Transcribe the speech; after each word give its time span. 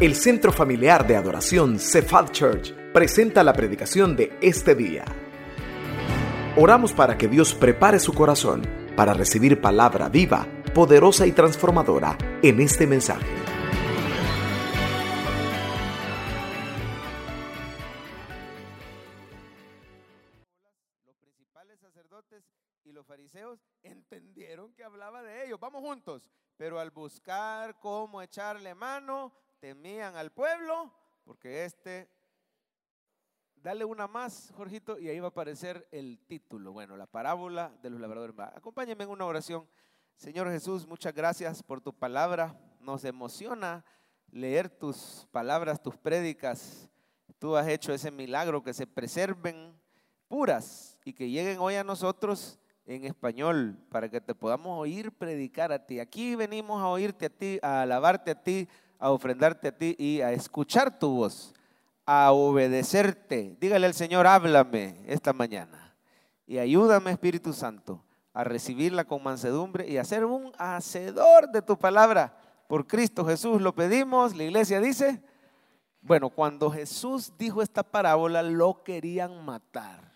El 0.00 0.14
Centro 0.14 0.52
Familiar 0.52 1.04
de 1.08 1.16
Adoración 1.16 1.80
Cephal 1.80 2.30
Church 2.30 2.72
presenta 2.92 3.42
la 3.42 3.52
predicación 3.52 4.14
de 4.14 4.38
este 4.40 4.76
día. 4.76 5.04
Oramos 6.56 6.92
para 6.92 7.18
que 7.18 7.26
Dios 7.26 7.52
prepare 7.52 7.98
su 7.98 8.12
corazón 8.12 8.62
para 8.94 9.12
recibir 9.12 9.60
palabra 9.60 10.08
viva, 10.08 10.46
poderosa 10.72 11.26
y 11.26 11.32
transformadora 11.32 12.16
en 12.44 12.60
este 12.60 12.86
mensaje. 12.86 13.26
Los 21.06 21.16
principales 21.16 21.80
sacerdotes 21.80 22.44
y 22.84 22.92
los 22.92 23.04
fariseos 23.04 23.58
entendieron 23.82 24.72
que 24.74 24.84
hablaba 24.84 25.24
de 25.24 25.46
ellos. 25.46 25.58
Vamos 25.58 25.82
juntos. 25.82 26.22
Pero 26.56 26.78
al 26.78 26.92
buscar 26.92 27.80
cómo 27.80 28.22
echarle 28.22 28.76
mano, 28.76 29.32
temían 29.60 30.16
al 30.16 30.30
pueblo, 30.30 30.92
porque 31.24 31.64
este, 31.64 32.08
dale 33.56 33.84
una 33.84 34.06
más, 34.06 34.52
Jorgito, 34.56 34.98
y 34.98 35.08
ahí 35.08 35.18
va 35.20 35.26
a 35.26 35.30
aparecer 35.30 35.86
el 35.90 36.18
título. 36.26 36.72
Bueno, 36.72 36.96
la 36.96 37.06
parábola 37.06 37.72
de 37.82 37.90
los 37.90 38.00
labradores. 38.00 38.34
Acompáñenme 38.38 39.04
en 39.04 39.10
una 39.10 39.26
oración. 39.26 39.68
Señor 40.16 40.50
Jesús, 40.50 40.86
muchas 40.86 41.14
gracias 41.14 41.62
por 41.62 41.80
tu 41.80 41.92
palabra. 41.92 42.58
Nos 42.80 43.04
emociona 43.04 43.84
leer 44.30 44.68
tus 44.68 45.26
palabras, 45.30 45.82
tus 45.82 45.96
prédicas. 45.96 46.90
Tú 47.38 47.56
has 47.56 47.68
hecho 47.68 47.92
ese 47.92 48.10
milagro 48.10 48.62
que 48.62 48.74
se 48.74 48.86
preserven 48.86 49.78
puras 50.28 50.98
y 51.04 51.12
que 51.12 51.30
lleguen 51.30 51.58
hoy 51.58 51.74
a 51.76 51.84
nosotros 51.84 52.58
en 52.84 53.04
español 53.04 53.78
para 53.90 54.08
que 54.08 54.20
te 54.20 54.34
podamos 54.34 54.78
oír 54.78 55.12
predicar 55.12 55.72
a 55.72 55.84
ti. 55.84 56.00
Aquí 56.00 56.34
venimos 56.34 56.80
a 56.80 56.88
oírte 56.88 57.26
a 57.26 57.30
ti, 57.30 57.58
a 57.62 57.82
alabarte 57.82 58.30
a 58.30 58.42
ti, 58.42 58.68
a 58.98 59.10
ofrendarte 59.10 59.68
a 59.68 59.76
ti 59.76 59.94
y 59.98 60.20
a 60.20 60.32
escuchar 60.32 60.98
tu 60.98 61.16
voz, 61.16 61.54
a 62.04 62.32
obedecerte. 62.32 63.56
Dígale 63.60 63.86
al 63.86 63.94
Señor, 63.94 64.26
háblame 64.26 65.02
esta 65.06 65.32
mañana 65.32 65.94
y 66.46 66.58
ayúdame 66.58 67.10
Espíritu 67.10 67.52
Santo 67.52 68.02
a 68.32 68.44
recibirla 68.44 69.04
con 69.04 69.22
mansedumbre 69.22 69.88
y 69.88 69.98
a 69.98 70.04
ser 70.04 70.24
un 70.24 70.52
hacedor 70.58 71.50
de 71.50 71.62
tu 71.62 71.78
palabra. 71.78 72.36
Por 72.68 72.86
Cristo 72.86 73.24
Jesús 73.24 73.60
lo 73.60 73.74
pedimos, 73.74 74.36
la 74.36 74.44
iglesia 74.44 74.80
dice, 74.80 75.22
bueno, 76.00 76.30
cuando 76.30 76.70
Jesús 76.70 77.32
dijo 77.36 77.62
esta 77.62 77.82
parábola 77.82 78.42
lo 78.42 78.82
querían 78.84 79.44
matar. 79.44 80.12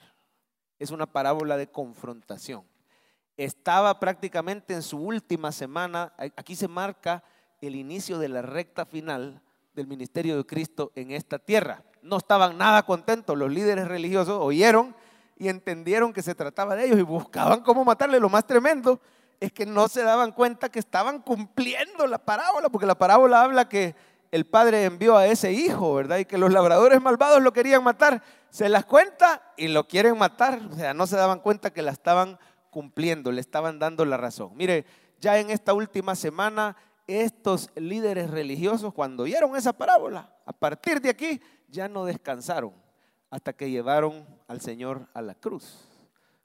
Es 0.79 0.91
una 0.91 1.07
parábola 1.07 1.57
de 1.57 1.71
confrontación. 1.71 2.65
Estaba 3.37 3.99
prácticamente 3.99 4.75
en 4.75 4.83
su 4.83 4.99
última 4.99 5.53
semana, 5.53 6.13
aquí 6.37 6.55
se 6.55 6.69
marca 6.69 7.23
el 7.63 7.77
inicio 7.77 8.19
de 8.19 8.29
la 8.29 8.43
recta 8.43 8.85
final 8.85 9.41
del 9.75 9.87
ministerio 9.87 10.37
de 10.37 10.45
Cristo 10.45 10.93
en 10.95 11.13
esta 11.13 11.39
tierra. 11.39 11.83
No 12.03 12.19
estaban 12.19 12.59
nada 12.59 12.83
contentos, 12.83 13.39
los 13.39 13.51
líderes 13.51 13.89
religiosos 13.89 14.37
oyeron 14.41 14.95
y 15.39 15.49
entendieron 15.49 16.13
que 16.13 16.23
se 16.23 16.35
trataba 16.35 16.75
de 16.77 16.87
ellos 16.87 16.99
y 16.99 17.03
buscaban 17.03 17.61
cómo 17.61 17.85
matarle. 17.85 18.21
Lo 18.21 18.29
más 18.29 18.47
tremendo 18.47 19.01
es 19.41 19.53
que 19.53 19.65
no 19.65 19.89
se 19.89 20.03
daban 20.03 20.33
cuenta 20.33 20.69
que 20.69 20.81
estaban 20.81 21.21
cumpliendo 21.21 22.07
la 22.07 22.19
parábola, 22.19 22.69
porque 22.69 22.87
la 22.87 22.99
parábola 22.99 23.43
habla 23.43 23.69
que 23.69 23.95
el 24.33 24.45
padre 24.45 24.85
envió 24.85 25.17
a 25.17 25.27
ese 25.27 25.53
hijo, 25.53 25.95
¿verdad? 25.95 26.19
Y 26.19 26.25
que 26.25 26.39
los 26.39 26.53
labradores 26.53 27.01
malvados 27.01 27.43
lo 27.43 27.53
querían 27.53 27.85
matar. 27.85 28.23
Se 28.51 28.69
las 28.69 28.85
cuenta 28.85 29.53
y 29.57 29.69
lo 29.69 29.87
quieren 29.87 30.19
matar. 30.19 30.61
O 30.71 30.75
sea, 30.75 30.95
no 30.95 31.07
se 31.07 31.17
daban 31.17 31.41
cuenta 31.41 31.73
que 31.73 31.83
la 31.83 31.93
estaban 31.93 32.39
cumpliendo, 32.71 33.31
le 33.31 33.41
estaban 33.41 33.79
dando 33.79 34.05
la 34.05 34.17
razón. 34.17 34.53
Mire, 34.57 34.85
ya 35.21 35.39
en 35.39 35.51
esta 35.51 35.75
última 35.75 36.17
semana, 36.17 36.77
estos 37.21 37.71
líderes 37.77 38.31
religiosos, 38.31 38.95
cuando 38.95 39.25
oyeron 39.25 39.55
esa 39.57 39.73
parábola, 39.73 40.35
a 40.47 40.53
partir 40.53 41.01
de 41.01 41.11
aquí 41.11 41.41
ya 41.69 41.89
no 41.89 42.05
descansaron 42.05 42.73
hasta 43.31 43.53
que 43.53 43.71
llevaron 43.71 44.27
al 44.49 44.61
Señor 44.61 45.09
a 45.15 45.23
la 45.23 45.35
cruz. 45.35 45.79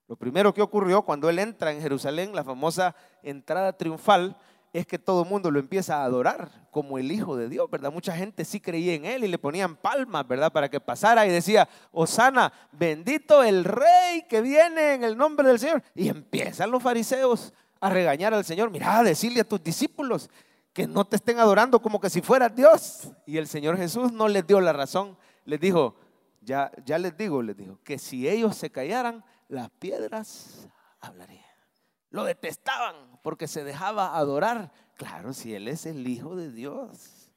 Lo 0.08 0.16
primero 0.16 0.54
que 0.54 0.62
ocurrió 0.62 1.02
cuando 1.02 1.30
Él 1.30 1.40
entra 1.40 1.72
en 1.72 1.82
Jerusalén, 1.82 2.34
la 2.34 2.44
famosa 2.44 2.96
entrada 3.24 3.74
triunfal, 3.74 4.38
es 4.72 4.86
que 4.86 5.00
todo 5.00 5.24
el 5.24 5.30
mundo 5.30 5.50
lo 5.50 5.60
empieza 5.60 5.98
a 5.98 6.04
adorar 6.04 6.68
como 6.72 6.98
el 6.98 7.12
Hijo 7.12 7.36
de 7.36 7.50
Dios, 7.50 7.70
¿verdad? 7.70 7.92
Mucha 7.92 8.16
gente 8.16 8.46
sí 8.46 8.60
creía 8.60 8.94
en 8.94 9.06
Él 9.06 9.24
y 9.24 9.28
le 9.28 9.38
ponían 9.38 9.76
palmas, 9.76 10.28
¿verdad? 10.28 10.52
Para 10.52 10.70
que 10.70 10.80
pasara 10.80 11.26
y 11.26 11.32
decía, 11.32 11.68
Osana, 11.92 12.54
bendito 12.72 13.44
el 13.44 13.64
Rey 13.64 14.24
que 14.30 14.42
viene 14.42 14.94
en 14.94 15.04
el 15.04 15.18
nombre 15.18 15.48
del 15.48 15.60
Señor. 15.60 15.84
Y 15.96 16.10
empiezan 16.10 16.72
los 16.72 16.84
fariseos 16.84 17.54
a 17.80 17.90
regañar 17.90 18.34
al 18.34 18.46
Señor, 18.46 18.70
mira, 18.70 19.04
decirle 19.04 19.42
a 19.42 19.48
tus 19.48 19.64
discípulos 19.64 20.30
que 20.78 20.86
no 20.86 21.06
te 21.06 21.16
estén 21.16 21.40
adorando 21.40 21.82
como 21.82 22.00
que 22.00 22.08
si 22.08 22.22
fueras 22.22 22.56
Dios. 22.56 23.08
Y 23.26 23.38
el 23.38 23.48
Señor 23.48 23.78
Jesús 23.78 24.12
no 24.12 24.28
les 24.28 24.46
dio 24.46 24.62
la 24.62 24.74
razón, 24.74 25.18
les 25.44 25.60
dijo, 25.60 25.96
ya, 26.42 26.72
ya 26.86 27.00
les 27.00 27.18
digo, 27.18 27.42
les 27.42 27.58
dijo, 27.58 27.80
que 27.84 27.98
si 27.98 28.30
ellos 28.30 28.56
se 28.56 28.70
callaran, 28.70 29.26
las 29.48 29.72
piedras 29.72 30.70
hablarían. 31.00 31.44
Lo 32.12 32.24
detestaban 32.26 32.94
porque 33.24 33.48
se 33.48 33.64
dejaba 33.64 34.16
adorar. 34.16 34.72
Claro, 34.98 35.34
si 35.34 35.56
Él 35.56 35.68
es 35.68 35.88
el 35.88 36.08
Hijo 36.08 36.36
de 36.36 36.52
Dios. 36.52 37.32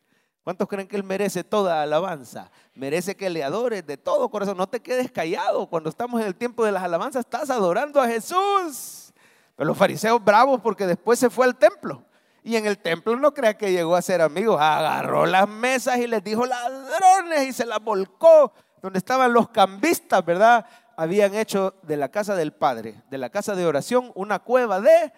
¿Cuántos 0.44 0.68
creen 0.68 0.86
que 0.86 0.96
Él 0.96 1.04
merece 1.04 1.42
toda 1.42 1.80
alabanza? 1.80 2.50
Merece 2.74 3.16
que 3.16 3.30
le 3.30 3.42
adores 3.42 3.86
de 3.86 3.96
todo 3.96 4.28
corazón. 4.28 4.58
No 4.58 4.68
te 4.68 4.80
quedes 4.80 5.10
callado. 5.10 5.66
Cuando 5.66 5.88
estamos 5.88 6.20
en 6.20 6.26
el 6.26 6.34
tiempo 6.34 6.62
de 6.62 6.72
las 6.72 6.82
alabanzas, 6.82 7.24
estás 7.24 7.48
adorando 7.48 8.02
a 8.02 8.06
Jesús. 8.06 9.14
Pero 9.56 9.66
los 9.66 9.78
fariseos 9.78 10.22
bravos 10.22 10.60
porque 10.60 10.86
después 10.86 11.18
se 11.18 11.30
fue 11.30 11.46
al 11.46 11.56
templo. 11.56 12.04
Y 12.42 12.56
en 12.56 12.66
el 12.66 12.78
templo 12.78 13.16
no 13.16 13.34
crea 13.34 13.56
que 13.56 13.72
llegó 13.72 13.96
a 13.96 14.02
ser 14.02 14.20
amigos. 14.22 14.60
Agarró 14.60 15.26
las 15.26 15.48
mesas 15.48 15.98
y 15.98 16.06
les 16.06 16.22
dijo 16.24 16.46
ladrones 16.46 17.48
y 17.48 17.52
se 17.52 17.66
las 17.66 17.80
volcó. 17.82 18.52
Donde 18.82 18.98
estaban 18.98 19.32
los 19.32 19.50
cambistas, 19.50 20.24
¿verdad? 20.24 20.66
habían 21.00 21.34
hecho 21.34 21.72
de 21.80 21.96
la 21.96 22.10
casa 22.10 22.34
del 22.34 22.52
Padre, 22.52 23.02
de 23.08 23.16
la 23.16 23.30
casa 23.30 23.54
de 23.54 23.64
oración, 23.64 24.12
una 24.14 24.38
cueva 24.38 24.82
de 24.82 25.10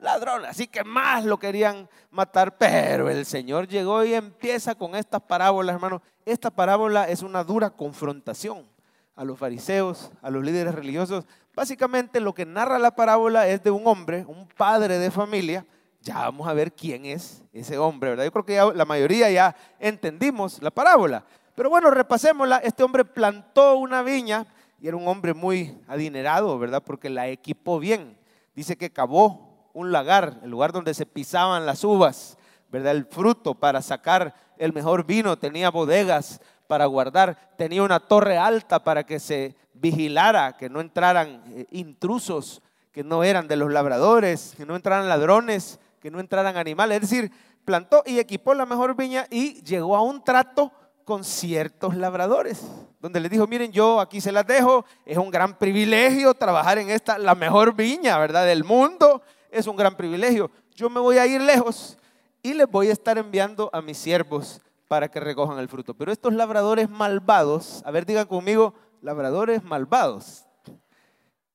ladrones. 0.00 0.50
Así 0.50 0.66
que 0.66 0.82
más 0.82 1.24
lo 1.24 1.38
querían 1.38 1.88
matar, 2.10 2.58
pero 2.58 3.08
el 3.08 3.24
Señor 3.24 3.68
llegó 3.68 4.02
y 4.02 4.14
empieza 4.14 4.74
con 4.74 4.96
estas 4.96 5.22
parábolas, 5.22 5.76
hermano. 5.76 6.02
Esta 6.24 6.50
parábola 6.50 7.08
es 7.08 7.22
una 7.22 7.44
dura 7.44 7.70
confrontación 7.70 8.66
a 9.14 9.22
los 9.22 9.38
fariseos, 9.38 10.10
a 10.22 10.30
los 10.30 10.42
líderes 10.42 10.74
religiosos. 10.74 11.24
Básicamente 11.54 12.18
lo 12.18 12.34
que 12.34 12.44
narra 12.44 12.80
la 12.80 12.96
parábola 12.96 13.46
es 13.46 13.62
de 13.62 13.70
un 13.70 13.86
hombre, 13.86 14.24
un 14.26 14.48
padre 14.48 14.98
de 14.98 15.12
familia. 15.12 15.64
Ya 16.00 16.14
vamos 16.20 16.46
a 16.48 16.52
ver 16.52 16.72
quién 16.72 17.06
es 17.06 17.42
ese 17.52 17.76
hombre, 17.76 18.10
¿verdad? 18.10 18.24
Yo 18.24 18.32
creo 18.32 18.44
que 18.44 18.54
ya 18.54 18.66
la 18.66 18.84
mayoría 18.84 19.30
ya 19.30 19.54
entendimos 19.78 20.62
la 20.62 20.70
parábola. 20.70 21.24
Pero 21.54 21.70
bueno, 21.70 21.90
repasémosla. 21.90 22.58
Este 22.58 22.84
hombre 22.84 23.04
plantó 23.04 23.76
una 23.76 24.02
viña 24.02 24.46
y 24.80 24.86
era 24.86 24.96
un 24.96 25.08
hombre 25.08 25.34
muy 25.34 25.76
adinerado, 25.88 26.58
¿verdad? 26.58 26.82
Porque 26.84 27.10
la 27.10 27.28
equipó 27.28 27.78
bien. 27.78 28.16
Dice 28.54 28.76
que 28.76 28.90
cavó 28.90 29.70
un 29.72 29.92
lagar, 29.92 30.38
el 30.42 30.50
lugar 30.50 30.72
donde 30.72 30.94
se 30.94 31.06
pisaban 31.06 31.66
las 31.66 31.84
uvas, 31.84 32.38
¿verdad? 32.70 32.92
El 32.92 33.06
fruto 33.06 33.54
para 33.54 33.82
sacar 33.82 34.34
el 34.56 34.72
mejor 34.72 35.04
vino, 35.04 35.38
tenía 35.38 35.70
bodegas 35.70 36.40
para 36.66 36.86
guardar, 36.86 37.54
tenía 37.56 37.82
una 37.82 38.00
torre 38.00 38.36
alta 38.38 38.82
para 38.82 39.04
que 39.04 39.18
se 39.18 39.56
vigilara, 39.74 40.56
que 40.56 40.68
no 40.68 40.80
entraran 40.80 41.42
eh, 41.48 41.66
intrusos, 41.70 42.62
que 42.92 43.04
no 43.04 43.24
eran 43.24 43.48
de 43.48 43.56
los 43.56 43.72
labradores, 43.72 44.54
que 44.56 44.66
no 44.66 44.76
entraran 44.76 45.08
ladrones, 45.08 45.78
que 46.00 46.10
no 46.10 46.20
entraran 46.20 46.56
animales. 46.56 46.96
Es 46.96 47.10
decir, 47.10 47.32
plantó 47.64 48.02
y 48.06 48.18
equipó 48.18 48.54
la 48.54 48.66
mejor 48.66 48.96
viña 48.96 49.26
y 49.30 49.62
llegó 49.62 49.96
a 49.96 50.02
un 50.02 50.22
trato 50.22 50.72
con 51.04 51.24
ciertos 51.24 51.96
labradores, 51.96 52.62
donde 53.00 53.18
les 53.18 53.30
dijo, 53.30 53.46
miren, 53.46 53.72
yo 53.72 53.98
aquí 53.98 54.20
se 54.20 54.30
las 54.30 54.46
dejo, 54.46 54.84
es 55.06 55.16
un 55.16 55.30
gran 55.30 55.56
privilegio 55.56 56.34
trabajar 56.34 56.76
en 56.76 56.90
esta, 56.90 57.16
la 57.16 57.34
mejor 57.34 57.74
viña, 57.74 58.18
¿verdad? 58.18 58.44
Del 58.44 58.62
mundo, 58.62 59.22
es 59.50 59.66
un 59.66 59.76
gran 59.76 59.96
privilegio. 59.96 60.50
Yo 60.74 60.90
me 60.90 61.00
voy 61.00 61.16
a 61.16 61.26
ir 61.26 61.40
lejos 61.40 61.96
y 62.42 62.52
les 62.52 62.70
voy 62.70 62.88
a 62.88 62.92
estar 62.92 63.16
enviando 63.16 63.70
a 63.72 63.80
mis 63.80 63.96
siervos 63.96 64.60
para 64.86 65.08
que 65.08 65.20
recojan 65.20 65.58
el 65.58 65.68
fruto. 65.68 65.94
Pero 65.94 66.12
estos 66.12 66.32
labradores 66.32 66.88
malvados, 66.90 67.82
a 67.84 67.90
ver, 67.90 68.04
digan 68.04 68.26
conmigo, 68.26 68.74
labradores 69.00 69.62
malvados, 69.62 70.44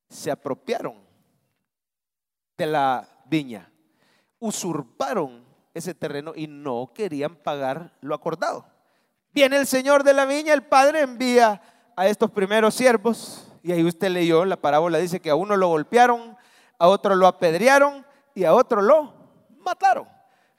se 0.10 0.32
apropiaron 0.32 0.96
de 2.58 2.68
la 2.68 3.08
viña, 3.26 3.72
usurparon 4.44 5.42
ese 5.74 5.94
terreno 5.94 6.34
y 6.36 6.48
no 6.48 6.92
querían 6.94 7.36
pagar 7.38 7.94
lo 8.02 8.14
acordado. 8.14 8.66
Viene 9.34 9.56
el 9.56 9.66
Señor 9.66 10.04
de 10.04 10.14
la 10.14 10.26
viña, 10.26 10.54
el 10.54 10.64
Padre 10.64 11.00
envía 11.00 11.62
a 11.96 12.08
estos 12.08 12.30
primeros 12.30 12.76
siervos, 12.76 13.48
y 13.64 13.72
ahí 13.72 13.86
usted 13.86 14.10
leyó 14.10 14.44
la 14.44 14.58
parábola, 14.58 14.98
dice 14.98 15.22
que 15.22 15.30
a 15.30 15.36
uno 15.36 15.56
lo 15.56 15.70
golpearon, 15.70 16.36
a 16.78 16.88
otro 16.90 17.16
lo 17.16 17.26
apedrearon 17.26 18.06
y 18.36 18.44
a 18.44 18.54
otro 18.54 18.82
lo 18.82 19.14
mataron. 19.60 20.08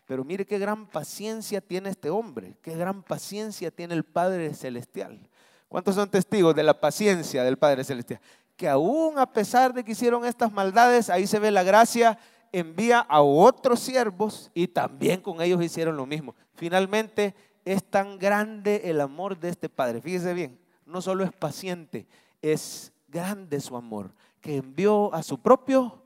Pero 0.06 0.24
mire 0.24 0.46
qué 0.46 0.58
gran 0.58 0.86
paciencia 0.86 1.60
tiene 1.60 1.90
este 1.90 2.08
hombre, 2.08 2.56
qué 2.62 2.74
gran 2.74 3.02
paciencia 3.02 3.70
tiene 3.70 3.94
el 3.94 4.04
Padre 4.04 4.54
Celestial. 4.54 5.28
¿Cuántos 5.68 5.94
son 5.94 6.08
testigos 6.08 6.54
de 6.54 6.62
la 6.62 6.80
paciencia 6.80 7.44
del 7.44 7.58
Padre 7.58 7.84
Celestial? 7.84 8.20
Que 8.56 8.66
aún 8.66 9.18
a 9.18 9.30
pesar 9.30 9.74
de 9.74 9.84
que 9.84 9.92
hicieron 9.92 10.24
estas 10.24 10.50
maldades, 10.52 11.10
ahí 11.10 11.26
se 11.26 11.38
ve 11.38 11.50
la 11.50 11.62
gracia, 11.62 12.18
envía 12.54 13.00
a 13.00 13.20
otros 13.20 13.80
siervos 13.80 14.50
y 14.54 14.68
también 14.68 15.20
con 15.20 15.42
ellos 15.42 15.60
hicieron 15.60 15.96
lo 15.96 16.06
mismo. 16.06 16.36
Finalmente 16.54 17.34
es 17.64 17.82
tan 17.82 18.16
grande 18.16 18.82
el 18.84 19.00
amor 19.00 19.38
de 19.38 19.48
este 19.48 19.68
Padre. 19.68 20.00
Fíjese 20.00 20.32
bien, 20.34 20.58
no 20.86 21.02
solo 21.02 21.24
es 21.24 21.32
paciente, 21.32 22.06
es 22.40 22.92
grande 23.08 23.60
su 23.60 23.76
amor, 23.76 24.14
que 24.40 24.56
envió 24.56 25.12
a 25.12 25.22
su 25.22 25.38
propio 25.40 26.00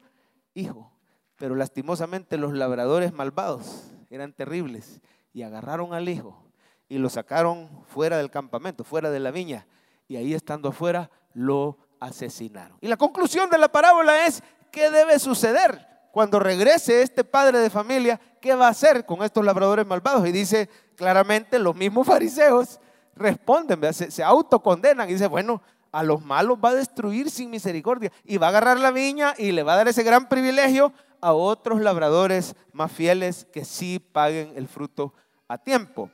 Hijo. 0.55 0.91
Pero 1.37 1.55
lastimosamente 1.55 2.39
los 2.39 2.53
labradores 2.55 3.13
malvados 3.13 3.93
eran 4.11 4.33
terribles 4.33 5.01
y 5.35 5.43
agarraron 5.43 5.93
al 5.93 6.09
Hijo 6.09 6.43
y 6.89 6.97
lo 6.97 7.11
sacaron 7.11 7.69
fuera 7.87 8.17
del 8.17 8.31
campamento, 8.31 8.85
fuera 8.85 9.11
de 9.11 9.21
la 9.21 9.31
viña. 9.31 9.67
Y 10.09 10.17
ahí 10.17 10.33
estando 10.33 10.71
afuera, 10.71 11.11
lo 11.35 11.77
asesinaron. 12.01 12.79
Y 12.81 12.89
la 12.89 12.97
conclusión 12.97 13.51
de 13.51 13.59
la 13.59 13.71
parábola 13.71 14.27
es, 14.27 14.43
¿qué 14.73 14.91
debe 14.91 15.19
suceder? 15.19 15.87
Cuando 16.13 16.39
regrese 16.39 17.03
este 17.03 17.25
padre 17.25 17.59
de 17.59 17.71
familia, 17.71 18.21
¿qué 18.41 18.55
va 18.55 18.67
a 18.67 18.71
hacer 18.71 19.05
con 19.05 19.23
estos 19.23 19.45
labradores 19.45 19.87
malvados? 19.87 20.27
Y 20.27 20.33
dice 20.33 20.69
claramente, 20.97 21.59
los 21.59 21.75
mismos 21.75 22.07
fariseos 22.07 22.81
responden, 23.15 23.93
se, 23.93 24.23
autocondenan 24.23 25.09
y 25.09 25.15
dice, 25.15 25.27
bueno, 25.27 25.63
a 25.91 26.03
los 26.03 26.25
malos 26.25 26.59
va 26.63 26.71
a 26.71 26.75
destruir 26.75 27.31
sin 27.31 27.51
misericordia 27.51 28.13
y 28.25 28.37
va 28.37 28.47
a 28.47 28.51
agarrar 28.51 28.79
la 28.79 28.91
viña 28.91 29.35
y 29.39 29.53
le 29.53 29.63
va 29.63 29.75
a 29.75 29.77
dar 29.77 29.89
ese 29.89 30.03
gran 30.03 30.29
privilegio 30.29 30.93
a 31.21 31.33
otros 31.33 31.81
labradores 31.81 32.55
más 32.73 32.93
fieles 32.93 33.47
que 33.53 33.65
sí 33.65 33.99
paguen 33.99 34.53
el 34.55 34.69
fruto 34.69 35.15
a 35.49 35.59
tiempo. 35.59 36.11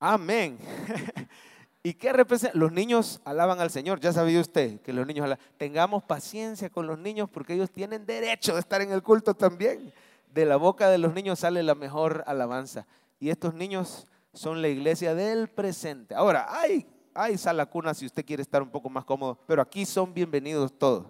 Amén. 0.00 0.58
¿Y 1.82 1.94
qué 1.94 2.12
representa? 2.12 2.56
Los 2.58 2.72
niños 2.72 3.20
alaban 3.24 3.60
al 3.60 3.70
Señor. 3.70 4.00
Ya 4.00 4.12
sabía 4.12 4.40
usted 4.40 4.80
que 4.80 4.92
los 4.92 5.06
niños 5.06 5.24
alaban. 5.24 5.44
Tengamos 5.56 6.02
paciencia 6.02 6.68
con 6.68 6.86
los 6.86 6.98
niños 6.98 7.28
porque 7.30 7.54
ellos 7.54 7.70
tienen 7.70 8.04
derecho 8.04 8.54
de 8.54 8.60
estar 8.60 8.82
en 8.82 8.92
el 8.92 9.02
culto 9.02 9.34
también. 9.34 9.92
De 10.32 10.44
la 10.44 10.56
boca 10.56 10.90
de 10.90 10.98
los 10.98 11.14
niños 11.14 11.38
sale 11.38 11.62
la 11.62 11.74
mejor 11.74 12.22
alabanza. 12.26 12.86
Y 13.18 13.30
estos 13.30 13.54
niños 13.54 14.06
son 14.34 14.60
la 14.60 14.68
iglesia 14.68 15.14
del 15.14 15.48
presente. 15.48 16.14
Ahora, 16.14 16.46
hay, 16.48 16.86
hay 17.14 17.38
sala 17.38 17.66
cuna 17.66 17.94
si 17.94 18.06
usted 18.06 18.24
quiere 18.24 18.42
estar 18.42 18.62
un 18.62 18.70
poco 18.70 18.90
más 18.90 19.04
cómodo, 19.04 19.38
pero 19.46 19.62
aquí 19.62 19.86
son 19.86 20.12
bienvenidos 20.12 20.78
todos. 20.78 21.06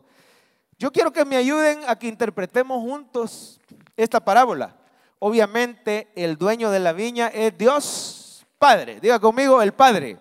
Yo 0.79 0.91
quiero 0.91 1.13
que 1.13 1.25
me 1.25 1.37
ayuden 1.37 1.81
a 1.87 1.97
que 1.97 2.07
interpretemos 2.07 2.79
juntos 2.79 3.61
esta 3.97 4.25
parábola. 4.25 4.77
Obviamente 5.19 6.11
el 6.15 6.39
dueño 6.39 6.71
de 6.71 6.79
la 6.79 6.93
viña 6.93 7.27
es 7.29 7.59
Dios 7.59 8.47
Padre. 8.59 9.01
Diga 9.01 9.19
conmigo, 9.19 9.61
el 9.61 9.73
Padre. 9.73 10.19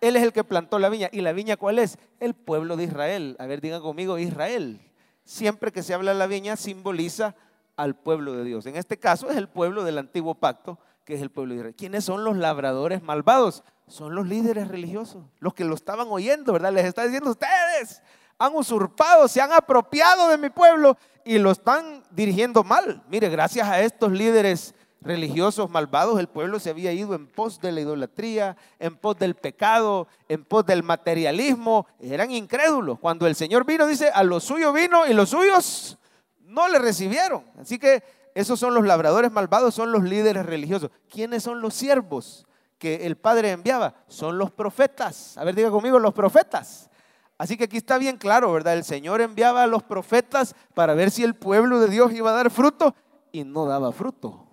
Él 0.00 0.16
es 0.16 0.22
el 0.22 0.32
que 0.32 0.44
plantó 0.44 0.78
la 0.78 0.88
viña. 0.88 1.08
¿Y 1.12 1.20
la 1.20 1.32
viña 1.32 1.56
cuál 1.56 1.78
es? 1.78 1.98
El 2.20 2.34
pueblo 2.34 2.76
de 2.76 2.84
Israel. 2.84 3.36
A 3.38 3.46
ver, 3.46 3.60
diga 3.60 3.80
conmigo, 3.80 4.18
Israel. 4.18 4.80
Siempre 5.24 5.72
que 5.72 5.82
se 5.82 5.94
habla 5.94 6.12
de 6.12 6.18
la 6.18 6.26
viña 6.26 6.56
simboliza 6.56 7.34
al 7.76 7.94
pueblo 7.94 8.32
de 8.32 8.44
Dios. 8.44 8.66
En 8.66 8.76
este 8.76 8.98
caso 8.98 9.30
es 9.30 9.36
el 9.36 9.48
pueblo 9.48 9.84
del 9.84 9.98
antiguo 9.98 10.34
pacto, 10.34 10.78
que 11.04 11.14
es 11.14 11.22
el 11.22 11.30
pueblo 11.30 11.54
de 11.54 11.58
Israel. 11.58 11.74
¿Quiénes 11.76 12.04
son 12.04 12.24
los 12.24 12.36
labradores 12.36 13.02
malvados? 13.02 13.62
Son 13.86 14.14
los 14.14 14.26
líderes 14.26 14.68
religiosos, 14.68 15.24
los 15.38 15.54
que 15.54 15.64
lo 15.64 15.74
estaban 15.74 16.08
oyendo, 16.10 16.52
¿verdad? 16.52 16.72
Les 16.72 16.84
está 16.84 17.04
diciendo, 17.04 17.30
ustedes 17.30 18.02
han 18.38 18.54
usurpado, 18.54 19.26
se 19.28 19.40
han 19.40 19.52
apropiado 19.52 20.28
de 20.28 20.38
mi 20.38 20.50
pueblo 20.50 20.96
y 21.24 21.38
lo 21.38 21.50
están 21.50 22.02
dirigiendo 22.10 22.64
mal. 22.64 23.02
Mire, 23.08 23.28
gracias 23.28 23.66
a 23.66 23.80
estos 23.80 24.12
líderes 24.12 24.74
religiosos 25.00 25.70
malvados, 25.70 26.18
el 26.18 26.28
pueblo 26.28 26.58
se 26.58 26.70
había 26.70 26.92
ido 26.92 27.14
en 27.14 27.26
pos 27.26 27.60
de 27.60 27.72
la 27.72 27.80
idolatría, 27.80 28.56
en 28.78 28.96
pos 28.96 29.18
del 29.18 29.34
pecado, 29.34 30.08
en 30.28 30.44
pos 30.44 30.66
del 30.66 30.82
materialismo, 30.82 31.86
eran 32.00 32.30
incrédulos. 32.30 32.98
Cuando 32.98 33.26
el 33.26 33.34
Señor 33.34 33.64
vino, 33.64 33.86
dice, 33.86 34.10
a 34.12 34.22
los 34.22 34.44
suyos 34.44 34.74
vino 34.74 35.06
y 35.06 35.14
los 35.14 35.30
suyos 35.30 35.98
no 36.40 36.68
le 36.68 36.78
recibieron. 36.78 37.44
Así 37.60 37.78
que 37.78 38.02
esos 38.34 38.58
son 38.58 38.74
los 38.74 38.84
labradores 38.84 39.30
malvados, 39.30 39.74
son 39.74 39.92
los 39.92 40.02
líderes 40.02 40.46
religiosos. 40.46 40.90
¿Quiénes 41.08 41.42
son 41.42 41.60
los 41.60 41.74
siervos 41.74 42.46
que 42.78 43.06
el 43.06 43.16
Padre 43.16 43.50
enviaba? 43.50 43.94
Son 44.08 44.38
los 44.38 44.50
profetas. 44.50 45.36
A 45.38 45.44
ver, 45.44 45.54
diga 45.54 45.70
conmigo, 45.70 45.98
los 45.98 46.14
profetas. 46.14 46.90
Así 47.36 47.56
que 47.56 47.64
aquí 47.64 47.76
está 47.76 47.98
bien 47.98 48.16
claro, 48.16 48.52
¿verdad? 48.52 48.74
El 48.74 48.84
Señor 48.84 49.20
enviaba 49.20 49.62
a 49.62 49.66
los 49.68 49.84
profetas 49.84 50.56
para 50.74 50.94
ver 50.94 51.12
si 51.12 51.22
el 51.22 51.34
pueblo 51.34 51.78
de 51.78 51.88
Dios 51.88 52.12
iba 52.12 52.30
a 52.30 52.34
dar 52.34 52.50
fruto 52.50 52.94
y 53.30 53.44
no 53.44 53.66
daba 53.66 53.92
fruto. 53.92 54.47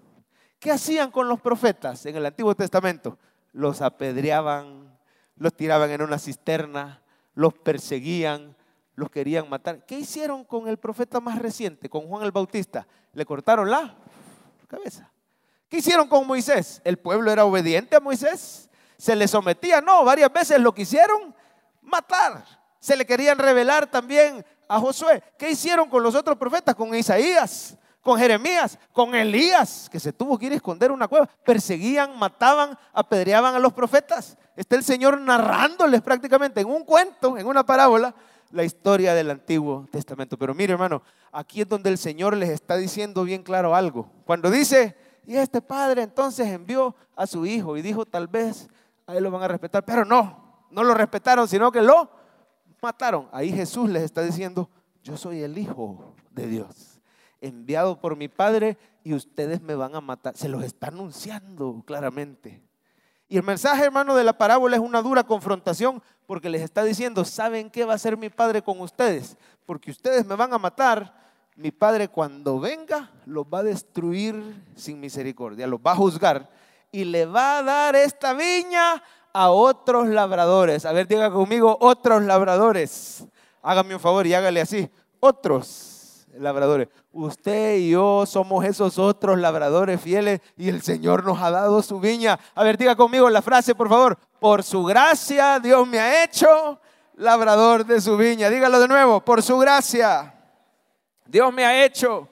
¿Qué 0.59 0.71
hacían 0.71 1.11
con 1.11 1.27
los 1.27 1.39
profetas 1.41 2.05
en 2.05 2.15
el 2.15 2.25
Antiguo 2.25 2.55
Testamento? 2.55 3.17
Los 3.53 3.81
apedreaban, 3.81 4.97
los 5.35 5.53
tiraban 5.53 5.91
en 5.91 6.01
una 6.01 6.17
cisterna, 6.19 7.01
los 7.33 7.53
perseguían, 7.53 8.55
los 8.95 9.09
querían 9.09 9.49
matar. 9.49 9.85
¿Qué 9.85 9.99
hicieron 9.99 10.43
con 10.43 10.67
el 10.67 10.77
profeta 10.77 11.19
más 11.19 11.39
reciente, 11.39 11.89
con 11.89 12.07
Juan 12.07 12.23
el 12.23 12.31
Bautista? 12.31 12.87
Le 13.13 13.25
cortaron 13.25 13.69
la 13.69 13.95
cabeza. 14.67 15.11
¿Qué 15.69 15.77
hicieron 15.77 16.07
con 16.07 16.25
Moisés? 16.25 16.81
¿El 16.83 16.97
pueblo 16.97 17.31
era 17.31 17.45
obediente 17.45 17.95
a 17.95 17.99
Moisés? 17.99 18.69
¿Se 18.97 19.15
le 19.15 19.27
sometía? 19.27 19.81
No, 19.81 20.03
varias 20.05 20.31
veces 20.31 20.59
lo 20.59 20.73
quisieron 20.73 21.35
matar. 21.81 22.45
Se 22.79 22.95
le 22.95 23.05
querían 23.05 23.37
revelar 23.37 23.87
también 23.87 24.45
a 24.67 24.79
Josué. 24.79 25.21
¿Qué 25.37 25.51
hicieron 25.51 25.89
con 25.89 26.01
los 26.01 26.15
otros 26.15 26.37
profetas? 26.37 26.75
Con 26.75 26.93
Isaías 26.95 27.77
con 28.05 28.19
Jeremías, 28.19 28.77
con 28.93 29.15
Elías, 29.15 29.89
que 29.91 29.99
se 29.99 30.13
tuvo 30.13 30.37
que 30.37 30.45
ir 30.45 30.51
a 30.51 30.57
esconder 30.57 30.91
una 30.91 31.07
cueva. 31.07 31.27
Perseguían, 31.43 32.19
mataban, 32.19 32.77
apedreaban 32.93 33.55
a 33.55 33.59
los 33.59 33.73
profetas. 33.73 34.37
Está 34.55 34.75
el 34.75 34.83
Señor 34.83 35.19
narrándoles 35.19 36.03
prácticamente 36.03 36.61
en 36.61 36.67
un 36.67 36.83
cuento, 36.83 37.35
en 37.35 37.47
una 37.47 37.65
parábola, 37.65 38.13
la 38.51 38.63
historia 38.63 39.15
del 39.15 39.31
Antiguo 39.31 39.87
Testamento. 39.91 40.37
Pero 40.37 40.53
mire, 40.53 40.73
hermano, 40.73 41.01
aquí 41.31 41.61
es 41.61 41.67
donde 41.67 41.89
el 41.89 41.97
Señor 41.97 42.37
les 42.37 42.49
está 42.51 42.77
diciendo 42.77 43.23
bien 43.23 43.41
claro 43.41 43.73
algo. 43.73 44.07
Cuando 44.23 44.51
dice, 44.51 44.95
y 45.25 45.35
este 45.37 45.59
padre 45.59 46.03
entonces 46.03 46.45
envió 46.45 46.95
a 47.15 47.25
su 47.25 47.47
hijo 47.47 47.75
y 47.75 47.81
dijo, 47.81 48.05
tal 48.05 48.27
vez 48.27 48.69
a 49.07 49.15
él 49.15 49.23
lo 49.23 49.31
van 49.31 49.41
a 49.41 49.47
respetar, 49.47 49.83
pero 49.83 50.05
no, 50.05 50.67
no 50.69 50.83
lo 50.83 50.93
respetaron, 50.93 51.47
sino 51.47 51.71
que 51.71 51.81
lo 51.81 52.07
mataron. 52.83 53.29
Ahí 53.31 53.51
Jesús 53.51 53.89
les 53.89 54.03
está 54.03 54.21
diciendo, 54.21 54.69
yo 55.03 55.17
soy 55.17 55.41
el 55.41 55.57
Hijo 55.57 56.13
de 56.29 56.45
Dios 56.45 56.94
enviado 57.41 57.99
por 57.99 58.15
mi 58.15 58.27
Padre 58.27 58.77
y 59.03 59.13
ustedes 59.13 59.61
me 59.61 59.75
van 59.75 59.95
a 59.95 60.01
matar. 60.01 60.35
Se 60.35 60.49
los 60.49 60.63
está 60.63 60.87
anunciando 60.87 61.83
claramente. 61.85 62.61
Y 63.27 63.37
el 63.37 63.43
mensaje, 63.43 63.83
hermano, 63.83 64.15
de 64.15 64.23
la 64.23 64.37
parábola 64.37 64.75
es 64.75 64.81
una 64.81 65.01
dura 65.01 65.23
confrontación 65.23 66.01
porque 66.25 66.49
les 66.49 66.61
está 66.61 66.83
diciendo, 66.83 67.25
¿saben 67.25 67.69
qué 67.69 67.85
va 67.85 67.93
a 67.93 67.95
hacer 67.95 68.17
mi 68.17 68.29
Padre 68.29 68.61
con 68.61 68.79
ustedes? 68.81 69.37
Porque 69.65 69.91
ustedes 69.91 70.25
me 70.25 70.35
van 70.35 70.53
a 70.53 70.57
matar. 70.57 71.25
Mi 71.55 71.71
Padre 71.71 72.09
cuando 72.09 72.59
venga 72.59 73.11
los 73.25 73.45
va 73.45 73.59
a 73.59 73.63
destruir 73.63 74.61
sin 74.75 74.99
misericordia, 74.99 75.65
los 75.67 75.79
va 75.79 75.93
a 75.93 75.95
juzgar 75.95 76.49
y 76.91 77.05
le 77.05 77.25
va 77.25 77.59
a 77.59 77.63
dar 77.63 77.95
esta 77.95 78.33
viña 78.33 79.01
a 79.31 79.49
otros 79.51 80.07
labradores. 80.07 80.85
A 80.85 80.91
ver, 80.91 81.07
diga 81.07 81.31
conmigo, 81.31 81.77
otros 81.79 82.23
labradores. 82.23 83.25
Hágame 83.61 83.95
un 83.95 84.01
favor 84.01 84.27
y 84.27 84.33
hágale 84.33 84.59
así, 84.59 84.89
otros 85.21 85.94
labradores. 86.39 86.87
Usted 87.11 87.77
y 87.77 87.91
yo 87.91 88.25
somos 88.25 88.65
esos 88.65 88.97
otros 88.99 89.37
labradores 89.37 90.01
fieles 90.01 90.41
y 90.57 90.69
el 90.69 90.81
Señor 90.81 91.23
nos 91.23 91.41
ha 91.41 91.51
dado 91.51 91.81
su 91.81 91.99
viña. 91.99 92.39
A 92.53 92.63
ver, 92.63 92.77
diga 92.77 92.95
conmigo 92.95 93.29
la 93.29 93.41
frase, 93.41 93.75
por 93.75 93.89
favor. 93.89 94.17
Por 94.39 94.63
su 94.63 94.83
gracia 94.83 95.59
Dios 95.59 95.87
me 95.87 95.99
ha 95.99 96.23
hecho 96.23 96.79
labrador 97.15 97.85
de 97.85 98.01
su 98.01 98.17
viña. 98.17 98.49
Dígalo 98.49 98.79
de 98.79 98.87
nuevo, 98.87 99.21
por 99.21 99.41
su 99.41 99.57
gracia 99.57 100.33
Dios 101.25 101.53
me 101.53 101.65
ha 101.65 101.83
hecho. 101.85 102.29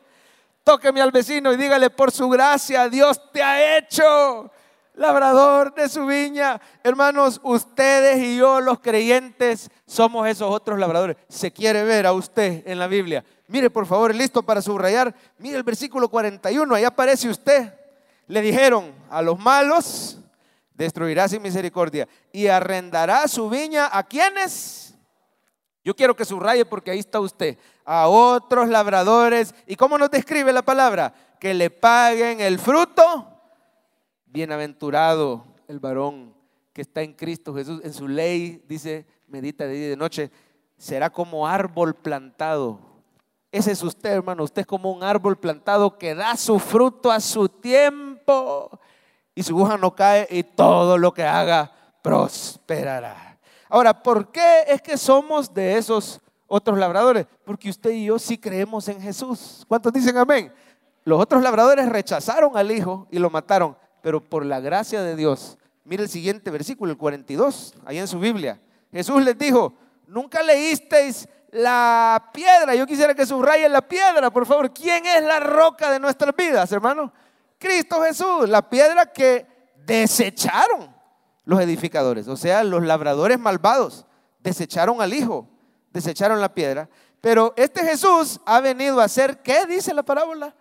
Tóqueme 0.64 1.02
al 1.02 1.12
vecino 1.12 1.52
y 1.52 1.58
dígale, 1.58 1.90
por 1.90 2.12
su 2.12 2.30
gracia 2.30 2.88
Dios 2.88 3.20
te 3.32 3.44
ha 3.44 3.78
hecho 3.78 4.50
labrador 4.96 5.74
de 5.74 5.90
su 5.90 6.06
viña. 6.06 6.60
Hermanos, 6.84 7.40
ustedes 7.44 8.20
y 8.20 8.38
yo, 8.38 8.62
los 8.62 8.80
creyentes, 8.80 9.70
somos 9.86 10.28
esos 10.28 10.52
otros 10.52 10.80
labradores. 10.80 11.18
¿Se 11.28 11.52
quiere 11.52 11.84
ver 11.84 12.06
a 12.06 12.14
usted 12.14 12.64
en 12.66 12.80
la 12.80 12.88
Biblia? 12.88 13.24
Mire, 13.48 13.70
por 13.70 13.86
favor, 13.86 14.14
listo 14.16 14.42
para 14.42 14.62
subrayar. 14.62 15.14
Mire 15.38 15.58
el 15.58 15.64
versículo 15.64 16.10
41, 16.10 16.74
ahí 16.76 16.84
aparece 16.84 17.30
usted. 17.30 17.74
Le 18.28 18.42
dijeron 18.42 18.94
a 19.10 19.22
los 19.22 19.38
malos, 19.38 20.18
destruirá 20.74 21.28
sin 21.28 21.42
misericordia 21.42 22.08
y 22.32 22.48
arrendará 22.48 23.28
su 23.28 23.50
viña 23.50 23.90
a 23.92 24.04
quienes. 24.04 24.96
Yo 25.84 25.96
quiero 25.96 26.16
que 26.16 26.24
subraye 26.24 26.64
porque 26.66 26.92
ahí 26.92 27.00
está 27.00 27.20
usted. 27.20 27.58
A 27.84 28.08
otros 28.08 28.70
labradores. 28.70 29.54
¿Y 29.68 29.76
cómo 29.76 29.98
nos 29.98 30.10
describe 30.10 30.54
la 30.54 30.62
palabra? 30.62 31.14
Que 31.40 31.54
le 31.54 31.70
paguen 31.70 32.40
el 32.40 32.58
fruto. 32.58 33.28
Bienaventurado 34.26 35.46
el 35.68 35.80
varón 35.80 36.34
que 36.72 36.82
está 36.82 37.02
en 37.02 37.14
Cristo 37.14 37.54
Jesús. 37.54 37.82
En 37.84 37.94
su 37.94 38.08
ley 38.08 38.64
dice, 38.68 39.06
medita 39.28 39.66
de 39.66 39.74
día 39.74 39.86
y 39.88 39.90
de 39.90 39.98
noche. 39.98 40.32
Será 40.78 41.10
como 41.10 41.46
árbol 41.46 41.94
plantado 41.94 42.93
ese 43.54 43.72
es 43.72 43.84
usted, 43.84 44.10
hermano. 44.10 44.44
Usted 44.44 44.62
es 44.62 44.66
como 44.66 44.92
un 44.92 45.04
árbol 45.04 45.38
plantado 45.38 45.96
que 45.96 46.16
da 46.16 46.36
su 46.36 46.58
fruto 46.58 47.12
a 47.12 47.20
su 47.20 47.48
tiempo 47.48 48.80
y 49.36 49.44
su 49.44 49.56
hoja 49.62 49.78
no 49.78 49.94
cae 49.94 50.28
y 50.32 50.42
todo 50.42 50.98
lo 50.98 51.14
que 51.14 51.22
haga 51.22 51.72
prosperará. 52.02 53.38
Ahora, 53.70 54.02
¿por 54.02 54.32
qué 54.32 54.64
es 54.68 54.82
que 54.82 54.98
somos 54.98 55.54
de 55.54 55.78
esos 55.78 56.20
otros 56.48 56.80
labradores? 56.80 57.28
Porque 57.46 57.70
usted 57.70 57.92
y 57.92 58.06
yo 58.06 58.18
sí 58.18 58.40
creemos 58.40 58.88
en 58.88 59.00
Jesús. 59.00 59.64
¿Cuántos 59.68 59.94
dicen 59.94 60.18
amén? 60.18 60.52
Los 61.04 61.22
otros 61.22 61.44
labradores 61.44 61.88
rechazaron 61.88 62.58
al 62.58 62.72
Hijo 62.72 63.08
y 63.12 63.20
lo 63.20 63.30
mataron. 63.30 63.78
pero 64.02 64.20
por 64.20 64.48
la 64.48 64.62
gracia 64.62 65.04
de 65.04 65.16
Dios. 65.16 65.60
Mire 65.86 66.02
el 66.02 66.10
siguiente 66.10 66.50
versículo, 66.50 66.92
el 66.92 66.98
42, 66.98 67.76
ahí 67.86 68.00
en 68.00 68.08
su 68.08 68.18
Biblia. 68.18 68.60
Jesús 68.92 69.24
les 69.24 69.38
dijo, 69.38 69.74
nunca 70.08 70.42
leísteis 70.42 71.30
la 71.54 72.32
piedra. 72.34 72.76
Yo 72.76 72.86
quisiera 72.86 73.14
que 73.14 73.26
subrayen 73.26 73.72
la 73.72 73.82
piedra, 73.82 74.32
por 74.32 74.46
favor. 74.46 74.74
¿Quién 74.74 75.06
es 75.06 75.24
la 75.24 75.40
roca 75.40 75.92
de 75.92 76.00
nuestras 76.00 76.36
vidas, 76.36 76.72
hermano? 76.72 77.14
Cristo 77.58 78.02
Jesús, 78.02 78.50
la 78.50 78.70
piedra 78.70 79.06
que 79.06 79.46
desecharon 79.86 80.94
los 81.46 81.62
edificadores, 81.62 82.28
o 82.28 82.38
sea, 82.38 82.64
los 82.64 82.84
labradores 82.84 83.38
malvados, 83.38 84.06
desecharon 84.40 85.02
al 85.02 85.14
Hijo, 85.14 85.48
desecharon 85.92 86.42
la 86.42 86.54
piedra. 86.54 86.90
Pero 87.22 87.54
este 87.56 87.84
Jesús 87.86 88.40
ha 88.46 88.60
venido 88.60 89.00
a 89.00 89.08
ser, 89.08 89.42
¿qué 89.42 89.66
dice 89.66 89.94
la 89.94 90.04
parábola? 90.04 90.54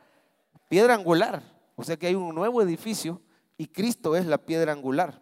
Piedra 0.69 0.95
angular. 0.95 1.43
O 1.75 1.83
sea 1.83 1.97
que 1.97 2.07
hay 2.07 2.15
un 2.15 2.35
nuevo 2.35 2.63
edificio 2.63 3.21
y 3.57 3.67
Cristo 3.67 4.15
es 4.15 4.27
la 4.27 4.39
piedra 4.39 4.73
angular. 4.73 5.21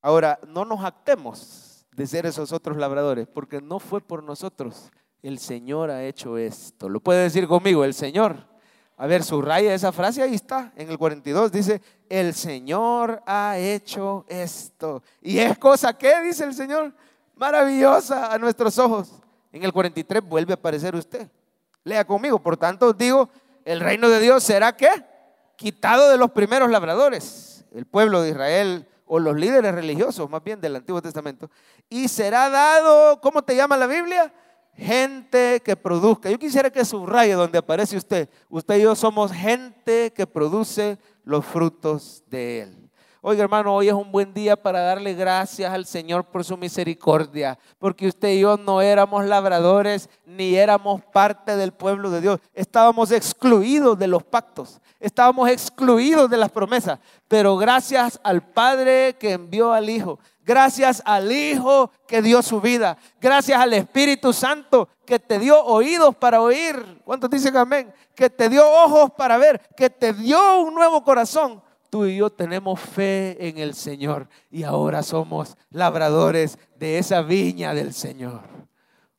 Ahora, 0.00 0.38
no 0.46 0.64
nos 0.64 0.84
actemos 0.84 1.61
de 1.94 2.06
ser 2.06 2.26
esos 2.26 2.52
otros 2.52 2.76
labradores, 2.76 3.28
porque 3.28 3.60
no 3.60 3.78
fue 3.78 4.00
por 4.00 4.22
nosotros. 4.22 4.90
El 5.22 5.38
Señor 5.38 5.90
ha 5.90 6.04
hecho 6.04 6.36
esto. 6.36 6.88
Lo 6.88 7.00
puede 7.00 7.22
decir 7.22 7.46
conmigo, 7.46 7.84
el 7.84 7.94
Señor. 7.94 8.46
A 8.96 9.06
ver, 9.06 9.22
subraya 9.24 9.74
esa 9.74 9.90
frase, 9.90 10.22
ahí 10.22 10.34
está, 10.34 10.72
en 10.76 10.90
el 10.90 10.98
42, 10.98 11.50
dice, 11.50 11.80
el 12.08 12.34
Señor 12.34 13.22
ha 13.26 13.58
hecho 13.58 14.24
esto. 14.28 15.02
¿Y 15.20 15.38
es 15.38 15.58
cosa 15.58 15.96
que, 15.96 16.20
dice 16.22 16.44
el 16.44 16.54
Señor? 16.54 16.92
Maravillosa 17.34 18.32
a 18.32 18.38
nuestros 18.38 18.78
ojos. 18.78 19.10
En 19.50 19.64
el 19.64 19.72
43 19.72 20.22
vuelve 20.22 20.52
a 20.52 20.54
aparecer 20.54 20.94
usted. 20.94 21.28
Lea 21.84 22.04
conmigo, 22.06 22.38
por 22.38 22.56
tanto 22.56 22.92
digo, 22.92 23.28
el 23.64 23.80
reino 23.80 24.08
de 24.08 24.20
Dios 24.20 24.44
será 24.44 24.76
que 24.76 24.88
quitado 25.56 26.08
de 26.10 26.18
los 26.18 26.30
primeros 26.30 26.70
labradores, 26.70 27.64
el 27.72 27.86
pueblo 27.86 28.22
de 28.22 28.30
Israel 28.30 28.86
o 29.14 29.18
los 29.18 29.36
líderes 29.36 29.74
religiosos, 29.74 30.30
más 30.30 30.42
bien 30.42 30.58
del 30.58 30.74
Antiguo 30.74 31.02
Testamento, 31.02 31.50
y 31.90 32.08
será 32.08 32.48
dado, 32.48 33.20
¿cómo 33.20 33.42
te 33.42 33.54
llama 33.54 33.76
la 33.76 33.86
Biblia? 33.86 34.32
Gente 34.74 35.60
que 35.62 35.76
produzca. 35.76 36.30
Yo 36.30 36.38
quisiera 36.38 36.70
que 36.70 36.82
subraye 36.82 37.34
donde 37.34 37.58
aparece 37.58 37.98
usted. 37.98 38.30
Usted 38.48 38.78
y 38.78 38.82
yo 38.84 38.94
somos 38.94 39.30
gente 39.30 40.14
que 40.14 40.26
produce 40.26 40.98
los 41.24 41.44
frutos 41.44 42.24
de 42.28 42.62
Él. 42.62 42.81
Oiga 43.24 43.44
hermano, 43.44 43.72
hoy 43.72 43.86
es 43.86 43.94
un 43.94 44.10
buen 44.10 44.34
día 44.34 44.56
para 44.56 44.80
darle 44.80 45.14
gracias 45.14 45.72
al 45.72 45.86
Señor 45.86 46.24
por 46.24 46.44
su 46.44 46.56
misericordia, 46.56 47.56
porque 47.78 48.08
usted 48.08 48.30
y 48.30 48.40
yo 48.40 48.56
no 48.56 48.82
éramos 48.82 49.24
labradores 49.26 50.10
ni 50.26 50.56
éramos 50.56 51.04
parte 51.12 51.54
del 51.54 51.70
pueblo 51.70 52.10
de 52.10 52.20
Dios. 52.20 52.40
Estábamos 52.52 53.12
excluidos 53.12 53.96
de 53.96 54.08
los 54.08 54.24
pactos, 54.24 54.80
estábamos 54.98 55.48
excluidos 55.48 56.28
de 56.28 56.36
las 56.36 56.50
promesas, 56.50 56.98
pero 57.28 57.56
gracias 57.56 58.18
al 58.24 58.42
Padre 58.42 59.14
que 59.20 59.34
envió 59.34 59.72
al 59.72 59.88
Hijo, 59.88 60.18
gracias 60.44 61.00
al 61.04 61.30
Hijo 61.30 61.92
que 62.08 62.22
dio 62.22 62.42
su 62.42 62.60
vida, 62.60 62.98
gracias 63.20 63.56
al 63.56 63.72
Espíritu 63.72 64.32
Santo 64.32 64.88
que 65.06 65.20
te 65.20 65.38
dio 65.38 65.64
oídos 65.64 66.16
para 66.16 66.40
oír. 66.40 67.00
¿Cuántos 67.04 67.30
dicen 67.30 67.56
amén? 67.56 67.94
Que 68.16 68.28
te 68.28 68.48
dio 68.48 68.68
ojos 68.68 69.12
para 69.12 69.38
ver, 69.38 69.60
que 69.76 69.88
te 69.88 70.12
dio 70.12 70.58
un 70.62 70.74
nuevo 70.74 71.04
corazón 71.04 71.62
tú 71.92 72.06
y 72.06 72.16
yo 72.16 72.30
tenemos 72.30 72.80
fe 72.80 73.36
en 73.38 73.58
el 73.58 73.74
Señor 73.74 74.26
y 74.50 74.62
ahora 74.62 75.02
somos 75.02 75.58
labradores 75.68 76.58
de 76.78 76.96
esa 76.96 77.20
viña 77.20 77.74
del 77.74 77.92
Señor. 77.92 78.40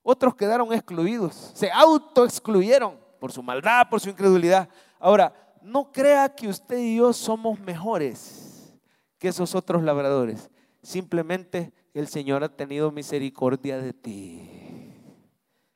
Otros 0.01 0.33
quedaron 0.33 0.73
excluidos, 0.73 1.51
se 1.53 1.69
autoexcluyeron 1.69 2.97
por 3.19 3.31
su 3.31 3.43
maldad, 3.43 3.89
por 3.91 3.99
su 3.99 4.09
incredulidad. 4.09 4.67
Ahora, 4.99 5.53
no 5.61 5.91
crea 5.91 6.33
que 6.33 6.47
usted 6.47 6.79
y 6.79 6.95
yo 6.95 7.13
somos 7.13 7.59
mejores 7.59 8.75
que 9.19 9.27
esos 9.27 9.53
otros 9.53 9.83
labradores. 9.83 10.49
Simplemente 10.81 11.71
el 11.93 12.07
Señor 12.07 12.43
ha 12.43 12.49
tenido 12.49 12.91
misericordia 12.91 13.77
de 13.77 13.93
ti. 13.93 14.49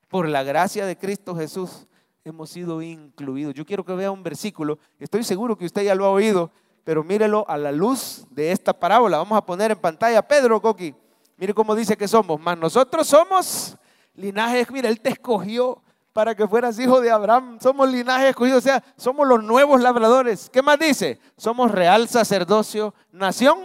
Por 0.07 0.27
la 0.27 0.41
gracia 0.41 0.87
de 0.87 0.97
Cristo 0.97 1.35
Jesús 1.35 1.85
hemos 2.23 2.49
sido 2.49 2.81
incluidos. 2.81 3.53
Yo 3.53 3.67
quiero 3.67 3.85
que 3.85 3.93
vea 3.93 4.09
un 4.09 4.23
versículo, 4.23 4.79
estoy 4.97 5.23
seguro 5.23 5.55
que 5.55 5.65
usted 5.65 5.83
ya 5.83 5.93
lo 5.93 6.03
ha 6.05 6.09
oído, 6.09 6.51
pero 6.87 7.03
mírelo 7.03 7.43
a 7.49 7.57
la 7.57 7.73
luz 7.73 8.25
de 8.29 8.49
esta 8.49 8.71
parábola. 8.71 9.17
Vamos 9.17 9.37
a 9.37 9.45
poner 9.45 9.71
en 9.71 9.77
pantalla 9.77 10.25
Pedro 10.25 10.61
Coqui. 10.61 10.95
Mire 11.35 11.53
cómo 11.53 11.75
dice 11.75 11.97
que 11.97 12.07
somos. 12.07 12.39
Más 12.39 12.57
nosotros 12.57 13.05
somos 13.05 13.75
linajes. 14.13 14.71
Mira, 14.71 14.87
Él 14.87 15.01
te 15.01 15.09
escogió 15.09 15.83
para 16.13 16.33
que 16.33 16.47
fueras 16.47 16.79
hijo 16.79 17.01
de 17.01 17.11
Abraham. 17.11 17.59
Somos 17.61 17.89
linaje 17.89 18.29
escogido, 18.29 18.59
o 18.59 18.61
sea, 18.61 18.81
somos 18.95 19.27
los 19.27 19.43
nuevos 19.43 19.81
labradores. 19.81 20.49
¿Qué 20.49 20.61
más 20.61 20.79
dice? 20.79 21.19
Somos 21.35 21.71
real 21.71 22.07
sacerdocio, 22.07 22.93
nación 23.11 23.59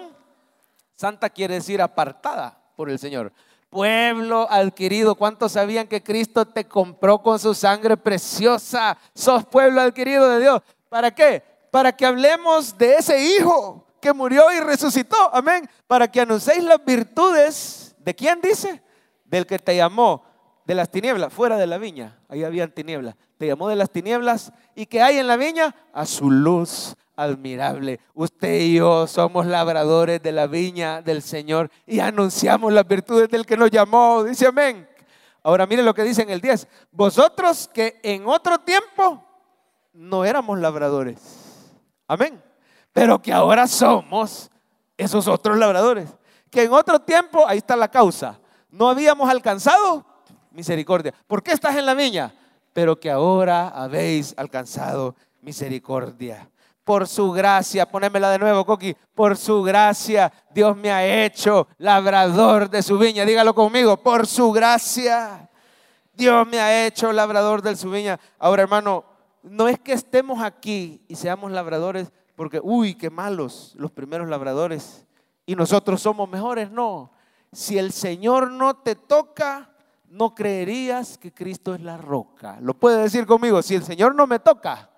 santa 0.97 1.31
quiere 1.31 1.55
decir 1.55 1.81
apartada 1.81 2.59
por 2.75 2.91
el 2.91 2.99
Señor. 2.99 3.33
Pueblo 3.71 4.49
adquirido. 4.51 5.15
¿Cuántos 5.15 5.53
sabían 5.53 5.87
que 5.87 6.03
Cristo 6.03 6.45
te 6.45 6.65
compró 6.65 7.23
con 7.23 7.39
su 7.39 7.55
sangre 7.55 7.97
preciosa? 7.97 8.99
Sos 9.15 9.47
pueblo 9.47 9.81
adquirido 9.81 10.29
de 10.29 10.41
Dios. 10.41 10.61
¿Para 10.89 11.13
qué? 11.13 11.52
Para 11.73 11.97
que 11.97 12.05
hablemos 12.05 12.77
de 12.77 12.97
ese 12.97 13.19
Hijo 13.19 13.87
que 13.99 14.13
murió 14.13 14.53
y 14.53 14.61
resucitó. 14.61 15.17
Amén. 15.33 15.67
Para 15.87 16.07
que 16.07 16.21
anunciéis 16.21 16.63
las 16.63 16.85
virtudes 16.85 17.97
de 17.99 18.15
quién 18.15 18.43
dice? 18.43 18.83
Del 19.25 19.47
que 19.47 19.59
te 19.59 19.75
llamó 19.75 20.23
de 20.67 20.75
las 20.75 20.91
tinieblas, 20.91 21.33
fuera 21.33 21.57
de 21.57 21.67
la 21.67 21.79
viña. 21.79 22.21
Ahí 22.29 22.45
habían 22.45 22.73
tinieblas. 22.73 23.15
Te 23.39 23.47
llamó 23.47 23.71
de 23.71 23.77
las 23.77 23.89
tinieblas 23.89 24.53
y 24.75 24.85
que 24.85 25.01
hay 25.01 25.17
en 25.17 25.27
la 25.27 25.39
viña 25.39 25.75
a 25.95 26.05
su 26.05 26.31
luz 26.31 26.95
admirable. 27.17 28.01
Usted 28.13 28.61
y 28.61 28.75
yo 28.75 29.07
somos 29.07 29.47
labradores 29.47 30.23
de 30.23 30.33
la 30.33 30.47
viña 30.47 31.01
del 31.01 31.23
Señor 31.23 31.71
y 31.87 32.01
anunciamos 32.01 32.71
las 32.71 32.87
virtudes 32.87 33.31
del 33.31 33.47
que 33.47 33.57
nos 33.57 33.71
llamó. 33.71 34.25
Dice 34.25 34.47
amén. 34.47 34.87
Ahora 35.43 35.67
mire 35.67 35.83
lo 35.83 35.95
que 35.95 36.03
dice 36.03 36.21
en 36.21 36.29
el 36.29 36.43
10. 36.43 36.69
Vosotros 36.91 37.71
que 37.73 37.99
en 38.03 38.27
otro 38.27 38.59
tiempo 38.59 39.25
no 39.95 40.27
éramos 40.27 40.59
labradores 40.59 41.42
Amén. 42.13 42.43
Pero 42.93 43.23
que 43.23 43.33
ahora 43.33 43.67
somos 43.67 44.51
esos 44.99 45.27
otros 45.29 45.57
labradores. 45.57 46.11
Que 46.51 46.65
en 46.65 46.73
otro 46.73 46.99
tiempo, 46.99 47.49
ahí 47.49 47.57
está 47.57 47.75
la 47.75 47.89
causa, 47.89 48.39
no 48.71 48.91
habíamos 48.91 49.31
alcanzado 49.31 50.05
misericordia. 50.51 51.15
¿Por 51.27 51.43
qué 51.43 51.53
estás 51.53 51.75
en 51.77 51.87
la 51.87 51.95
viña? 51.95 52.35
Pero 52.75 53.01
que 53.01 53.11
ahora 53.11 53.69
habéis 53.69 54.35
alcanzado 54.37 55.17
misericordia. 55.41 56.51
Por 56.85 57.09
su 57.09 57.33
gracia, 57.33 57.89
ponémela 57.89 58.29
de 58.29 58.39
nuevo, 58.39 58.67
Coqui. 58.67 58.95
Por 59.15 59.39
su 59.39 59.63
gracia, 59.63 60.31
Dios 60.51 60.77
me 60.77 60.93
ha 60.93 61.25
hecho 61.25 61.67
labrador 61.79 62.69
de 62.69 62.83
su 62.83 62.99
viña. 62.99 63.25
Dígalo 63.25 63.55
conmigo, 63.55 63.97
por 63.97 64.27
su 64.27 64.53
gracia. 64.53 65.49
Dios 66.13 66.47
me 66.47 66.61
ha 66.61 66.87
hecho 66.87 67.11
labrador 67.11 67.63
de 67.63 67.75
su 67.75 67.91
viña. 67.91 68.21
Ahora, 68.39 68.65
hermano, 68.65 69.12
no 69.43 69.69
es 69.69 69.79
que 69.79 69.93
estemos 69.93 70.43
aquí 70.43 71.03
y 71.09 71.17
seamos 71.17 71.53
labradores 71.53 72.13
porque, 72.37 72.61
uy, 72.63 72.95
qué 72.95 73.11
malos 73.11 73.75
los 73.77 73.91
primeros 73.91 74.29
labradores 74.29 75.07
y 75.47 75.55
nosotros 75.55 76.01
somos 76.01 76.29
mejores. 76.29 76.71
No, 76.71 77.13
si 77.53 77.79
el 77.79 77.93
Señor 77.93 78.51
no 78.51 78.77
te 78.77 78.95
toca, 78.95 79.71
no 80.09 80.35
creerías 80.35 81.19
que 81.19 81.33
Cristo 81.33 81.75
es 81.75 81.81
la 81.81 81.97
roca. 81.97 82.59
Lo 82.61 82.75
puede 82.75 83.03
decir 83.03 83.27
conmigo, 83.27 83.63
si 83.63 83.75
el 83.75 83.85
Señor 83.85 84.15
no 84.15 84.27
me 84.27 84.39
toca, 84.39 84.91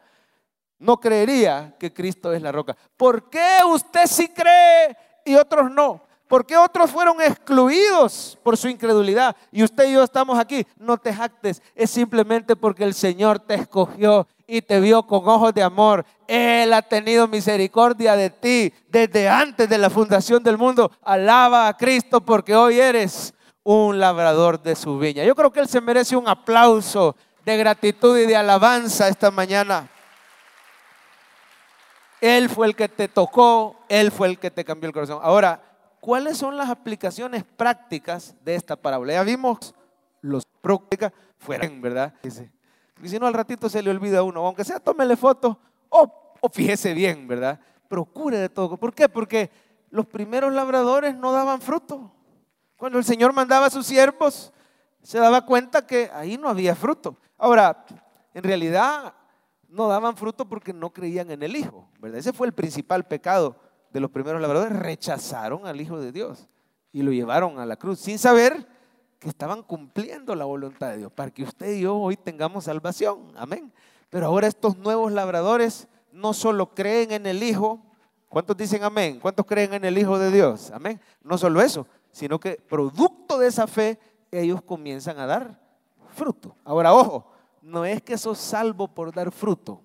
no 0.79 0.99
creería 0.99 1.75
que 1.79 1.93
Cristo 1.93 2.33
es 2.33 2.43
la 2.43 2.53
roca. 2.53 2.77
¿Por 2.97 3.31
qué 3.31 3.59
usted 3.67 4.07
sí 4.07 4.29
cree 4.29 4.97
y 5.25 5.35
otros 5.35 5.71
no? 5.71 6.03
¿Por 6.29 6.47
qué 6.47 6.57
otros 6.57 6.91
fueron 6.91 7.21
excluidos 7.21 8.39
por 8.43 8.57
su 8.57 8.69
incredulidad? 8.69 9.37
Y 9.53 9.63
usted 9.63 9.89
y 9.89 9.93
yo 9.93 10.03
estamos 10.03 10.39
aquí. 10.39 10.67
No 10.79 10.97
te 10.97 11.13
jactes. 11.13 11.63
Es 11.75 11.91
simplemente 11.91 12.57
porque 12.57 12.85
el 12.85 12.95
Señor 12.95 13.39
te 13.39 13.55
escogió 13.55 14.27
y 14.47 14.63
te 14.63 14.81
vio 14.81 15.05
con 15.05 15.29
ojos 15.29 15.55
de 15.55 15.63
amor. 15.63 16.05
Él 16.27 16.73
ha 16.73 16.83
tenido 16.83 17.29
misericordia 17.29 18.17
de 18.17 18.31
ti 18.31 18.73
desde 18.89 19.29
antes 19.29 19.69
de 19.69 19.79
la 19.79 19.91
fundación 19.91 20.43
del 20.43 20.59
mundo. 20.59 20.91
Alaba 21.03 21.69
a 21.69 21.77
Cristo 21.77 22.21
porque 22.21 22.55
hoy 22.55 22.81
eres 22.81 23.35
un 23.63 23.99
labrador 23.99 24.63
de 24.63 24.77
su 24.77 24.99
viña. 24.99 25.25
Yo 25.25 25.35
creo 25.35 25.53
que 25.53 25.61
Él 25.61 25.69
se 25.69 25.81
merece 25.81 26.17
un 26.17 26.29
aplauso 26.29 27.17
de 27.45 27.57
gratitud 27.57 28.19
y 28.19 28.27
de 28.27 28.37
alabanza 28.37 29.09
esta 29.09 29.31
mañana. 29.31 29.89
Él 32.21 32.49
fue 32.49 32.67
el 32.67 32.75
que 32.75 32.89
te 32.89 33.09
tocó, 33.09 33.85
Él 33.89 34.11
fue 34.11 34.29
el 34.29 34.39
que 34.39 34.51
te 34.51 34.65
cambió 34.65 34.89
el 34.89 34.95
corazón. 34.95 35.21
Ahora, 35.23 35.63
¿cuáles 36.01 36.39
son 36.39 36.57
las 36.57 36.71
aplicaciones 36.71 37.45
prácticas 37.45 38.35
de 38.43 38.55
esta 38.55 38.77
parábola? 38.77 39.15
Ya 39.15 39.23
vimos 39.25 39.75
los 40.23 40.47
prácticas 40.63 41.13
fuera, 41.39 41.69
¿verdad? 41.71 42.15
Y 43.03 43.09
si 43.09 43.19
no, 43.19 43.27
al 43.27 43.35
ratito 43.35 43.69
se 43.69 43.83
le 43.83 43.91
olvida 43.91 44.19
a 44.19 44.23
uno. 44.23 44.47
Aunque 44.47 44.65
sea, 44.65 44.79
tómele 44.79 45.17
foto 45.17 45.59
o, 45.89 46.37
o 46.41 46.49
fíjese 46.49 46.95
bien, 46.95 47.27
¿verdad? 47.27 47.61
Procure 47.89 48.39
de 48.39 48.49
todo. 48.49 48.77
¿Por 48.77 48.95
qué? 48.95 49.09
Porque 49.09 49.51
los 49.91 50.07
primeros 50.07 50.53
labradores 50.53 51.15
no 51.15 51.33
daban 51.33 51.61
fruto. 51.61 52.11
Cuando 52.77 52.99
el 52.99 53.05
Señor 53.05 53.33
mandaba 53.33 53.67
a 53.67 53.71
sus 53.71 53.87
siervos, 53.87 54.53
se 55.03 55.19
daba 55.19 55.45
cuenta 55.47 55.87
que 55.87 56.11
ahí 56.13 56.37
no 56.37 56.49
había 56.49 56.75
fruto. 56.75 57.17
Ahora, 57.39 57.85
en 58.33 58.43
realidad 58.43 59.15
no 59.69 59.89
daban 59.89 60.17
fruto 60.17 60.49
porque 60.49 60.73
no 60.73 60.91
creían 60.91 61.31
en 61.31 61.43
el 61.43 61.57
Hijo, 61.57 61.89
¿verdad? 62.01 62.19
Ese 62.19 62.33
fue 62.33 62.47
el 62.47 62.53
principal 62.53 63.05
pecado 63.05 63.57
de 63.93 64.01
los 64.01 64.11
primeros 64.11 64.41
labradores 64.41 64.77
rechazaron 64.77 65.67
al 65.67 65.81
Hijo 65.81 66.01
de 66.01 66.11
Dios 66.11 66.49
y 66.93 67.03
lo 67.03 67.13
llevaron 67.13 67.59
a 67.59 67.67
la 67.67 67.77
cruz 67.77 68.01
sin 68.01 68.19
saber 68.19 68.67
que 69.25 69.31
estaban 69.31 69.63
cumpliendo 69.63 70.35
la 70.35 70.45
voluntad 70.45 70.91
de 70.91 70.99
Dios 70.99 71.11
para 71.11 71.31
que 71.31 71.45
usted 71.45 71.73
y 71.73 71.81
yo 71.81 71.97
hoy 71.97 72.15
tengamos 72.15 72.65
salvación. 72.65 73.33
Amén. 73.37 73.73
Pero 74.11 74.27
ahora 74.27 74.47
estos 74.47 74.77
nuevos 74.77 75.13
labradores 75.13 75.89
no 76.13 76.35
solo 76.35 76.75
creen 76.75 77.11
en 77.11 77.25
el 77.25 77.43
Hijo, 77.43 77.81
¿cuántos 78.29 78.55
dicen 78.55 78.85
amén? 78.85 79.19
¿Cuántos 79.21 79.47
creen 79.47 79.73
en 79.73 79.87
el 79.87 79.97
Hijo 79.97 80.19
de 80.19 80.31
Dios? 80.31 80.71
Amén. 80.73 81.01
No 81.23 81.39
solo 81.39 81.63
eso, 81.63 81.87
sino 82.13 82.39
que 82.39 82.57
producto 82.57 83.39
de 83.39 83.47
esa 83.47 83.67
fe 83.67 83.99
ellos 84.31 84.61
comienzan 84.61 85.19
a 85.19 85.25
dar 85.25 85.59
fruto. 86.15 86.55
Ahora, 86.63 86.93
ojo, 86.93 87.27
no 87.63 87.87
es 87.87 88.03
que 88.03 88.19
sos 88.19 88.37
salvo 88.37 88.89
por 88.89 89.11
dar 89.11 89.33
fruto, 89.33 89.81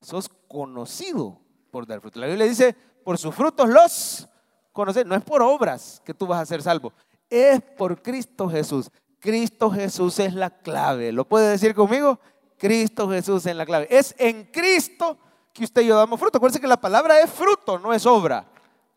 sos 0.00 0.30
conocido 0.48 1.38
por 1.70 1.86
dar 1.86 2.00
fruto. 2.00 2.18
La 2.18 2.28
Biblia 2.28 2.46
dice, 2.46 2.74
por 3.04 3.18
sus 3.18 3.34
frutos 3.34 3.68
los 3.68 4.26
conocer. 4.72 5.06
No 5.06 5.14
es 5.14 5.22
por 5.22 5.42
obras 5.42 6.00
que 6.02 6.14
tú 6.14 6.26
vas 6.26 6.40
a 6.40 6.46
ser 6.46 6.62
salvo, 6.62 6.94
es 7.30 7.62
por 7.62 8.02
Cristo 8.02 8.48
Jesús. 8.48 8.90
Cristo 9.20 9.70
Jesús 9.70 10.18
es 10.18 10.34
la 10.34 10.50
clave. 10.50 11.12
¿Lo 11.12 11.26
puede 11.26 11.50
decir 11.50 11.74
conmigo? 11.74 12.18
Cristo 12.58 13.08
Jesús 13.08 13.46
es 13.46 13.54
la 13.54 13.64
clave. 13.64 13.86
Es 13.90 14.14
en 14.18 14.44
Cristo 14.44 15.16
que 15.52 15.64
usted 15.64 15.82
y 15.82 15.86
yo 15.86 15.96
damos 15.96 16.18
fruto. 16.18 16.38
Acuérdense 16.38 16.60
que 16.60 16.66
la 16.66 16.80
palabra 16.80 17.20
es 17.20 17.30
fruto, 17.30 17.78
no 17.78 17.94
es 17.94 18.04
obra. 18.06 18.46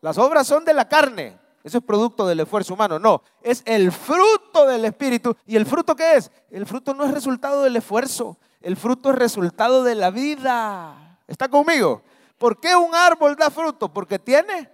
Las 0.00 0.18
obras 0.18 0.46
son 0.46 0.64
de 0.64 0.74
la 0.74 0.88
carne. 0.88 1.38
Eso 1.62 1.78
es 1.78 1.84
producto 1.84 2.26
del 2.26 2.40
esfuerzo 2.40 2.74
humano. 2.74 2.98
No, 2.98 3.22
es 3.42 3.62
el 3.64 3.90
fruto 3.90 4.66
del 4.66 4.84
Espíritu. 4.84 5.34
¿Y 5.46 5.56
el 5.56 5.64
fruto 5.64 5.96
qué 5.96 6.16
es? 6.16 6.30
El 6.50 6.66
fruto 6.66 6.92
no 6.92 7.04
es 7.04 7.10
resultado 7.10 7.62
del 7.62 7.76
esfuerzo. 7.76 8.38
El 8.60 8.76
fruto 8.76 9.10
es 9.10 9.16
resultado 9.16 9.82
de 9.82 9.94
la 9.94 10.10
vida. 10.10 11.18
¿Está 11.26 11.48
conmigo? 11.48 12.02
¿Por 12.36 12.60
qué 12.60 12.76
un 12.76 12.94
árbol 12.94 13.34
da 13.36 13.50
fruto? 13.50 13.92
Porque 13.92 14.18
tiene 14.18 14.70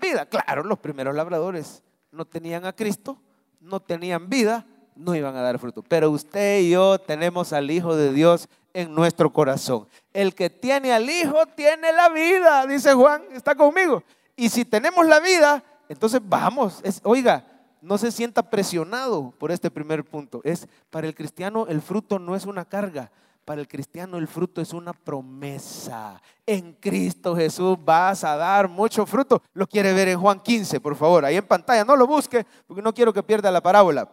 vida. 0.00 0.26
Claro, 0.26 0.64
los 0.64 0.78
primeros 0.78 1.14
labradores 1.14 1.82
no 2.14 2.24
tenían 2.24 2.64
a 2.64 2.72
Cristo, 2.72 3.18
no 3.60 3.80
tenían 3.80 4.28
vida, 4.28 4.64
no 4.94 5.14
iban 5.14 5.36
a 5.36 5.42
dar 5.42 5.58
fruto. 5.58 5.82
Pero 5.82 6.10
usted 6.10 6.60
y 6.60 6.70
yo 6.70 6.98
tenemos 6.98 7.52
al 7.52 7.70
Hijo 7.70 7.96
de 7.96 8.12
Dios 8.12 8.48
en 8.72 8.94
nuestro 8.94 9.32
corazón. 9.32 9.86
El 10.12 10.34
que 10.34 10.48
tiene 10.50 10.92
al 10.92 11.08
Hijo 11.10 11.46
tiene 11.56 11.92
la 11.92 12.08
vida, 12.08 12.66
dice 12.66 12.94
Juan, 12.94 13.22
está 13.32 13.54
conmigo. 13.54 14.02
Y 14.36 14.48
si 14.48 14.64
tenemos 14.64 15.06
la 15.06 15.20
vida, 15.20 15.62
entonces 15.88 16.20
vamos, 16.24 16.82
oiga, 17.02 17.44
no 17.80 17.98
se 17.98 18.10
sienta 18.10 18.48
presionado 18.48 19.32
por 19.38 19.50
este 19.50 19.70
primer 19.70 20.04
punto. 20.04 20.40
Es 20.44 20.66
para 20.90 21.06
el 21.06 21.14
cristiano 21.14 21.66
el 21.68 21.82
fruto 21.82 22.18
no 22.18 22.34
es 22.34 22.46
una 22.46 22.64
carga, 22.64 23.10
para 23.44 23.60
el 23.60 23.68
cristiano 23.68 24.16
el 24.16 24.26
fruto 24.26 24.60
es 24.60 24.72
una 24.72 24.92
promesa. 24.92 26.20
En 26.46 26.72
Cristo 26.74 27.36
Jesús 27.36 27.76
vas 27.82 28.24
a 28.24 28.36
dar 28.36 28.68
mucho 28.68 29.04
fruto. 29.06 29.42
Lo 29.52 29.66
quiere 29.66 29.92
ver 29.92 30.08
en 30.08 30.20
Juan 30.20 30.40
15, 30.40 30.80
por 30.80 30.96
favor, 30.96 31.24
ahí 31.24 31.36
en 31.36 31.46
pantalla. 31.46 31.84
No 31.84 31.96
lo 31.96 32.06
busque 32.06 32.46
porque 32.66 32.82
no 32.82 32.94
quiero 32.94 33.12
que 33.12 33.22
pierda 33.22 33.50
la 33.50 33.62
parábola. 33.62 34.08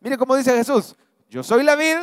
Mire 0.00 0.16
cómo 0.16 0.34
dice 0.34 0.56
Jesús. 0.56 0.96
Yo 1.28 1.42
soy 1.42 1.62
la 1.62 1.76
vid, 1.76 1.98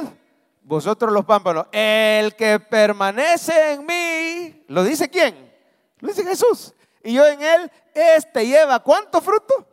vosotros 0.63 1.11
los 1.11 1.25
pámpanos. 1.25 1.67
El 1.71 2.35
que 2.35 2.59
permanece 2.59 3.73
en 3.73 3.85
mí, 3.85 4.63
¿lo 4.67 4.83
dice 4.83 5.09
quién? 5.09 5.51
Lo 5.99 6.09
dice 6.09 6.23
Jesús. 6.23 6.73
Y 7.03 7.13
yo 7.13 7.25
en 7.25 7.41
él, 7.41 7.71
este 7.93 8.45
lleva 8.45 8.79
cuánto 8.79 9.19
fruto? 9.21 9.65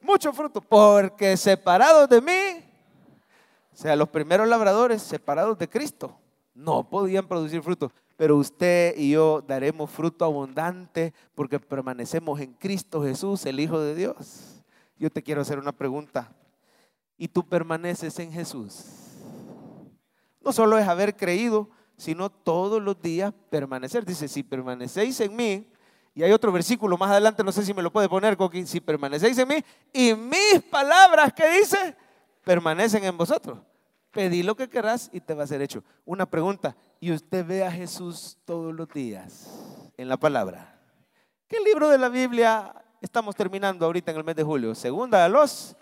Mucho 0.00 0.32
fruto. 0.32 0.60
Porque 0.60 1.36
separados 1.36 2.08
de 2.08 2.20
mí, 2.20 2.64
o 3.72 3.76
sea, 3.76 3.94
los 3.94 4.08
primeros 4.08 4.48
labradores 4.48 5.02
separados 5.02 5.58
de 5.58 5.68
Cristo, 5.68 6.18
no 6.56 6.88
podían 6.88 7.28
producir 7.28 7.62
fruto. 7.62 7.92
Pero 8.16 8.36
usted 8.36 8.94
y 8.96 9.10
yo 9.10 9.42
daremos 9.46 9.90
fruto 9.90 10.24
abundante 10.24 11.12
porque 11.34 11.60
permanecemos 11.60 12.40
en 12.40 12.54
Cristo 12.54 13.02
Jesús, 13.02 13.44
el 13.44 13.60
Hijo 13.60 13.78
de 13.78 13.94
Dios. 13.94 14.62
Yo 14.98 15.10
te 15.10 15.22
quiero 15.22 15.42
hacer 15.42 15.58
una 15.58 15.72
pregunta. 15.72 16.32
¿Y 17.18 17.28
tú 17.28 17.46
permaneces 17.46 18.18
en 18.18 18.32
Jesús? 18.32 18.84
No 20.40 20.52
solo 20.52 20.78
es 20.78 20.88
haber 20.88 21.14
creído, 21.16 21.68
sino 21.96 22.30
todos 22.30 22.82
los 22.82 23.00
días 23.00 23.34
permanecer. 23.50 24.04
Dice, 24.04 24.28
si 24.28 24.42
permanecéis 24.42 25.20
en 25.20 25.36
mí, 25.36 25.66
y 26.14 26.22
hay 26.22 26.32
otro 26.32 26.50
versículo 26.50 26.96
más 26.96 27.10
adelante, 27.10 27.44
no 27.44 27.52
sé 27.52 27.62
si 27.64 27.74
me 27.74 27.82
lo 27.82 27.92
puede 27.92 28.08
poner, 28.08 28.38
si 28.64 28.80
permanecéis 28.80 29.36
en 29.38 29.48
mí, 29.48 29.64
y 29.92 30.14
mis 30.14 30.62
palabras, 30.70 31.32
que 31.34 31.58
dice? 31.58 31.94
Permanecen 32.42 33.04
en 33.04 33.16
vosotros. 33.16 33.58
Pedí 34.16 34.42
lo 34.42 34.56
que 34.56 34.66
querrás 34.70 35.10
y 35.12 35.20
te 35.20 35.34
va 35.34 35.44
a 35.44 35.46
ser 35.46 35.60
hecho. 35.60 35.84
Una 36.06 36.24
pregunta, 36.24 36.74
¿y 37.00 37.12
usted 37.12 37.44
ve 37.44 37.62
a 37.62 37.70
Jesús 37.70 38.38
todos 38.46 38.74
los 38.74 38.88
días 38.88 39.46
en 39.98 40.08
la 40.08 40.16
palabra? 40.16 40.80
¿Qué 41.46 41.60
libro 41.60 41.90
de 41.90 41.98
la 41.98 42.08
Biblia 42.08 42.74
estamos 43.02 43.36
terminando 43.36 43.84
ahorita 43.84 44.12
en 44.12 44.16
el 44.16 44.24
mes 44.24 44.34
de 44.34 44.42
julio? 44.42 44.74
Segunda 44.74 45.22
a 45.22 45.28
los... 45.28 45.76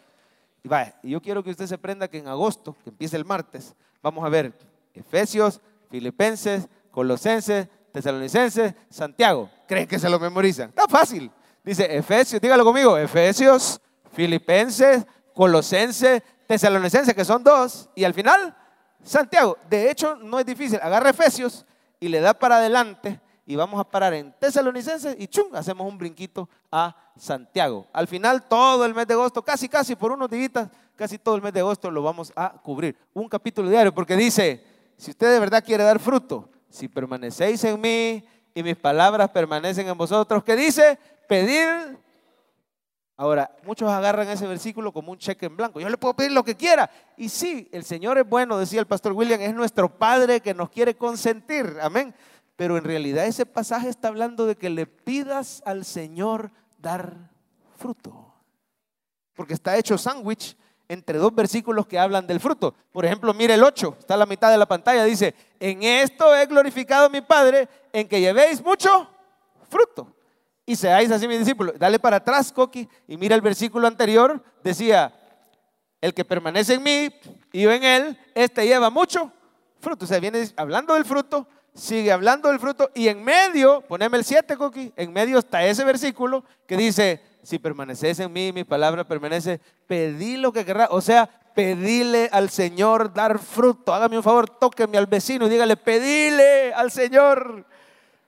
Y 0.64 0.68
vaya, 0.68 0.98
yo 1.04 1.22
quiero 1.22 1.44
que 1.44 1.50
usted 1.50 1.68
se 1.68 1.78
prenda 1.78 2.08
que 2.08 2.18
en 2.18 2.26
agosto, 2.26 2.76
que 2.82 2.90
empiece 2.90 3.16
el 3.16 3.24
martes, 3.24 3.72
vamos 4.02 4.24
a 4.24 4.28
ver 4.28 4.52
Efesios, 4.92 5.60
Filipenses, 5.88 6.68
Colosenses, 6.90 7.68
Tesalonicenses, 7.92 8.74
Santiago. 8.90 9.48
¿Creen 9.68 9.86
que 9.86 10.00
se 10.00 10.10
lo 10.10 10.18
memorizan? 10.18 10.70
Está 10.70 10.88
fácil. 10.88 11.30
Dice 11.62 11.96
Efesios, 11.96 12.42
dígalo 12.42 12.64
conmigo, 12.64 12.98
Efesios, 12.98 13.80
Filipenses, 14.12 15.06
Colosenses, 15.34 16.20
Tesalonicenses, 16.46 17.14
que 17.14 17.24
son 17.24 17.42
dos, 17.42 17.88
y 17.94 18.04
al 18.04 18.14
final, 18.14 18.54
Santiago. 19.02 19.58
De 19.68 19.90
hecho, 19.90 20.16
no 20.16 20.38
es 20.38 20.46
difícil. 20.46 20.78
Agarra 20.82 21.10
Efesios 21.10 21.64
y 22.00 22.08
le 22.08 22.20
da 22.20 22.34
para 22.34 22.56
adelante 22.56 23.20
y 23.46 23.56
vamos 23.56 23.78
a 23.78 23.84
parar 23.84 24.14
en 24.14 24.32
Tesalonicenses 24.38 25.16
y 25.18 25.26
chum, 25.26 25.54
hacemos 25.54 25.86
un 25.86 25.98
brinquito 25.98 26.48
a 26.72 26.96
Santiago. 27.16 27.86
Al 27.92 28.08
final, 28.08 28.42
todo 28.48 28.84
el 28.84 28.94
mes 28.94 29.06
de 29.06 29.14
agosto, 29.14 29.42
casi, 29.42 29.68
casi 29.68 29.94
por 29.94 30.12
unos 30.12 30.30
días, 30.30 30.68
casi 30.96 31.18
todo 31.18 31.36
el 31.36 31.42
mes 31.42 31.52
de 31.52 31.60
agosto 31.60 31.90
lo 31.90 32.02
vamos 32.02 32.32
a 32.34 32.50
cubrir. 32.62 32.96
Un 33.12 33.28
capítulo 33.28 33.68
diario, 33.68 33.94
porque 33.94 34.16
dice, 34.16 34.64
si 34.96 35.10
usted 35.10 35.32
de 35.32 35.38
verdad 35.38 35.62
quiere 35.64 35.84
dar 35.84 35.98
fruto, 35.98 36.48
si 36.70 36.88
permanecéis 36.88 37.62
en 37.64 37.80
mí 37.80 38.24
y 38.54 38.62
mis 38.62 38.76
palabras 38.76 39.28
permanecen 39.30 39.88
en 39.88 39.96
vosotros, 39.96 40.42
¿qué 40.42 40.56
dice? 40.56 40.98
Pedir 41.28 41.98
Ahora, 43.16 43.54
muchos 43.64 43.88
agarran 43.88 44.28
ese 44.28 44.46
versículo 44.46 44.92
como 44.92 45.12
un 45.12 45.18
cheque 45.18 45.46
en 45.46 45.56
blanco. 45.56 45.78
Yo 45.78 45.88
le 45.88 45.96
puedo 45.96 46.14
pedir 46.14 46.32
lo 46.32 46.42
que 46.42 46.56
quiera. 46.56 46.90
Y 47.16 47.28
sí, 47.28 47.68
el 47.70 47.84
Señor 47.84 48.18
es 48.18 48.28
bueno, 48.28 48.58
decía 48.58 48.80
el 48.80 48.86
pastor 48.86 49.12
William, 49.12 49.40
es 49.40 49.54
nuestro 49.54 49.88
Padre 49.88 50.40
que 50.40 50.52
nos 50.52 50.68
quiere 50.68 50.96
consentir. 50.96 51.76
Amén. 51.80 52.12
Pero 52.56 52.76
en 52.76 52.84
realidad 52.84 53.26
ese 53.26 53.46
pasaje 53.46 53.88
está 53.88 54.08
hablando 54.08 54.46
de 54.46 54.56
que 54.56 54.68
le 54.68 54.86
pidas 54.86 55.62
al 55.64 55.84
Señor 55.84 56.50
dar 56.78 57.30
fruto. 57.76 58.32
Porque 59.34 59.54
está 59.54 59.76
hecho 59.76 59.96
sándwich 59.96 60.56
entre 60.88 61.18
dos 61.18 61.34
versículos 61.34 61.86
que 61.86 61.98
hablan 61.98 62.26
del 62.26 62.40
fruto. 62.40 62.74
Por 62.92 63.04
ejemplo, 63.04 63.32
mire 63.32 63.54
el 63.54 63.62
8, 63.62 63.96
está 64.00 64.14
a 64.14 64.18
la 64.18 64.26
mitad 64.26 64.50
de 64.50 64.58
la 64.58 64.66
pantalla, 64.66 65.04
dice, 65.04 65.34
en 65.58 65.82
esto 65.82 66.34
he 66.34 66.46
glorificado 66.46 67.06
a 67.06 67.08
mi 67.08 67.20
Padre, 67.20 67.68
en 67.92 68.06
que 68.06 68.20
llevéis 68.20 68.62
mucho 68.62 69.08
fruto 69.68 70.14
y 70.66 70.76
seáis 70.76 71.10
así 71.10 71.28
mis 71.28 71.38
discípulos. 71.38 71.74
Dale 71.78 71.98
para 71.98 72.16
atrás, 72.16 72.52
Coqui, 72.52 72.88
y 73.06 73.16
mira 73.16 73.34
el 73.34 73.40
versículo 73.40 73.86
anterior, 73.86 74.42
decía, 74.62 75.12
el 76.00 76.12
que 76.14 76.24
permanece 76.24 76.74
en 76.74 76.82
mí 76.82 77.14
y 77.52 77.62
yo 77.62 77.72
en 77.72 77.84
él, 77.84 78.18
este 78.34 78.66
lleva 78.66 78.90
mucho 78.90 79.32
fruto. 79.80 80.04
O 80.04 80.08
sea, 80.08 80.20
viene 80.20 80.48
hablando 80.56 80.94
del 80.94 81.04
fruto, 81.04 81.46
sigue 81.74 82.12
hablando 82.12 82.48
del 82.48 82.58
fruto, 82.58 82.90
y 82.94 83.08
en 83.08 83.22
medio, 83.22 83.82
poneme 83.82 84.18
el 84.18 84.24
7, 84.24 84.56
Coqui, 84.56 84.92
en 84.96 85.12
medio 85.12 85.38
está 85.38 85.64
ese 85.64 85.84
versículo 85.84 86.44
que 86.66 86.76
dice, 86.76 87.22
si 87.42 87.58
permaneces 87.58 88.18
en 88.20 88.32
mí, 88.32 88.52
mi 88.52 88.64
palabra 88.64 89.06
permanece, 89.06 89.60
pedí 89.86 90.36
lo 90.38 90.52
que 90.52 90.64
querrás. 90.64 90.88
O 90.90 91.00
sea, 91.00 91.28
pedile 91.54 92.28
al 92.32 92.50
Señor 92.50 93.12
dar 93.12 93.38
fruto. 93.38 93.94
Hágame 93.94 94.16
un 94.16 94.22
favor, 94.22 94.48
tóqueme 94.48 94.98
al 94.98 95.06
vecino 95.06 95.46
y 95.46 95.50
dígale, 95.50 95.76
pedile 95.76 96.72
al 96.72 96.90
Señor 96.90 97.66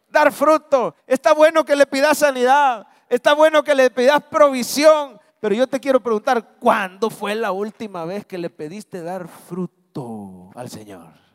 dar 0.09 0.33
fruto. 0.33 0.95
Está 1.07 1.35
bueno 1.35 1.65
que 1.65 1.77
le 1.77 1.87
pidas 1.87 2.19
sanidad. 2.19 2.87
Está 3.09 3.35
bueno 3.35 3.63
que 3.63 3.75
le 3.75 3.91
pidas 3.91 4.23
provisión. 4.25 5.21
Pero 5.41 5.55
yo 5.55 5.67
te 5.67 5.81
quiero 5.81 6.01
preguntar, 6.01 6.57
¿cuándo 6.59 7.11
fue 7.11 7.35
la 7.35 7.53
última 7.53 8.05
vez 8.05 8.25
que 8.25 8.39
le 8.39 8.51
pediste 8.51 9.03
dar 9.03 9.29
fruto 9.29 10.51
al 10.55 10.69
Señor? 10.71 11.27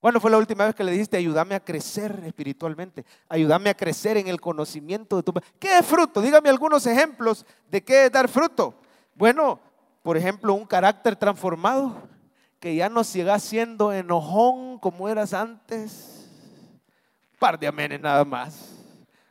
¿Cuándo 0.00 0.18
fue 0.18 0.30
la 0.30 0.38
última 0.38 0.64
vez 0.64 0.74
que 0.74 0.82
le 0.82 0.92
dijiste, 0.92 1.18
ayúdame 1.18 1.54
a 1.54 1.60
crecer 1.60 2.22
espiritualmente? 2.24 3.04
Ayúdame 3.28 3.68
a 3.68 3.74
crecer 3.74 4.16
en 4.16 4.28
el 4.28 4.40
conocimiento 4.40 5.16
de 5.16 5.22
tu... 5.22 5.32
¿Qué 5.58 5.78
es 5.78 5.86
fruto? 5.86 6.22
Dígame 6.22 6.48
algunos 6.48 6.86
ejemplos 6.86 7.44
de 7.70 7.84
qué 7.84 8.06
es 8.06 8.12
dar 8.12 8.28
fruto. 8.28 8.74
Bueno, 9.14 9.60
por 10.02 10.16
ejemplo, 10.16 10.54
un 10.54 10.64
carácter 10.64 11.16
transformado, 11.16 11.94
que 12.58 12.74
ya 12.74 12.88
no 12.88 13.04
siga 13.04 13.38
siendo 13.38 13.92
enojón 13.92 14.78
como 14.78 15.08
eras 15.08 15.34
antes, 15.34 16.19
par 17.40 17.58
de 17.58 17.66
amenes 17.66 18.00
nada 18.00 18.24
más. 18.24 18.68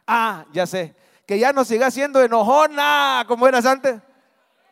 Ah, 0.06 0.44
ya 0.52 0.68
sé. 0.68 0.94
Que 1.26 1.40
ya 1.40 1.54
no 1.54 1.64
siga 1.64 1.90
siendo 1.92 2.22
enojona 2.22 3.24
como 3.28 3.48
eras 3.48 3.66
antes. 3.66 4.02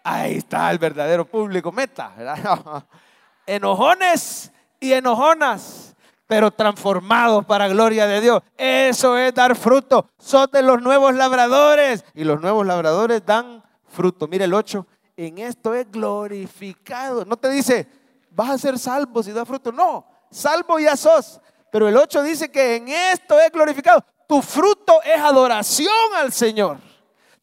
Ahí 0.04 0.38
está 0.38 0.70
el 0.72 0.80
verdadero 0.80 1.24
público 1.24 1.72
meta. 1.72 2.12
Enojones 3.46 4.52
y 4.80 4.92
enojonas. 4.92 5.96
pero 6.26 6.52
transformados 6.52 7.46
para 7.46 7.68
gloria 7.70 8.06
de 8.08 8.20
Dios. 8.20 8.42
Eso 8.58 9.18
es 9.18 9.34
dar 9.34 9.56
fruto. 9.56 10.10
Son 10.18 10.50
de 10.52 10.62
los 10.62 10.82
nuevos 10.82 11.14
labradores 11.14 12.04
y 12.14 12.26
los 12.26 12.42
nuevos 12.42 12.66
labradores 12.66 13.26
dan 13.26 13.64
fruto. 13.88 14.28
Mire 14.28 14.46
el 14.46 14.54
8, 14.54 14.86
en 15.16 15.38
esto 15.38 15.74
es 15.74 15.90
glorificado. 15.90 17.24
No 17.24 17.38
te 17.38 17.50
dice, 17.50 17.88
vas 18.32 18.50
a 18.50 18.58
ser 18.58 18.78
salvo 18.78 19.24
si 19.24 19.32
da 19.32 19.46
fruto. 19.46 19.72
No, 19.72 20.06
salvo 20.30 20.80
ya 20.80 20.98
sos. 20.98 21.40
Pero 21.72 21.88
el 21.88 21.98
8 21.98 22.24
dice 22.24 22.50
que 22.50 22.76
en 22.76 22.88
esto 22.88 23.40
es 23.40 23.52
glorificado. 23.52 24.04
Tu 24.28 24.42
fruto 24.42 25.02
es 25.04 25.20
adoración 25.20 25.94
al 26.16 26.34
Señor. 26.34 26.78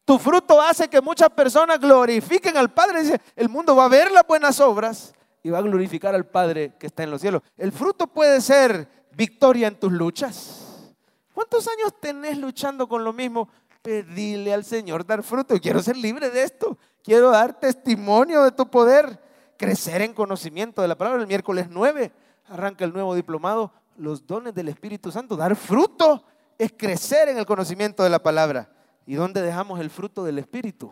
Tu 0.05 0.19
fruto 0.19 0.61
hace 0.61 0.87
que 0.87 1.01
muchas 1.01 1.29
personas 1.29 1.79
glorifiquen 1.79 2.55
al 2.57 2.71
Padre. 2.71 3.01
Dice, 3.01 3.21
el 3.35 3.49
mundo 3.49 3.75
va 3.75 3.85
a 3.85 3.89
ver 3.89 4.11
las 4.11 4.25
buenas 4.25 4.59
obras 4.59 5.13
y 5.41 5.49
va 5.49 5.57
a 5.57 5.63
glorificar 5.63 6.13
al 6.13 6.25
Padre 6.25 6.73
que 6.79 6.87
está 6.87 7.03
en 7.03 7.11
los 7.11 7.21
cielos. 7.21 7.41
El 7.57 7.71
fruto 7.71 8.07
puede 8.07 8.39
ser 8.41 8.87
victoria 9.11 9.67
en 9.67 9.79
tus 9.79 9.91
luchas. 9.91 10.93
¿Cuántos 11.33 11.67
años 11.67 11.93
tenés 11.99 12.37
luchando 12.37 12.87
con 12.87 13.03
lo 13.03 13.13
mismo? 13.13 13.49
Pedile 13.81 14.53
al 14.53 14.63
Señor 14.63 15.05
dar 15.05 15.23
fruto. 15.23 15.59
Quiero 15.59 15.81
ser 15.81 15.97
libre 15.97 16.29
de 16.29 16.43
esto. 16.43 16.77
Quiero 17.03 17.31
dar 17.31 17.59
testimonio 17.59 18.43
de 18.43 18.51
tu 18.51 18.69
poder. 18.69 19.21
Crecer 19.57 20.01
en 20.01 20.13
conocimiento 20.13 20.81
de 20.81 20.87
la 20.87 20.95
palabra. 20.95 21.21
El 21.21 21.27
miércoles 21.27 21.67
9 21.69 22.11
arranca 22.47 22.85
el 22.85 22.93
nuevo 22.93 23.15
diplomado. 23.15 23.71
Los 23.97 24.25
dones 24.25 24.53
del 24.53 24.69
Espíritu 24.69 25.11
Santo. 25.11 25.35
Dar 25.35 25.55
fruto 25.55 26.23
es 26.57 26.73
crecer 26.77 27.29
en 27.29 27.37
el 27.37 27.45
conocimiento 27.45 28.03
de 28.03 28.09
la 28.09 28.21
palabra. 28.21 28.69
¿Y 29.05 29.15
dónde 29.15 29.41
dejamos 29.41 29.79
el 29.79 29.89
fruto 29.89 30.23
del 30.23 30.39
Espíritu? 30.39 30.91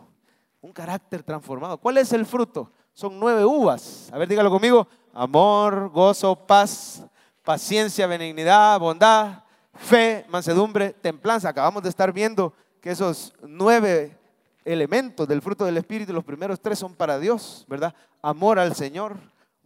Un 0.60 0.72
carácter 0.72 1.22
transformado. 1.22 1.78
¿Cuál 1.78 1.98
es 1.98 2.12
el 2.12 2.24
fruto? 2.24 2.70
Son 2.92 3.18
nueve 3.18 3.44
uvas. 3.44 4.08
A 4.12 4.18
ver, 4.18 4.28
dígalo 4.28 4.50
conmigo. 4.50 4.86
Amor, 5.12 5.90
gozo, 5.90 6.34
paz, 6.34 7.04
paciencia, 7.42 8.06
benignidad, 8.06 8.78
bondad, 8.80 9.44
fe, 9.74 10.24
mansedumbre, 10.28 10.92
templanza. 10.92 11.48
Acabamos 11.48 11.82
de 11.82 11.88
estar 11.88 12.12
viendo 12.12 12.52
que 12.80 12.90
esos 12.90 13.34
nueve 13.42 14.18
elementos 14.64 15.28
del 15.28 15.42
fruto 15.42 15.64
del 15.64 15.76
Espíritu, 15.76 16.12
los 16.12 16.24
primeros 16.24 16.60
tres 16.60 16.78
son 16.78 16.94
para 16.94 17.18
Dios, 17.18 17.64
¿verdad? 17.68 17.94
Amor 18.22 18.58
al 18.58 18.74
Señor, 18.74 19.18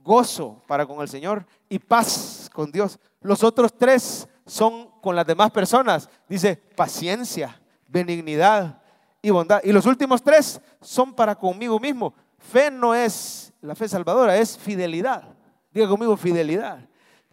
gozo 0.09 0.63
para 0.67 0.87
con 0.87 1.03
el 1.03 1.09
Señor 1.09 1.45
y 1.69 1.79
paz 1.79 2.49
con 2.53 2.73
Dios. 2.73 2.99
Los 3.21 3.45
otros 3.45 3.77
tres 3.77 4.27
son 4.47 4.89
con 5.03 5.15
las 5.15 5.27
demás 5.27 5.51
personas. 5.51 6.09
Dice 6.27 6.57
paciencia, 6.57 7.61
benignidad 7.87 8.81
y 9.21 9.29
bondad. 9.29 9.61
Y 9.63 9.71
los 9.71 9.85
últimos 9.85 10.23
tres 10.23 10.63
son 10.81 11.13
para 11.13 11.35
conmigo 11.35 11.79
mismo. 11.79 12.15
Fe 12.39 12.71
no 12.71 12.95
es 12.95 13.53
la 13.61 13.75
fe 13.75 13.87
salvadora, 13.87 14.39
es 14.39 14.57
fidelidad. 14.57 15.25
Diga 15.73 15.87
conmigo 15.87 16.17
fidelidad. 16.17 16.79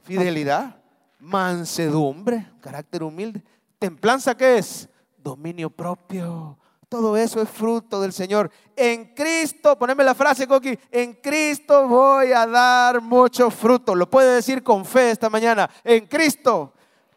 Fidelidad, 0.03 0.75
mansedumbre, 1.17 2.45
carácter 2.59 3.03
humilde. 3.03 3.41
Templanza, 3.79 4.35
¿qué 4.35 4.57
es? 4.57 4.89
Dominio 5.17 5.69
propio. 5.69 6.59
Todo 6.95 7.17
eso 7.17 7.41
es 7.41 7.49
fruto 7.49 7.99
del 7.99 8.13
Señor. 8.13 8.49
En 8.73 9.13
Cristo, 9.13 9.77
poneme 9.77 10.01
la 10.01 10.15
frase, 10.15 10.47
Coqui, 10.47 10.79
en 10.89 11.15
Cristo 11.15 11.89
voy 11.89 12.31
a 12.31 12.47
dar 12.47 13.01
mucho 13.01 13.51
fruto. 13.51 13.93
Lo 13.93 14.09
puede 14.09 14.35
decir 14.35 14.63
con 14.63 14.85
fe 14.85 15.11
esta 15.11 15.29
mañana. 15.29 15.69
En 15.83 16.07
Cristo 16.07 16.71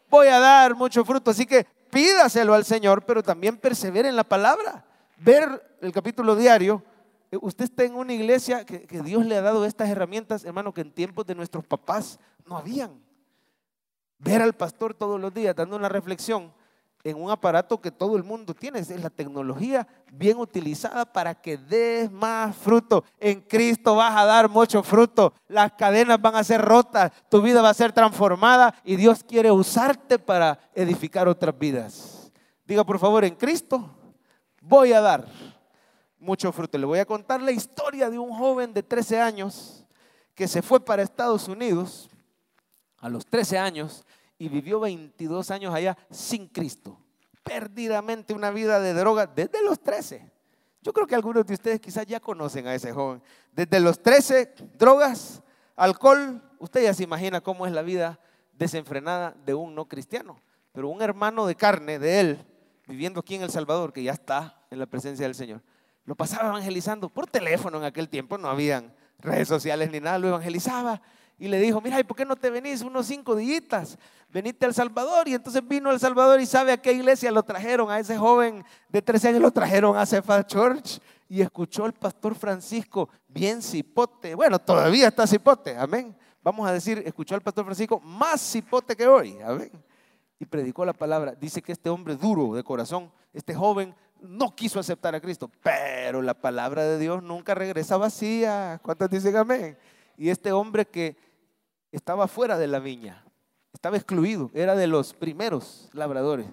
voy 0.09 0.27
a 0.27 0.37
dar 0.37 0.75
mucho 0.75 1.05
fruto. 1.05 1.31
Así 1.31 1.45
que 1.45 1.65
pídaselo 1.89 2.53
al 2.53 2.65
Señor, 2.65 3.05
pero 3.05 3.23
también 3.23 3.55
persevere 3.55 4.09
en 4.09 4.17
la 4.17 4.25
palabra. 4.25 4.83
Ver 5.15 5.77
el 5.79 5.93
capítulo 5.93 6.35
diario. 6.35 6.83
Eh, 7.31 7.37
usted 7.39 7.63
está 7.63 7.85
en 7.85 7.95
una 7.95 8.11
iglesia 8.11 8.65
que, 8.65 8.81
que 8.81 9.01
Dios 9.01 9.25
le 9.25 9.37
ha 9.37 9.41
dado 9.41 9.63
estas 9.63 9.87
herramientas, 9.87 10.43
hermano, 10.43 10.73
que 10.73 10.81
en 10.81 10.91
tiempos 10.91 11.25
de 11.25 11.35
nuestros 11.35 11.65
papás 11.65 12.19
no 12.45 12.57
habían. 12.57 13.01
Ver 14.17 14.41
al 14.41 14.51
pastor 14.51 14.93
todos 14.93 15.21
los 15.21 15.33
días 15.33 15.55
dando 15.55 15.77
una 15.77 15.87
reflexión 15.87 16.51
en 17.03 17.21
un 17.21 17.31
aparato 17.31 17.79
que 17.79 17.91
todo 17.91 18.17
el 18.17 18.23
mundo 18.23 18.53
tiene. 18.53 18.79
Es 18.79 18.89
la 18.89 19.09
tecnología 19.09 19.87
bien 20.11 20.37
utilizada 20.37 21.05
para 21.05 21.35
que 21.35 21.57
des 21.57 22.11
más 22.11 22.55
fruto. 22.55 23.03
En 23.19 23.41
Cristo 23.41 23.95
vas 23.95 24.15
a 24.15 24.25
dar 24.25 24.49
mucho 24.49 24.83
fruto. 24.83 25.33
Las 25.47 25.73
cadenas 25.73 26.21
van 26.21 26.35
a 26.35 26.43
ser 26.43 26.61
rotas, 26.61 27.11
tu 27.29 27.41
vida 27.41 27.61
va 27.61 27.69
a 27.69 27.73
ser 27.73 27.93
transformada 27.93 28.73
y 28.83 28.95
Dios 28.95 29.23
quiere 29.23 29.51
usarte 29.51 30.19
para 30.19 30.59
edificar 30.73 31.27
otras 31.27 31.57
vidas. 31.57 32.31
Diga 32.65 32.83
por 32.83 32.99
favor, 32.99 33.23
en 33.23 33.35
Cristo 33.35 33.89
voy 34.61 34.93
a 34.93 35.01
dar 35.01 35.25
mucho 36.19 36.51
fruto. 36.51 36.77
Le 36.77 36.85
voy 36.85 36.99
a 36.99 37.05
contar 37.05 37.41
la 37.41 37.51
historia 37.51 38.09
de 38.09 38.19
un 38.19 38.31
joven 38.31 38.73
de 38.73 38.83
13 38.83 39.21
años 39.21 39.85
que 40.35 40.47
se 40.47 40.61
fue 40.61 40.79
para 40.79 41.01
Estados 41.01 41.47
Unidos 41.47 42.09
a 42.99 43.09
los 43.09 43.25
13 43.25 43.57
años 43.57 44.05
y 44.39 44.47
vivió 44.47 44.79
22 44.79 45.51
años 45.51 45.73
allá 45.73 45.95
sin 46.09 46.47
Cristo. 46.47 46.97
Perdidamente 47.43 48.33
una 48.33 48.49
vida 48.49 48.79
de 48.79 48.93
droga 48.93 49.27
desde 49.27 49.61
los 49.61 49.81
13. 49.81 50.31
Yo 50.81 50.93
creo 50.93 51.05
que 51.05 51.13
algunos 51.13 51.45
de 51.45 51.53
ustedes 51.53 51.81
quizás 51.81 52.05
ya 52.05 52.21
conocen 52.21 52.65
a 52.65 52.73
ese 52.73 52.93
joven. 52.93 53.21
Desde 53.51 53.81
los 53.81 54.01
13, 54.01 54.55
drogas, 54.77 55.43
alcohol. 55.75 56.41
Usted 56.57 56.83
ya 56.83 56.93
se 56.93 57.03
imagina 57.03 57.41
cómo 57.41 57.67
es 57.67 57.73
la 57.73 57.81
vida 57.81 58.17
desenfrenada 58.53 59.35
de 59.45 59.53
un 59.53 59.75
no 59.75 59.89
cristiano. 59.89 60.41
Pero 60.71 60.87
un 60.87 61.01
hermano 61.01 61.45
de 61.45 61.55
carne 61.55 61.99
de 61.99 62.21
él, 62.21 62.45
viviendo 62.87 63.19
aquí 63.19 63.35
en 63.35 63.41
El 63.41 63.49
Salvador, 63.49 63.91
que 63.91 64.03
ya 64.03 64.13
está 64.13 64.61
en 64.71 64.79
la 64.79 64.85
presencia 64.85 65.25
del 65.25 65.35
Señor, 65.35 65.61
lo 66.05 66.15
pasaba 66.15 66.47
evangelizando 66.47 67.09
por 67.09 67.27
teléfono 67.27 67.77
en 67.77 67.83
aquel 67.83 68.07
tiempo, 68.07 68.37
no 68.37 68.49
habían 68.49 68.95
redes 69.19 69.49
sociales 69.49 69.91
ni 69.91 69.99
nada, 69.99 70.17
lo 70.17 70.29
evangelizaba 70.29 71.01
y 71.39 71.47
le 71.47 71.57
dijo, 71.59 71.79
mira, 71.79 71.97
¿y 71.99 72.03
por 72.03 72.17
qué 72.17 72.25
no 72.25 72.35
te 72.35 72.49
venís 72.49 72.81
unos 72.81 73.05
cinco 73.07 73.33
días? 73.33 73.97
Venite 74.29 74.65
al 74.65 74.73
Salvador. 74.73 75.27
Y 75.29 75.33
entonces 75.33 75.65
vino 75.65 75.89
al 75.89 75.99
Salvador 75.99 76.41
y 76.41 76.45
sabe 76.45 76.73
a 76.73 76.77
qué 76.77 76.91
iglesia 76.91 77.31
lo 77.31 77.43
trajeron. 77.43 77.89
A 77.89 77.97
ese 77.97 78.17
joven 78.17 78.65
de 78.89 79.01
13 79.01 79.29
años 79.29 79.41
lo 79.41 79.51
trajeron 79.51 79.95
a 79.95 80.05
Cephal 80.05 80.45
Church. 80.45 80.99
Y 81.29 81.41
escuchó 81.41 81.85
al 81.85 81.93
pastor 81.93 82.35
Francisco, 82.35 83.07
bien 83.27 83.61
cipote. 83.61 84.35
Bueno, 84.35 84.59
todavía 84.59 85.07
está 85.07 85.25
cipote, 85.25 85.77
amén. 85.77 86.13
Vamos 86.43 86.67
a 86.67 86.73
decir, 86.73 87.01
escuchó 87.05 87.35
al 87.35 87.41
pastor 87.41 87.63
Francisco 87.63 87.99
más 88.01 88.41
cipote 88.41 88.95
que 88.95 89.07
hoy, 89.07 89.37
amén. 89.45 89.71
Y 90.39 90.45
predicó 90.45 90.83
la 90.83 90.93
palabra. 90.93 91.35
Dice 91.39 91.61
que 91.61 91.71
este 91.71 91.89
hombre 91.89 92.15
duro 92.15 92.53
de 92.53 92.63
corazón, 92.63 93.11
este 93.31 93.53
joven, 93.53 93.95
no 94.19 94.53
quiso 94.53 94.79
aceptar 94.79 95.15
a 95.15 95.21
Cristo. 95.21 95.49
Pero 95.63 96.21
la 96.21 96.33
palabra 96.33 96.83
de 96.83 96.97
Dios 96.97 97.23
nunca 97.23 97.55
regresa 97.55 97.95
vacía. 97.95 98.81
¿Cuántos 98.83 99.09
dicen 99.09 99.37
amén? 99.37 99.77
Y 100.17 100.29
este 100.29 100.51
hombre 100.51 100.85
que 100.85 101.15
estaba 101.91 102.27
fuera 102.27 102.57
de 102.57 102.67
la 102.67 102.79
viña, 102.79 103.23
estaba 103.73 103.97
excluido, 103.97 104.51
era 104.53 104.75
de 104.75 104.87
los 104.87 105.13
primeros 105.13 105.89
labradores. 105.93 106.47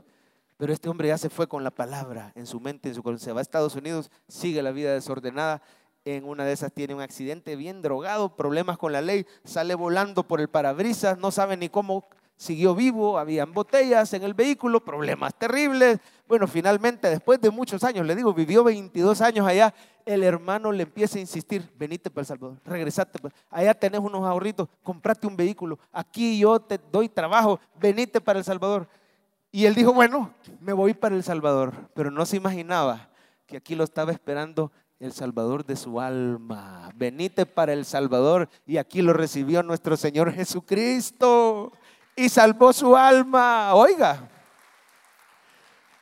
Pero 0.56 0.72
este 0.72 0.88
hombre 0.88 1.08
ya 1.08 1.18
se 1.18 1.28
fue 1.28 1.46
con 1.46 1.64
la 1.64 1.70
palabra 1.70 2.32
en 2.34 2.46
su 2.46 2.60
mente, 2.60 2.88
en 2.88 2.94
su 2.94 3.02
corazón. 3.02 3.24
Se 3.24 3.32
va 3.32 3.40
a 3.40 3.42
Estados 3.42 3.76
Unidos, 3.76 4.10
sigue 4.26 4.62
la 4.62 4.72
vida 4.72 4.92
desordenada. 4.92 5.60
En 6.04 6.24
una 6.24 6.44
de 6.44 6.52
esas 6.52 6.72
tiene 6.72 6.94
un 6.94 7.00
accidente 7.00 7.56
bien 7.56 7.82
drogado, 7.82 8.36
problemas 8.36 8.78
con 8.78 8.92
la 8.92 9.02
ley, 9.02 9.26
sale 9.44 9.74
volando 9.74 10.22
por 10.22 10.40
el 10.40 10.48
parabrisas, 10.48 11.18
no 11.18 11.30
sabe 11.30 11.56
ni 11.56 11.68
cómo 11.68 12.06
siguió 12.36 12.74
vivo, 12.74 13.18
habían 13.18 13.52
botellas 13.52 14.12
en 14.12 14.22
el 14.22 14.34
vehículo, 14.34 14.84
problemas 14.84 15.34
terribles. 15.34 15.98
Bueno, 16.28 16.46
finalmente, 16.46 17.08
después 17.10 17.40
de 17.40 17.50
muchos 17.50 17.82
años, 17.82 18.06
le 18.06 18.14
digo, 18.14 18.32
vivió 18.32 18.62
22 18.62 19.20
años 19.20 19.46
allá, 19.46 19.74
el 20.06 20.22
hermano 20.22 20.70
le 20.72 20.84
empieza 20.84 21.18
a 21.18 21.20
insistir, 21.20 21.68
venite 21.76 22.08
para 22.08 22.22
El 22.22 22.26
Salvador, 22.26 22.56
regresate, 22.64 23.18
allá 23.50 23.74
tenés 23.74 24.00
unos 24.00 24.24
ahorritos, 24.24 24.68
comprate 24.82 25.26
un 25.26 25.36
vehículo, 25.36 25.78
aquí 25.92 26.38
yo 26.38 26.60
te 26.60 26.78
doy 26.90 27.08
trabajo, 27.08 27.60
venite 27.78 28.20
para 28.20 28.38
El 28.38 28.44
Salvador. 28.44 28.88
Y 29.50 29.66
él 29.66 29.74
dijo, 29.74 29.92
bueno, 29.92 30.32
me 30.60 30.72
voy 30.72 30.94
para 30.94 31.16
El 31.16 31.24
Salvador, 31.24 31.74
pero 31.94 32.10
no 32.10 32.24
se 32.24 32.36
imaginaba 32.36 33.08
que 33.46 33.56
aquí 33.56 33.74
lo 33.74 33.84
estaba 33.84 34.12
esperando 34.12 34.70
el 35.00 35.12
Salvador 35.12 35.64
de 35.64 35.76
su 35.76 36.00
alma. 36.00 36.90
Venite 36.94 37.44
para 37.44 37.72
El 37.72 37.84
Salvador 37.84 38.48
y 38.64 38.76
aquí 38.76 39.02
lo 39.02 39.12
recibió 39.12 39.62
nuestro 39.62 39.96
Señor 39.96 40.32
Jesucristo 40.32 41.72
y 42.14 42.28
salvó 42.28 42.72
su 42.72 42.96
alma. 42.96 43.74
Oiga. 43.74 44.35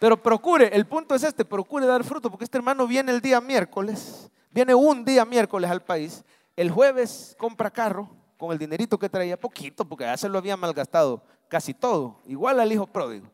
Pero 0.05 0.23
procure, 0.23 0.67
el 0.77 0.85
punto 0.85 1.15
es 1.15 1.23
este, 1.23 1.47
procure 1.47 1.87
dar 1.87 2.05
fruto, 2.05 2.31
porque 2.31 2.45
este 2.45 2.59
hermano 2.59 2.87
viene 2.87 3.11
el 3.11 3.23
día 3.23 3.41
miércoles, 3.41 4.31
viene 4.51 4.75
un 4.75 5.03
día 5.03 5.25
miércoles 5.25 5.71
al 5.71 5.81
país, 5.81 6.27
el 6.57 6.71
jueves 6.71 7.35
compra 7.39 7.71
carro 7.71 8.11
con 8.37 8.53
el 8.53 8.59
dinerito 8.59 8.99
que 8.99 9.09
traía, 9.09 9.41
poquito, 9.41 9.87
porque 9.87 10.05
ya 10.05 10.19
se 10.19 10.29
lo 10.29 10.37
había 10.37 10.59
malgastado 10.59 11.23
casi 11.49 11.73
todo, 11.73 12.21
igual 12.27 12.61
al 12.61 12.71
hijo 12.71 12.87
pródigo. 12.87 13.31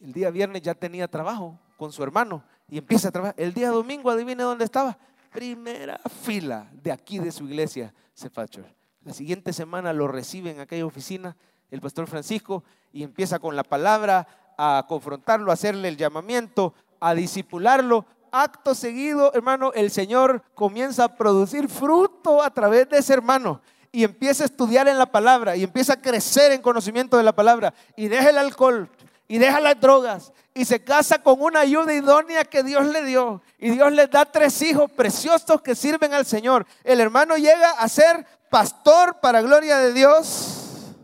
El 0.00 0.12
día 0.12 0.30
viernes 0.30 0.62
ya 0.62 0.74
tenía 0.74 1.08
trabajo 1.08 1.58
con 1.76 1.90
su 1.90 2.00
hermano 2.04 2.44
y 2.68 2.78
empieza 2.78 3.08
a 3.08 3.10
trabajar. 3.10 3.34
El 3.36 3.52
día 3.52 3.70
domingo, 3.70 4.08
adivine 4.08 4.44
dónde 4.44 4.66
estaba, 4.66 4.96
primera 5.32 5.98
fila 6.22 6.70
de 6.74 6.92
aquí 6.92 7.18
de 7.18 7.32
su 7.32 7.42
iglesia, 7.42 7.92
Cefacho. 8.14 8.62
La 9.02 9.12
siguiente 9.12 9.52
semana 9.52 9.92
lo 9.92 10.06
recibe 10.06 10.52
en 10.52 10.60
aquella 10.60 10.86
oficina 10.86 11.36
el 11.72 11.80
pastor 11.80 12.06
Francisco 12.06 12.62
y 12.92 13.02
empieza 13.02 13.40
con 13.40 13.56
la 13.56 13.64
palabra 13.64 14.28
a 14.56 14.84
confrontarlo, 14.88 15.50
a 15.50 15.54
hacerle 15.54 15.88
el 15.88 15.96
llamamiento, 15.96 16.74
a 17.00 17.14
disipularlo. 17.14 18.06
Acto 18.32 18.74
seguido, 18.74 19.32
hermano, 19.34 19.72
el 19.74 19.90
Señor 19.90 20.42
comienza 20.54 21.04
a 21.04 21.16
producir 21.16 21.68
fruto 21.68 22.42
a 22.42 22.50
través 22.50 22.88
de 22.88 22.98
ese 22.98 23.12
hermano. 23.12 23.60
y 23.92 24.02
empiece 24.02 24.42
a 24.42 24.46
estudiar 24.46 24.88
en 24.88 24.98
la 24.98 25.06
palabra 25.06 25.54
y 25.54 25.62
empieza 25.62 25.92
a 25.92 26.00
crecer 26.00 26.50
en 26.50 26.60
conocimiento 26.60 27.16
de 27.16 27.22
la 27.22 27.32
palabra 27.32 27.72
y 27.94 28.08
deja 28.08 28.30
el 28.30 28.38
alcohol 28.38 28.88
y 29.28 29.38
deja 29.38 29.60
las 29.60 29.80
drogas 29.80 30.32
y 30.54 30.64
se 30.64 30.82
casa 30.82 31.18
con 31.18 31.42
una 31.42 31.60
ayuda 31.60 31.92
idónea 31.92 32.44
que 32.44 32.62
Dios 32.62 32.86
le 32.86 33.02
dio. 33.04 33.42
Y 33.58 33.70
Dios 33.70 33.92
le 33.92 34.06
da 34.06 34.24
tres 34.24 34.62
hijos 34.62 34.90
preciosos 34.92 35.60
que 35.60 35.74
sirven 35.74 36.14
al 36.14 36.24
Señor. 36.24 36.64
El 36.84 37.00
hermano 37.00 37.36
llega 37.36 37.70
a 37.72 37.88
ser 37.88 38.24
pastor 38.50 39.18
para 39.20 39.42
gloria 39.42 39.78
de 39.78 39.92
Dios. 39.92 40.94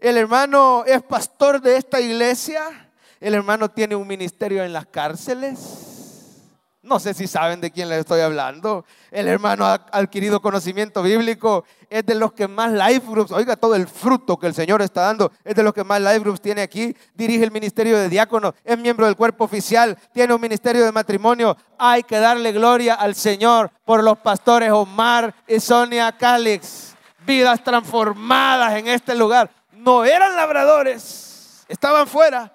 El 0.00 0.16
hermano 0.16 0.84
es 0.84 1.00
pastor 1.02 1.60
de 1.60 1.76
esta 1.76 2.00
iglesia. 2.00 2.87
El 3.20 3.34
hermano 3.34 3.68
tiene 3.68 3.96
un 3.96 4.06
ministerio 4.06 4.62
en 4.62 4.72
las 4.72 4.86
cárceles. 4.86 5.96
No 6.88 6.98
sé 7.00 7.12
si 7.12 7.26
saben 7.26 7.60
de 7.60 7.70
quién 7.70 7.88
les 7.88 7.98
estoy 7.98 8.20
hablando. 8.20 8.84
El 9.10 9.26
hermano 9.28 9.66
ha 9.66 9.86
adquirido 9.92 10.40
conocimiento 10.40 11.02
bíblico. 11.02 11.64
Es 11.90 12.06
de 12.06 12.14
los 12.14 12.32
que 12.32 12.48
más 12.48 12.72
life 12.72 13.02
groups, 13.06 13.32
oiga 13.32 13.56
todo 13.56 13.74
el 13.74 13.86
fruto 13.88 14.38
que 14.38 14.46
el 14.46 14.54
Señor 14.54 14.80
está 14.80 15.02
dando. 15.02 15.32
Es 15.44 15.54
de 15.54 15.62
los 15.64 15.74
que 15.74 15.84
más 15.84 16.00
life 16.00 16.20
groups 16.20 16.40
tiene 16.40 16.62
aquí. 16.62 16.96
Dirige 17.14 17.44
el 17.44 17.50
ministerio 17.50 17.98
de 17.98 18.08
diácono. 18.08 18.54
Es 18.64 18.78
miembro 18.78 19.04
del 19.04 19.16
cuerpo 19.16 19.44
oficial. 19.44 19.98
Tiene 20.14 20.32
un 20.32 20.40
ministerio 20.40 20.84
de 20.84 20.92
matrimonio. 20.92 21.56
Hay 21.76 22.04
que 22.04 22.18
darle 22.18 22.52
gloria 22.52 22.94
al 22.94 23.14
Señor 23.16 23.70
por 23.84 24.02
los 24.02 24.16
pastores 24.18 24.70
Omar 24.70 25.34
y 25.46 25.60
Sonia 25.60 26.16
Calix. 26.16 26.94
Vidas 27.26 27.62
transformadas 27.62 28.74
en 28.74 28.86
este 28.86 29.14
lugar. 29.14 29.50
No 29.72 30.04
eran 30.04 30.36
labradores. 30.36 31.64
Estaban 31.68 32.06
fuera. 32.06 32.52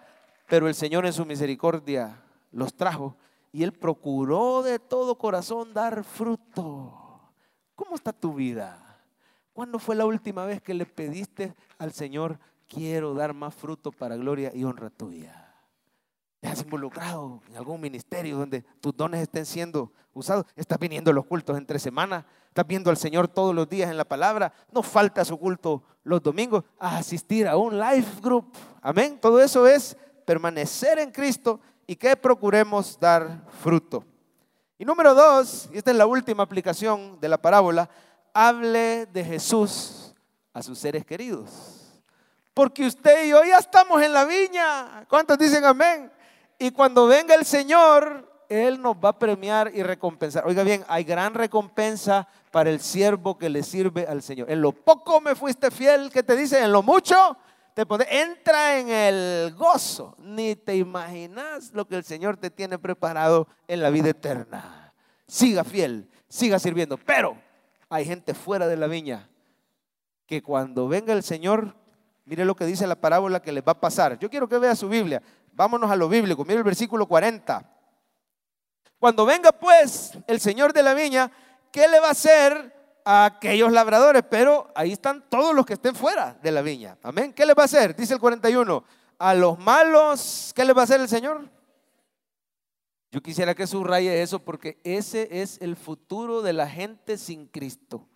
Pero 0.54 0.68
el 0.68 0.76
Señor 0.76 1.08
en 1.08 1.14
su 1.14 1.26
misericordia 1.26 2.22
los 2.52 2.76
trajo 2.76 3.16
y 3.52 3.64
Él 3.64 3.72
procuró 3.72 4.62
de 4.62 4.78
todo 4.78 5.18
corazón 5.18 5.74
dar 5.74 6.04
fruto. 6.04 6.94
¿Cómo 7.74 7.96
está 7.96 8.14
tu 8.14 8.36
vida? 8.36 9.02
¿Cuándo 9.52 9.80
fue 9.80 9.96
la 9.96 10.06
última 10.06 10.46
vez 10.46 10.62
que 10.62 10.76
le 10.76 10.86
pediste 10.86 11.56
al 11.80 11.92
Señor, 11.92 12.38
quiero 12.68 13.16
dar 13.16 13.34
más 13.34 13.56
fruto 13.56 13.92
para 13.92 14.16
gloria 14.16 14.52
y 14.54 14.64
honra 14.64 14.92
tuya? 14.92 15.56
¿Te 16.40 16.50
has 16.50 16.62
involucrado 16.62 17.42
en 17.50 17.58
algún 17.58 17.82
ministerio 17.82 18.38
donde 18.38 18.62
tus 18.80 18.96
dones 18.96 19.24
estén 19.24 19.48
siendo 19.48 19.92
usados? 20.14 20.46
¿Estás 20.56 20.78
viniendo 20.78 21.10
a 21.10 21.16
los 21.16 21.26
cultos 21.26 21.58
entre 21.58 21.80
semanas? 21.80 22.26
¿Estás 22.50 22.68
viendo 22.68 22.92
al 22.92 22.98
Señor 22.98 23.28
todos 23.28 23.56
los 23.56 23.68
días 23.68 23.90
en 23.90 23.98
la 23.98 24.06
palabra? 24.06 24.54
No 24.72 24.84
falta 24.84 25.26
su 25.26 25.36
culto 25.40 25.82
los 26.04 26.22
domingos 26.22 26.64
a 26.78 26.98
asistir 26.98 27.48
a 27.48 27.58
un 27.58 27.80
life 27.80 28.22
group. 28.22 28.54
Amén. 28.84 29.18
Todo 29.20 29.42
eso 29.42 29.66
es 29.66 29.98
permanecer 30.26 31.00
en 31.00 31.12
Cristo 31.12 31.60
y 31.86 31.96
que 31.96 32.16
procuremos 32.16 33.00
dar 33.00 33.46
fruto. 33.62 34.04
Y 34.78 34.86
número 34.86 35.14
dos, 35.14 35.70
y 35.72 35.78
esta 35.78 35.92
es 35.92 35.98
la 35.98 36.06
última 36.06 36.44
aplicación 36.44 37.20
de 37.20 37.30
la 37.30 37.38
parábola, 37.38 37.90
hable 38.34 39.06
de 39.08 39.24
Jesús 39.24 40.14
a 40.54 40.62
sus 40.62 40.80
seres 40.80 41.06
queridos. 41.06 41.52
Porque 42.54 42.86
usted 42.86 43.26
y 43.26 43.30
yo 43.30 43.44
ya 43.44 43.58
estamos 43.58 44.02
en 44.02 44.14
la 44.14 44.26
viña. 44.26 45.06
¿Cuántos 45.10 45.38
dicen 45.38 45.64
amén? 45.66 46.12
Y 46.60 46.72
cuando 46.72 47.08
venga 47.08 47.34
el 47.34 47.46
Señor, 47.46 48.46
Él 48.48 48.82
nos 48.82 48.96
va 48.96 49.10
a 49.10 49.20
premiar 49.20 49.72
y 49.74 49.82
recompensar. 49.84 50.46
Oiga 50.46 50.64
bien, 50.64 50.84
hay 50.88 51.04
gran 51.04 51.34
recompensa 51.34 52.28
para 52.52 52.70
el 52.70 52.80
siervo 52.80 53.38
que 53.38 53.50
le 53.50 53.64
sirve 53.64 54.06
al 54.08 54.22
Señor. 54.22 54.52
En 54.52 54.62
lo 54.62 54.72
poco 54.72 55.20
me 55.20 55.36
fuiste 55.36 55.72
fiel, 55.72 56.12
¿qué 56.12 56.22
te 56.24 56.36
dice? 56.36 56.64
En 56.64 56.72
lo 56.72 56.84
mucho 56.84 57.38
te 57.74 58.22
entra 58.22 58.80
en 58.80 58.90
el 58.90 59.54
gozo. 59.56 60.16
Ni 60.20 60.56
te 60.56 60.76
imaginas 60.76 61.72
lo 61.74 61.88
que 61.88 61.96
el 61.96 62.04
Señor 62.04 62.38
te 62.38 62.50
tiene 62.50 62.78
preparado 62.78 63.48
en 63.68 63.82
la 63.82 63.90
vida 63.90 64.10
eterna. 64.10 64.94
Siga 65.28 65.64
fiel, 65.64 66.10
siga 66.28 66.60
sirviendo. 66.60 66.98
Pero 66.98 67.38
hay 67.90 68.06
gente 68.06 68.34
fuera 68.34 68.68
de 68.68 68.78
la 68.78 68.88
viña 68.88 69.30
que 70.26 70.42
cuando 70.42 70.88
venga 70.88 71.14
el 71.14 71.24
Señor, 71.24 71.76
mire 72.26 72.46
lo 72.46 72.56
que 72.56 72.66
dice 72.66 72.88
la 72.88 72.96
parábola 72.96 73.42
que 73.42 73.52
les 73.52 73.64
va 73.64 73.74
a 73.74 73.80
pasar. 73.80 74.18
Yo 74.20 74.30
quiero 74.30 74.48
que 74.48 74.58
vea 74.58 74.76
su 74.76 74.88
Biblia. 74.88 75.22
Vámonos 75.52 75.90
a 75.92 75.96
lo 75.96 76.10
bíblico. 76.10 76.44
Mire 76.44 76.58
el 76.58 76.64
versículo 76.64 77.08
40. 77.08 77.70
Cuando 79.00 79.26
venga 79.26 79.52
pues 79.52 80.18
el 80.28 80.40
Señor 80.40 80.74
de 80.74 80.84
la 80.84 80.94
viña, 80.94 81.32
¿qué 81.72 81.88
le 81.88 82.00
va 82.00 82.08
a 82.08 82.12
hacer 82.12 82.83
a 83.06 83.26
aquellos 83.26 83.72
labradores, 83.72 84.24
pero 84.30 84.72
ahí 84.76 84.92
están 84.92 85.24
todos 85.30 85.56
los 85.56 85.66
que 85.66 85.74
estén 85.74 85.96
fuera 85.96 86.38
de 86.42 86.52
la 86.52 86.62
viña. 86.62 86.98
Amén. 87.04 87.34
¿Qué 87.34 87.46
les 87.46 87.56
va 87.56 87.64
a 87.64 87.66
hacer? 87.66 87.96
Dice 87.96 88.14
el 88.14 88.20
41. 88.20 88.84
A 89.20 89.34
los 89.34 89.60
malos, 89.60 90.52
¿qué 90.56 90.66
les 90.66 90.76
va 90.76 90.82
a 90.82 90.84
hacer 90.84 91.00
el 91.00 91.08
Señor? 91.08 91.50
Yo 93.12 93.22
quisiera 93.22 93.54
que 93.54 93.68
subraye 93.68 94.22
eso 94.22 94.40
porque 94.40 94.80
ese 94.84 95.28
es 95.42 95.62
el 95.62 95.76
futuro 95.76 96.42
de 96.42 96.54
la 96.54 96.68
gente 96.68 97.18
sin 97.18 97.46
Cristo. 97.46 98.08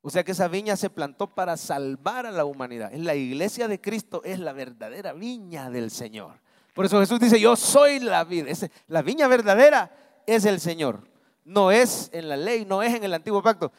O 0.00 0.10
sea 0.10 0.24
que 0.24 0.32
esa 0.32 0.48
viña 0.48 0.76
se 0.76 0.90
plantó 0.90 1.28
para 1.28 1.56
salvar 1.56 2.26
a 2.26 2.32
la 2.32 2.44
humanidad. 2.44 2.92
En 2.92 3.04
la 3.04 3.14
iglesia 3.14 3.68
de 3.68 3.80
Cristo 3.80 4.20
es 4.24 4.40
la 4.40 4.52
verdadera 4.52 5.12
viña 5.12 5.70
del 5.70 5.92
Señor. 5.92 6.40
Por 6.74 6.84
eso 6.84 6.98
Jesús 6.98 7.20
dice, 7.20 7.38
yo 7.38 7.54
soy 7.54 8.00
la 8.00 8.24
vida. 8.24 8.50
La 8.88 9.02
viña 9.02 9.28
verdadera 9.28 9.94
es 10.26 10.44
el 10.44 10.58
Señor. 10.58 11.08
No 11.44 11.70
es 11.70 12.10
en 12.12 12.28
la 12.28 12.36
ley, 12.36 12.64
no 12.64 12.82
es 12.82 12.94
en 12.94 13.04
el 13.04 13.14
antiguo 13.14 13.42
pacto. 13.42 13.70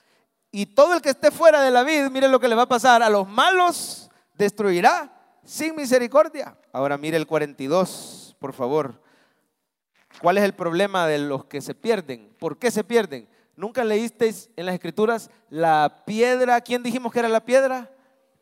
Y 0.55 0.67
todo 0.67 0.93
el 0.93 1.01
que 1.01 1.09
esté 1.09 1.31
fuera 1.31 1.63
de 1.63 1.71
la 1.71 1.81
vid, 1.81 2.11
mire 2.11 2.27
lo 2.27 2.39
que 2.39 2.47
le 2.47 2.53
va 2.53 2.61
a 2.61 2.67
pasar. 2.67 3.01
A 3.01 3.09
los 3.09 3.27
malos 3.27 4.11
destruirá 4.35 5.11
sin 5.43 5.75
misericordia. 5.75 6.55
Ahora 6.71 6.95
mire 6.95 7.17
el 7.17 7.25
42, 7.25 8.35
por 8.37 8.53
favor. 8.53 9.01
¿Cuál 10.21 10.37
es 10.37 10.43
el 10.43 10.53
problema 10.53 11.07
de 11.07 11.17
los 11.17 11.45
que 11.45 11.59
se 11.59 11.73
pierden? 11.73 12.35
¿Por 12.37 12.59
qué 12.59 12.69
se 12.69 12.83
pierden? 12.83 13.27
¿Nunca 13.55 13.83
leísteis 13.83 14.51
en 14.55 14.67
las 14.67 14.75
escrituras 14.75 15.31
la 15.49 16.03
piedra? 16.05 16.61
¿Quién 16.61 16.83
dijimos 16.83 17.11
que 17.11 17.17
era 17.17 17.29
la 17.29 17.43
piedra? 17.43 17.89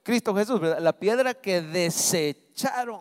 Cristo 0.04 0.36
Jesús, 0.36 0.60
La 0.80 0.92
piedra 0.92 1.34
que 1.34 1.62
desecharon 1.62 3.00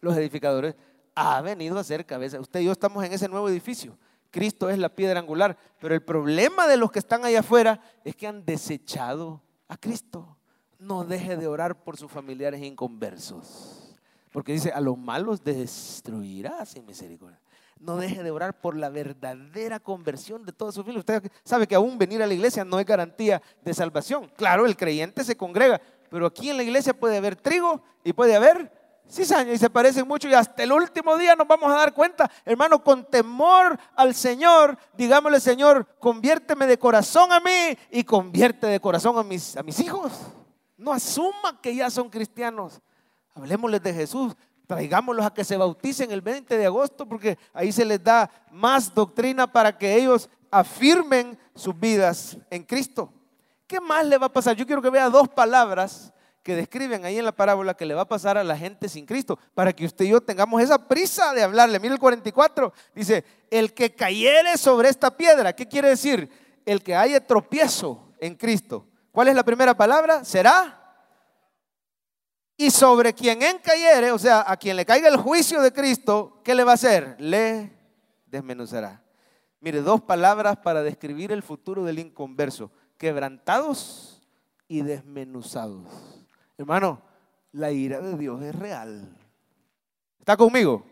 los 0.00 0.16
edificadores 0.16 0.76
ha 1.16 1.40
venido 1.40 1.76
a 1.76 1.82
ser 1.82 2.06
cabeza. 2.06 2.38
Usted 2.38 2.60
y 2.60 2.66
yo 2.66 2.72
estamos 2.72 3.02
en 3.04 3.14
ese 3.14 3.28
nuevo 3.28 3.48
edificio. 3.48 3.98
Cristo 4.34 4.68
es 4.68 4.78
la 4.78 4.88
piedra 4.88 5.20
angular. 5.20 5.56
Pero 5.78 5.94
el 5.94 6.02
problema 6.02 6.66
de 6.66 6.76
los 6.76 6.90
que 6.90 6.98
están 6.98 7.24
allá 7.24 7.38
afuera 7.38 7.80
es 8.02 8.16
que 8.16 8.26
han 8.26 8.44
desechado 8.44 9.40
a 9.68 9.76
Cristo. 9.76 10.36
No 10.80 11.04
deje 11.04 11.36
de 11.36 11.46
orar 11.46 11.84
por 11.84 11.96
sus 11.96 12.10
familiares 12.10 12.60
inconversos. 12.60 13.96
Porque 14.32 14.50
dice, 14.50 14.72
a 14.72 14.80
los 14.80 14.98
malos 14.98 15.44
destruirá 15.44 16.66
sin 16.66 16.84
misericordia. 16.84 17.40
No 17.78 17.96
deje 17.96 18.24
de 18.24 18.32
orar 18.32 18.60
por 18.60 18.76
la 18.76 18.88
verdadera 18.88 19.78
conversión 19.78 20.44
de 20.44 20.50
todos 20.50 20.74
sus 20.74 20.82
familia. 20.82 20.98
Usted 20.98 21.30
sabe 21.44 21.68
que 21.68 21.76
aún 21.76 21.96
venir 21.96 22.20
a 22.20 22.26
la 22.26 22.34
iglesia 22.34 22.64
no 22.64 22.80
es 22.80 22.86
garantía 22.86 23.40
de 23.62 23.72
salvación. 23.72 24.28
Claro, 24.36 24.66
el 24.66 24.76
creyente 24.76 25.22
se 25.22 25.36
congrega, 25.36 25.80
pero 26.10 26.26
aquí 26.26 26.50
en 26.50 26.56
la 26.56 26.64
iglesia 26.64 26.92
puede 26.92 27.18
haber 27.18 27.36
trigo 27.36 27.84
y 28.02 28.12
puede 28.12 28.34
haber 28.34 28.72
cizaña 29.08 29.52
y 29.52 29.58
se 29.58 29.70
parecen 29.70 30.06
mucho 30.06 30.28
y 30.28 30.34
hasta 30.34 30.62
el 30.62 30.72
último 30.72 31.16
día 31.16 31.36
nos 31.36 31.46
vamos 31.46 31.70
a 31.70 31.76
dar 31.76 31.94
cuenta, 31.94 32.30
hermano, 32.44 32.82
con 32.82 33.04
temor 33.04 33.78
al 33.94 34.14
Señor, 34.14 34.76
digámosle, 34.94 35.40
Señor, 35.40 35.86
conviérteme 35.98 36.66
de 36.66 36.78
corazón 36.78 37.32
a 37.32 37.40
mí 37.40 37.76
y 37.90 38.04
convierte 38.04 38.66
de 38.66 38.80
corazón 38.80 39.18
a 39.18 39.22
mis, 39.22 39.56
a 39.56 39.62
mis 39.62 39.78
hijos. 39.80 40.12
No 40.76 40.92
asuma 40.92 41.60
que 41.62 41.74
ya 41.74 41.90
son 41.90 42.10
cristianos. 42.10 42.80
Hablemosles 43.34 43.82
de 43.82 43.92
Jesús, 43.92 44.34
traigámoslos 44.66 45.26
a 45.26 45.32
que 45.32 45.44
se 45.44 45.56
bauticen 45.56 46.10
el 46.10 46.20
20 46.20 46.56
de 46.56 46.66
agosto 46.66 47.06
porque 47.06 47.38
ahí 47.52 47.72
se 47.72 47.84
les 47.84 48.02
da 48.02 48.30
más 48.50 48.92
doctrina 48.94 49.50
para 49.50 49.76
que 49.76 49.94
ellos 49.94 50.28
afirmen 50.50 51.38
sus 51.54 51.78
vidas 51.78 52.36
en 52.50 52.62
Cristo. 52.62 53.12
¿Qué 53.66 53.80
más 53.80 54.06
le 54.06 54.18
va 54.18 54.26
a 54.26 54.32
pasar? 54.32 54.56
Yo 54.56 54.66
quiero 54.66 54.82
que 54.82 54.90
vea 54.90 55.08
dos 55.08 55.28
palabras 55.28 56.12
que 56.44 56.54
describen 56.54 57.06
ahí 57.06 57.18
en 57.18 57.24
la 57.24 57.32
parábola 57.32 57.72
que 57.72 57.86
le 57.86 57.94
va 57.94 58.02
a 58.02 58.08
pasar 58.08 58.36
a 58.36 58.44
la 58.44 58.56
gente 58.56 58.90
sin 58.90 59.06
Cristo, 59.06 59.38
para 59.54 59.72
que 59.72 59.86
usted 59.86 60.04
y 60.04 60.10
yo 60.10 60.20
tengamos 60.20 60.60
esa 60.62 60.76
prisa 60.86 61.32
de 61.32 61.42
hablarle. 61.42 61.80
Mire 61.80 61.94
el 61.94 61.98
44, 61.98 62.70
dice, 62.94 63.24
el 63.50 63.72
que 63.72 63.94
cayere 63.94 64.58
sobre 64.58 64.90
esta 64.90 65.16
piedra, 65.16 65.54
¿qué 65.54 65.66
quiere 65.66 65.88
decir? 65.88 66.28
El 66.66 66.82
que 66.82 66.94
haya 66.94 67.26
tropiezo 67.26 68.12
en 68.20 68.34
Cristo. 68.34 68.86
¿Cuál 69.10 69.28
es 69.28 69.34
la 69.34 69.42
primera 69.42 69.74
palabra? 69.74 70.22
Será. 70.22 70.82
Y 72.58 72.70
sobre 72.70 73.14
quien 73.14 73.42
en 73.42 73.58
cayere, 73.58 74.12
o 74.12 74.18
sea, 74.18 74.44
a 74.46 74.58
quien 74.58 74.76
le 74.76 74.84
caiga 74.84 75.08
el 75.08 75.16
juicio 75.16 75.62
de 75.62 75.72
Cristo, 75.72 76.42
¿qué 76.44 76.54
le 76.54 76.62
va 76.62 76.72
a 76.72 76.74
hacer? 76.74 77.16
Le 77.18 77.72
desmenuzará. 78.26 79.02
Mire, 79.60 79.80
dos 79.80 80.02
palabras 80.02 80.58
para 80.58 80.82
describir 80.82 81.32
el 81.32 81.42
futuro 81.42 81.84
del 81.84 81.98
inconverso, 81.98 82.70
quebrantados 82.98 84.20
y 84.68 84.82
desmenuzados. 84.82 86.23
Hermano, 86.56 87.02
la 87.52 87.70
ira 87.70 88.00
de 88.00 88.16
Dios 88.16 88.42
es 88.42 88.54
real. 88.54 89.08
¿Está 90.18 90.36
conmigo? 90.36 90.84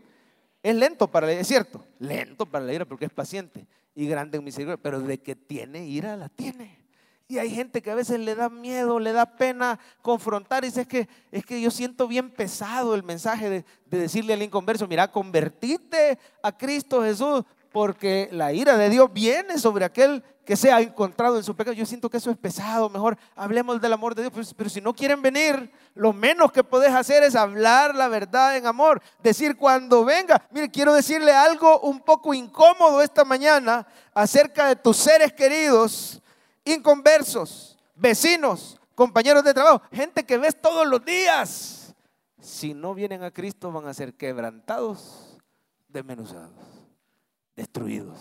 Es 0.62 0.74
lento 0.74 1.08
para 1.08 1.26
la 1.26 1.32
ira, 1.32 1.42
es 1.42 1.48
cierto, 1.48 1.84
lento 1.98 2.46
para 2.46 2.64
la 2.64 2.72
ira 2.72 2.84
porque 2.84 3.04
es 3.04 3.12
paciente 3.12 3.66
y 3.94 4.06
grande 4.06 4.38
en 4.38 4.44
misericordia, 4.44 4.82
pero 4.82 5.00
de 5.00 5.18
que 5.18 5.34
tiene 5.34 5.86
ira, 5.86 6.16
la 6.16 6.28
tiene. 6.28 6.82
Y 7.28 7.38
hay 7.38 7.50
gente 7.50 7.80
que 7.80 7.90
a 7.90 7.94
veces 7.94 8.20
le 8.20 8.34
da 8.34 8.48
miedo, 8.48 8.98
le 8.98 9.12
da 9.12 9.24
pena 9.24 9.78
confrontar 10.02 10.64
y 10.64 10.68
dice, 10.68 10.82
es 10.82 10.86
que, 10.86 11.08
es 11.30 11.46
que 11.46 11.60
yo 11.60 11.70
siento 11.70 12.06
bien 12.06 12.30
pesado 12.30 12.94
el 12.94 13.02
mensaje 13.02 13.48
de, 13.48 13.64
de 13.86 13.98
decirle 13.98 14.34
al 14.34 14.42
inconverso, 14.42 14.86
mira, 14.86 15.10
convertite 15.10 16.18
a 16.42 16.56
Cristo 16.56 17.02
Jesús, 17.02 17.44
porque 17.72 18.28
la 18.32 18.52
ira 18.52 18.76
de 18.76 18.90
Dios 18.90 19.12
viene 19.12 19.58
sobre 19.58 19.84
aquel 19.84 20.22
que 20.44 20.56
se 20.56 20.72
ha 20.72 20.80
encontrado 20.80 21.36
en 21.36 21.44
su 21.44 21.54
pecado. 21.54 21.74
Yo 21.74 21.86
siento 21.86 22.10
que 22.10 22.16
eso 22.16 22.30
es 22.30 22.36
pesado, 22.36 22.90
mejor 22.90 23.16
hablemos 23.34 23.80
del 23.80 23.92
amor 23.92 24.14
de 24.14 24.22
Dios, 24.22 24.32
pero, 24.34 24.46
pero, 24.56 24.70
si 24.70 24.80
no 24.80 24.94
quieren 24.94 25.22
venir, 25.22 25.70
lo 25.94 26.12
menos 26.12 26.52
que 26.52 26.64
podés 26.64 26.92
hacer 26.92 27.22
es 27.22 27.34
hablar 27.34 27.94
la 27.94 28.08
verdad 28.08 28.56
en 28.56 28.66
amor, 28.66 29.00
decir 29.22 29.56
cuando 29.56 30.04
venga, 30.04 30.46
mire, 30.50 30.70
quiero 30.70 30.92
decirle 30.94 31.32
algo 31.32 31.80
un 31.80 32.00
poco 32.00 32.34
incómodo 32.34 33.02
esta 33.02 33.24
mañana 33.24 33.86
acerca 34.14 34.66
de 34.66 34.76
tus 34.76 34.96
seres 34.96 35.32
queridos, 35.32 36.20
inconversos, 36.64 37.78
vecinos, 37.94 38.78
compañeros 38.94 39.44
de 39.44 39.54
trabajo, 39.54 39.82
gente 39.92 40.24
que 40.24 40.38
ves 40.38 40.60
todos 40.60 40.86
los 40.86 41.04
días. 41.04 41.94
Si 42.40 42.74
no 42.74 42.92
vienen 42.94 43.22
a 43.22 43.30
Cristo 43.30 43.70
van 43.70 43.86
a 43.86 43.94
ser 43.94 44.14
quebrantados, 44.14 45.38
desmenuzados, 45.88 46.71
destruidos. 47.56 48.18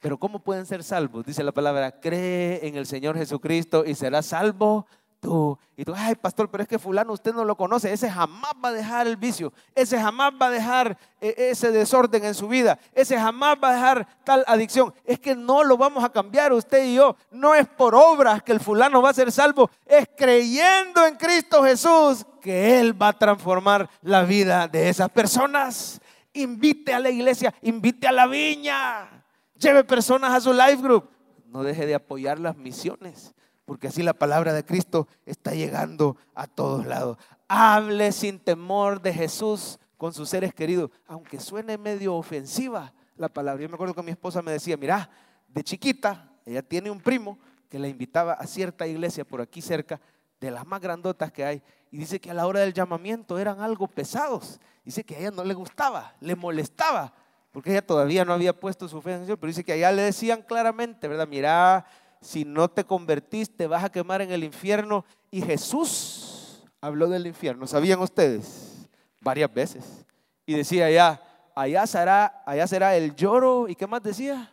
Pero 0.00 0.18
¿cómo 0.18 0.38
pueden 0.38 0.66
ser 0.66 0.84
salvos? 0.84 1.26
Dice 1.26 1.42
la 1.42 1.52
palabra, 1.52 2.00
cree 2.00 2.66
en 2.66 2.76
el 2.76 2.86
Señor 2.86 3.16
Jesucristo 3.16 3.84
y 3.84 3.94
serás 3.94 4.26
salvo 4.26 4.86
tú. 5.20 5.58
Y 5.76 5.84
tú, 5.84 5.92
ay, 5.96 6.14
pastor, 6.14 6.50
pero 6.50 6.62
es 6.62 6.68
que 6.68 6.78
fulano 6.78 7.12
usted 7.12 7.32
no 7.32 7.44
lo 7.44 7.56
conoce. 7.56 7.92
Ese 7.92 8.10
jamás 8.10 8.52
va 8.64 8.68
a 8.68 8.72
dejar 8.72 9.06
el 9.06 9.16
vicio. 9.16 9.52
Ese 9.74 10.00
jamás 10.00 10.32
va 10.40 10.46
a 10.46 10.50
dejar 10.50 10.98
eh, 11.20 11.34
ese 11.50 11.70
desorden 11.70 12.24
en 12.24 12.34
su 12.34 12.48
vida. 12.48 12.78
Ese 12.92 13.18
jamás 13.18 13.56
va 13.62 13.70
a 13.70 13.74
dejar 13.74 14.08
tal 14.24 14.44
adicción. 14.46 14.92
Es 15.04 15.18
que 15.18 15.34
no 15.34 15.64
lo 15.64 15.76
vamos 15.76 16.04
a 16.04 16.10
cambiar 16.10 16.52
usted 16.52 16.84
y 16.84 16.94
yo. 16.94 17.16
No 17.30 17.54
es 17.54 17.66
por 17.66 17.94
obras 17.94 18.42
que 18.42 18.52
el 18.52 18.60
fulano 18.60 19.02
va 19.02 19.10
a 19.10 19.14
ser 19.14 19.30
salvo. 19.30 19.70
Es 19.86 20.08
creyendo 20.16 21.06
en 21.06 21.16
Cristo 21.16 21.62
Jesús 21.62 22.24
que 22.40 22.80
Él 22.80 23.00
va 23.00 23.08
a 23.08 23.18
transformar 23.18 23.88
la 24.02 24.22
vida 24.22 24.68
de 24.68 24.88
esas 24.88 25.10
personas. 25.10 26.00
Invite 26.32 26.94
a 26.94 27.00
la 27.00 27.10
iglesia, 27.10 27.54
invite 27.62 28.06
a 28.06 28.12
la 28.12 28.26
viña. 28.26 29.24
Lleve 29.58 29.84
personas 29.84 30.32
a 30.32 30.40
su 30.40 30.52
life 30.52 30.76
group. 30.76 31.10
No 31.46 31.62
deje 31.62 31.86
de 31.86 31.94
apoyar 31.94 32.38
las 32.38 32.56
misiones, 32.56 33.34
porque 33.64 33.88
así 33.88 34.02
la 34.02 34.12
palabra 34.12 34.52
de 34.52 34.64
Cristo 34.64 35.08
está 35.24 35.54
llegando 35.54 36.16
a 36.34 36.46
todos 36.46 36.86
lados. 36.86 37.16
Hable 37.48 38.12
sin 38.12 38.38
temor 38.38 39.00
de 39.00 39.12
Jesús 39.12 39.78
con 39.96 40.12
sus 40.12 40.28
seres 40.28 40.54
queridos, 40.54 40.90
aunque 41.06 41.40
suene 41.40 41.78
medio 41.78 42.14
ofensiva 42.14 42.92
la 43.16 43.28
palabra. 43.28 43.62
Yo 43.62 43.68
me 43.68 43.74
acuerdo 43.74 43.94
que 43.94 44.02
mi 44.02 44.12
esposa 44.12 44.42
me 44.42 44.52
decía, 44.52 44.76
mira, 44.76 45.10
de 45.48 45.64
chiquita, 45.64 46.30
ella 46.44 46.62
tiene 46.62 46.90
un 46.90 47.00
primo 47.00 47.38
que 47.68 47.78
la 47.78 47.88
invitaba 47.88 48.34
a 48.34 48.46
cierta 48.46 48.86
iglesia 48.86 49.24
por 49.24 49.40
aquí 49.40 49.60
cerca, 49.60 50.00
de 50.40 50.50
las 50.50 50.66
más 50.66 50.80
grandotas 50.80 51.32
que 51.32 51.44
hay, 51.44 51.62
y 51.90 51.98
dice 51.98 52.20
que 52.20 52.30
a 52.30 52.34
la 52.34 52.46
hora 52.46 52.60
del 52.60 52.72
llamamiento 52.72 53.38
eran 53.38 53.60
algo 53.60 53.88
pesados. 53.88 54.60
Dice 54.84 55.04
que 55.04 55.16
a 55.16 55.18
ella 55.18 55.30
no 55.30 55.44
le 55.44 55.54
gustaba, 55.54 56.14
le 56.20 56.36
molestaba 56.36 57.12
porque 57.52 57.70
ella 57.70 57.84
todavía 57.84 58.24
no 58.24 58.32
había 58.32 58.52
puesto 58.52 58.88
su 58.88 59.00
fe 59.00 59.10
en 59.10 59.16
el 59.16 59.22
Señor, 59.22 59.38
pero 59.38 59.48
dice 59.48 59.64
que 59.64 59.72
allá 59.72 59.90
le 59.90 60.02
decían 60.02 60.42
claramente, 60.42 61.08
¿verdad? 61.08 61.26
Mira, 61.26 61.86
si 62.20 62.44
no 62.44 62.68
te 62.68 62.84
convertiste 62.84 63.66
vas 63.66 63.84
a 63.84 63.90
quemar 63.90 64.22
en 64.22 64.30
el 64.30 64.44
infierno. 64.44 65.04
Y 65.30 65.42
Jesús 65.42 66.62
habló 66.80 67.08
del 67.08 67.26
infierno, 67.26 67.66
¿sabían 67.66 68.00
ustedes? 68.00 68.88
Varias 69.20 69.52
veces. 69.52 70.06
Y 70.46 70.54
decía 70.54 70.86
allá, 70.86 71.22
allá 71.54 71.86
será, 71.86 72.42
allá 72.46 72.66
será 72.66 72.96
el 72.96 73.14
lloro, 73.14 73.68
¿y 73.68 73.74
qué 73.74 73.86
más 73.86 74.02
decía? 74.02 74.52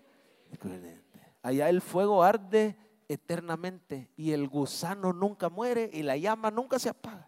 Allá 1.43 1.69
el 1.69 1.81
fuego 1.81 2.23
arde 2.23 2.75
eternamente 3.07 4.09
y 4.17 4.31
el 4.31 4.47
gusano 4.47 5.13
nunca 5.13 5.49
muere 5.49 5.89
y 5.93 6.03
la 6.03 6.17
llama 6.17 6.51
nunca 6.51 6.79
se 6.79 6.89
apaga. 6.89 7.27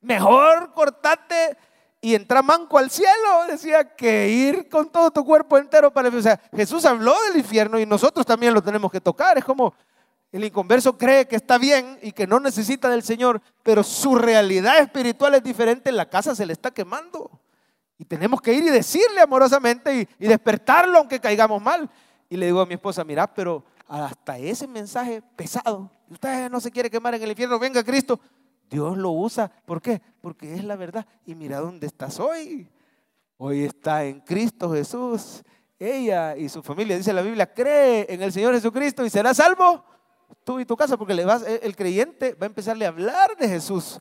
Mejor 0.00 0.72
cortate 0.74 1.56
y 2.00 2.16
entra 2.16 2.42
manco 2.42 2.78
al 2.78 2.90
cielo, 2.90 3.46
decía 3.48 3.94
que 3.94 4.28
ir 4.28 4.68
con 4.68 4.90
todo 4.90 5.12
tu 5.12 5.24
cuerpo 5.24 5.56
entero 5.56 5.92
para... 5.92 6.08
O 6.08 6.22
sea, 6.22 6.40
Jesús 6.52 6.84
habló 6.84 7.14
del 7.28 7.38
infierno 7.38 7.78
y 7.78 7.86
nosotros 7.86 8.26
también 8.26 8.52
lo 8.52 8.60
tenemos 8.60 8.90
que 8.90 9.00
tocar. 9.00 9.38
Es 9.38 9.44
como 9.44 9.72
el 10.32 10.42
inconverso 10.42 10.98
cree 10.98 11.28
que 11.28 11.36
está 11.36 11.58
bien 11.58 11.98
y 12.02 12.10
que 12.10 12.26
no 12.26 12.40
necesita 12.40 12.88
del 12.88 13.04
Señor, 13.04 13.40
pero 13.62 13.84
su 13.84 14.16
realidad 14.16 14.80
espiritual 14.80 15.34
es 15.34 15.44
diferente, 15.44 15.92
la 15.92 16.10
casa 16.10 16.34
se 16.34 16.44
le 16.44 16.52
está 16.54 16.72
quemando. 16.72 17.30
Y 17.98 18.04
tenemos 18.04 18.40
que 18.40 18.52
ir 18.52 18.64
y 18.64 18.70
decirle 18.70 19.20
amorosamente 19.20 19.94
y, 19.94 20.08
y 20.18 20.26
despertarlo 20.26 20.98
aunque 20.98 21.20
caigamos 21.20 21.62
mal. 21.62 21.88
Y 22.28 22.36
le 22.36 22.46
digo 22.46 22.62
a 22.62 22.66
mi 22.66 22.74
esposa, 22.74 23.04
mira, 23.04 23.32
pero 23.32 23.62
hasta 24.00 24.38
ese 24.38 24.66
mensaje 24.66 25.22
pesado, 25.36 25.90
usted 26.08 26.50
no 26.50 26.60
se 26.60 26.70
quiere 26.70 26.88
quemar 26.88 27.14
en 27.14 27.22
el 27.22 27.30
infierno, 27.30 27.58
venga 27.58 27.84
Cristo. 27.84 28.18
Dios 28.70 28.96
lo 28.96 29.10
usa. 29.10 29.52
¿Por 29.66 29.82
qué? 29.82 30.00
Porque 30.22 30.54
es 30.54 30.64
la 30.64 30.76
verdad. 30.76 31.06
Y 31.26 31.34
mira 31.34 31.60
dónde 31.60 31.86
estás 31.86 32.18
hoy. 32.18 32.66
Hoy 33.36 33.64
está 33.64 34.04
en 34.06 34.20
Cristo 34.20 34.72
Jesús. 34.72 35.42
Ella 35.78 36.34
y 36.38 36.48
su 36.48 36.62
familia, 36.62 36.96
dice 36.96 37.12
la 37.12 37.20
Biblia, 37.20 37.52
cree 37.52 38.06
en 38.08 38.22
el 38.22 38.32
Señor 38.32 38.54
Jesucristo 38.54 39.04
y 39.04 39.10
será 39.10 39.34
salvo 39.34 39.84
tú 40.42 40.58
y 40.58 40.64
tu 40.64 40.74
casa, 40.74 40.96
porque 40.96 41.12
le 41.12 41.26
vas, 41.26 41.42
el 41.42 41.76
creyente 41.76 42.32
va 42.32 42.46
a 42.46 42.48
empezarle 42.48 42.86
a 42.86 42.88
hablar 42.88 43.36
de 43.36 43.46
Jesús 43.46 44.00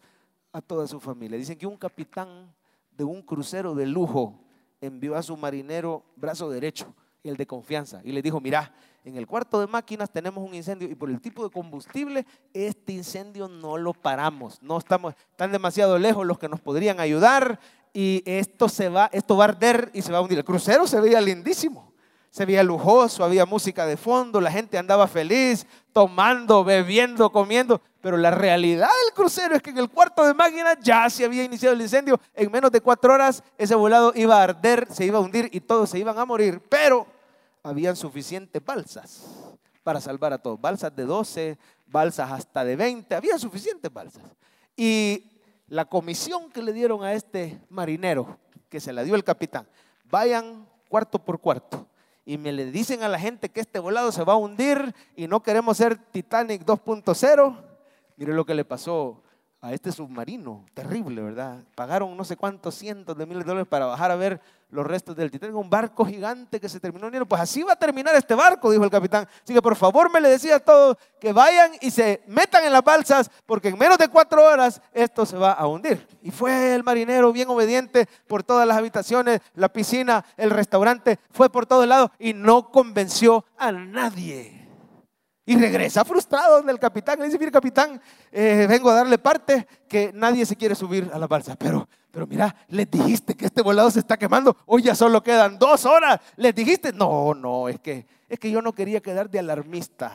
a 0.53 0.61
toda 0.61 0.87
su 0.87 1.01
familia. 1.01 1.37
Dicen 1.37 1.57
que 1.57 1.67
un 1.67 1.75
capitán 1.75 2.53
de 2.91 3.03
un 3.03 3.21
crucero 3.21 3.75
de 3.75 3.87
lujo 3.87 4.39
envió 4.79 5.15
a 5.17 5.23
su 5.23 5.35
marinero 5.35 6.05
brazo 6.15 6.49
derecho, 6.49 6.95
el 7.29 7.37
de 7.37 7.45
confianza, 7.45 8.01
y 8.03 8.11
le 8.11 8.21
dijo, 8.21 8.39
mira, 8.39 8.73
en 9.03 9.17
el 9.17 9.25
cuarto 9.25 9.59
de 9.59 9.67
máquinas 9.67 10.11
tenemos 10.11 10.47
un 10.47 10.53
incendio 10.53 10.87
y 10.87 10.93
por 10.93 11.09
el 11.09 11.19
tipo 11.19 11.43
de 11.43 11.49
combustible, 11.49 12.25
este 12.53 12.93
incendio 12.93 13.47
no 13.47 13.77
lo 13.77 13.93
paramos. 13.93 14.61
No 14.61 14.77
estamos, 14.77 15.15
están 15.31 15.51
demasiado 15.51 15.97
lejos 15.97 16.25
los 16.25 16.37
que 16.37 16.47
nos 16.47 16.61
podrían 16.61 16.99
ayudar 16.99 17.59
y 17.93 18.21
esto 18.25 18.69
se 18.69 18.89
va, 18.89 19.09
esto 19.11 19.35
va 19.35 19.45
a 19.45 19.47
arder 19.49 19.89
y 19.93 20.03
se 20.03 20.11
va 20.11 20.19
a 20.19 20.21
hundir. 20.21 20.37
El 20.37 20.45
crucero 20.45 20.85
se 20.85 20.99
veía 20.99 21.19
lindísimo, 21.19 21.93
se 22.29 22.45
veía 22.45 22.63
lujoso, 22.63 23.23
había 23.23 23.47
música 23.47 23.87
de 23.87 23.97
fondo, 23.97 24.39
la 24.39 24.51
gente 24.51 24.77
andaba 24.77 25.07
feliz, 25.07 25.65
tomando, 25.91 26.63
bebiendo, 26.63 27.31
comiendo. 27.31 27.81
Pero 28.01 28.17
la 28.17 28.31
realidad 28.31 28.89
del 29.05 29.13
crucero 29.13 29.55
es 29.55 29.61
que 29.61 29.69
en 29.69 29.77
el 29.77 29.89
cuarto 29.89 30.25
de 30.25 30.33
máquinas 30.33 30.77
ya 30.81 31.09
se 31.09 31.23
había 31.23 31.43
iniciado 31.43 31.75
el 31.75 31.81
incendio. 31.81 32.19
En 32.33 32.51
menos 32.51 32.71
de 32.71 32.81
cuatro 32.81 33.13
horas 33.13 33.43
ese 33.57 33.75
volado 33.75 34.11
iba 34.15 34.39
a 34.39 34.43
arder, 34.43 34.87
se 34.91 35.05
iba 35.05 35.19
a 35.19 35.21
hundir 35.21 35.49
y 35.51 35.61
todos 35.61 35.89
se 35.91 35.99
iban 35.99 36.17
a 36.17 36.25
morir. 36.25 36.61
Pero 36.67 37.05
habían 37.63 37.95
suficientes 37.95 38.63
balsas 38.65 39.23
para 39.83 40.01
salvar 40.01 40.33
a 40.33 40.39
todos. 40.39 40.59
Balsas 40.59 40.95
de 40.95 41.05
12, 41.05 41.57
balsas 41.85 42.31
hasta 42.31 42.63
de 42.63 42.75
20, 42.75 43.13
había 43.13 43.37
suficientes 43.37 43.93
balsas. 43.93 44.23
Y 44.75 45.25
la 45.67 45.85
comisión 45.85 46.49
que 46.51 46.63
le 46.63 46.73
dieron 46.73 47.03
a 47.03 47.13
este 47.13 47.61
marinero, 47.69 48.39
que 48.67 48.79
se 48.79 48.91
la 48.91 49.03
dio 49.03 49.13
el 49.13 49.23
capitán, 49.23 49.67
vayan 50.09 50.67
cuarto 50.89 51.19
por 51.19 51.39
cuarto. 51.39 51.87
Y 52.25 52.37
me 52.37 52.51
le 52.51 52.71
dicen 52.71 53.03
a 53.03 53.09
la 53.09 53.19
gente 53.19 53.49
que 53.49 53.59
este 53.59 53.79
volado 53.79 54.11
se 54.11 54.23
va 54.23 54.33
a 54.33 54.37
hundir 54.37 54.93
y 55.15 55.27
no 55.27 55.41
queremos 55.41 55.77
ser 55.77 55.97
Titanic 55.97 56.63
2.0. 56.63 57.70
Mire 58.21 58.35
lo 58.35 58.45
que 58.45 58.53
le 58.53 58.63
pasó 58.63 59.23
a 59.61 59.73
este 59.73 59.91
submarino, 59.91 60.63
terrible, 60.75 61.23
¿verdad? 61.23 61.63
Pagaron 61.73 62.15
no 62.15 62.23
sé 62.23 62.37
cuántos 62.37 62.75
cientos 62.75 63.17
de 63.17 63.25
miles 63.25 63.43
de 63.43 63.49
dólares 63.49 63.67
para 63.67 63.87
bajar 63.87 64.11
a 64.11 64.15
ver 64.15 64.39
los 64.69 64.85
restos 64.85 65.15
del 65.15 65.31
Titanic, 65.31 65.55
un 65.55 65.71
barco 65.71 66.05
gigante 66.05 66.59
que 66.59 66.69
se 66.69 66.79
terminó 66.79 67.07
hundiendo. 67.07 67.25
Pues 67.25 67.41
así 67.41 67.63
va 67.63 67.73
a 67.73 67.75
terminar 67.75 68.13
este 68.13 68.35
barco, 68.35 68.69
dijo 68.69 68.83
el 68.83 68.91
capitán. 68.91 69.27
Así 69.43 69.55
que 69.55 69.61
por 69.63 69.75
favor 69.75 70.11
me 70.11 70.21
le 70.21 70.29
decía 70.29 70.57
a 70.57 70.59
todos 70.59 70.97
que 71.19 71.33
vayan 71.33 71.71
y 71.81 71.89
se 71.89 72.21
metan 72.27 72.63
en 72.63 72.73
las 72.73 72.83
balsas, 72.83 73.31
porque 73.47 73.69
en 73.69 73.79
menos 73.79 73.97
de 73.97 74.07
cuatro 74.07 74.45
horas 74.45 74.79
esto 74.93 75.25
se 75.25 75.37
va 75.37 75.53
a 75.53 75.65
hundir. 75.65 76.07
Y 76.21 76.29
fue 76.29 76.75
el 76.75 76.83
marinero 76.83 77.33
bien 77.33 77.49
obediente 77.49 78.07
por 78.27 78.43
todas 78.43 78.67
las 78.67 78.77
habitaciones, 78.77 79.41
la 79.55 79.69
piscina, 79.69 80.23
el 80.37 80.51
restaurante, 80.51 81.17
fue 81.31 81.49
por 81.49 81.65
todos 81.65 81.87
lados 81.87 82.11
y 82.19 82.35
no 82.35 82.69
convenció 82.69 83.45
a 83.57 83.71
nadie. 83.71 84.60
Y 85.51 85.55
regresa 85.57 86.05
frustrado 86.05 86.55
donde 86.55 86.71
el 86.71 86.79
capitán 86.79 87.19
le 87.19 87.25
dice, 87.25 87.37
mire 87.37 87.51
capitán, 87.51 88.01
eh, 88.31 88.65
vengo 88.69 88.89
a 88.89 88.93
darle 88.93 89.17
parte 89.17 89.67
que 89.85 90.13
nadie 90.13 90.45
se 90.45 90.55
quiere 90.55 90.75
subir 90.75 91.11
a 91.13 91.19
la 91.19 91.27
balsa. 91.27 91.57
Pero, 91.57 91.89
pero 92.09 92.25
mira, 92.25 92.55
les 92.69 92.89
dijiste 92.89 93.35
que 93.35 93.47
este 93.47 93.61
volado 93.61 93.91
se 93.91 93.99
está 93.99 94.15
quemando. 94.15 94.55
Hoy 94.65 94.83
ya 94.83 94.95
solo 94.95 95.21
quedan 95.21 95.59
dos 95.59 95.83
horas. 95.83 96.21
Les 96.37 96.55
dijiste, 96.55 96.93
no, 96.93 97.33
no, 97.33 97.67
es 97.67 97.81
que, 97.81 98.05
es 98.29 98.39
que 98.39 98.49
yo 98.49 98.61
no 98.61 98.71
quería 98.71 99.01
quedar 99.01 99.29
de 99.29 99.39
alarmista. 99.39 100.13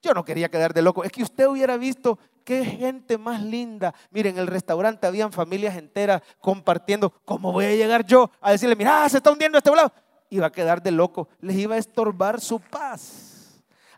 Yo 0.00 0.14
no 0.14 0.24
quería 0.24 0.50
quedar 0.50 0.72
de 0.72 0.80
loco. 0.80 1.04
Es 1.04 1.12
que 1.12 1.22
usted 1.22 1.46
hubiera 1.46 1.76
visto 1.76 2.18
qué 2.42 2.64
gente 2.64 3.18
más 3.18 3.42
linda. 3.42 3.94
Miren, 4.10 4.36
en 4.36 4.40
el 4.40 4.46
restaurante 4.46 5.06
habían 5.06 5.32
familias 5.32 5.76
enteras 5.76 6.22
compartiendo. 6.40 7.12
¿Cómo 7.26 7.52
voy 7.52 7.66
a 7.66 7.76
llegar 7.76 8.06
yo 8.06 8.30
a 8.40 8.52
decirle, 8.52 8.74
mira, 8.74 9.06
se 9.10 9.18
está 9.18 9.30
hundiendo 9.30 9.58
este 9.58 9.68
volado? 9.68 9.92
Iba 10.30 10.46
a 10.46 10.50
quedar 10.52 10.82
de 10.82 10.92
loco. 10.92 11.28
Les 11.42 11.56
iba 11.56 11.74
a 11.74 11.78
estorbar 11.78 12.40
su 12.40 12.58
paz. 12.58 13.29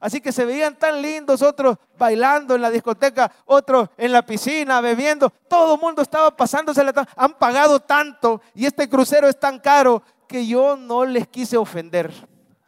Así 0.03 0.20
que 0.20 0.32
se 0.32 0.44
veían 0.44 0.76
tan 0.76 1.00
lindos, 1.00 1.42
otros 1.42 1.78
bailando 1.96 2.57
en 2.57 2.62
la 2.62 2.70
discoteca, 2.70 3.30
otros 3.46 3.88
en 3.96 4.11
la 4.11 4.26
piscina, 4.26 4.80
bebiendo. 4.80 5.30
Todo 5.30 5.76
el 5.76 5.80
mundo 5.80 6.03
estaba 6.03 6.36
pasándose. 6.36 6.82
Han 7.14 7.34
pagado 7.34 7.78
tanto 7.78 8.42
y 8.53 8.66
este 8.66 8.88
crucero 8.88 9.28
es 9.28 9.38
tan 9.38 9.61
caro 9.61 10.03
que 10.26 10.44
yo 10.44 10.76
no 10.76 11.05
les 11.05 11.28
quise 11.28 11.57
ofender. 11.57 12.11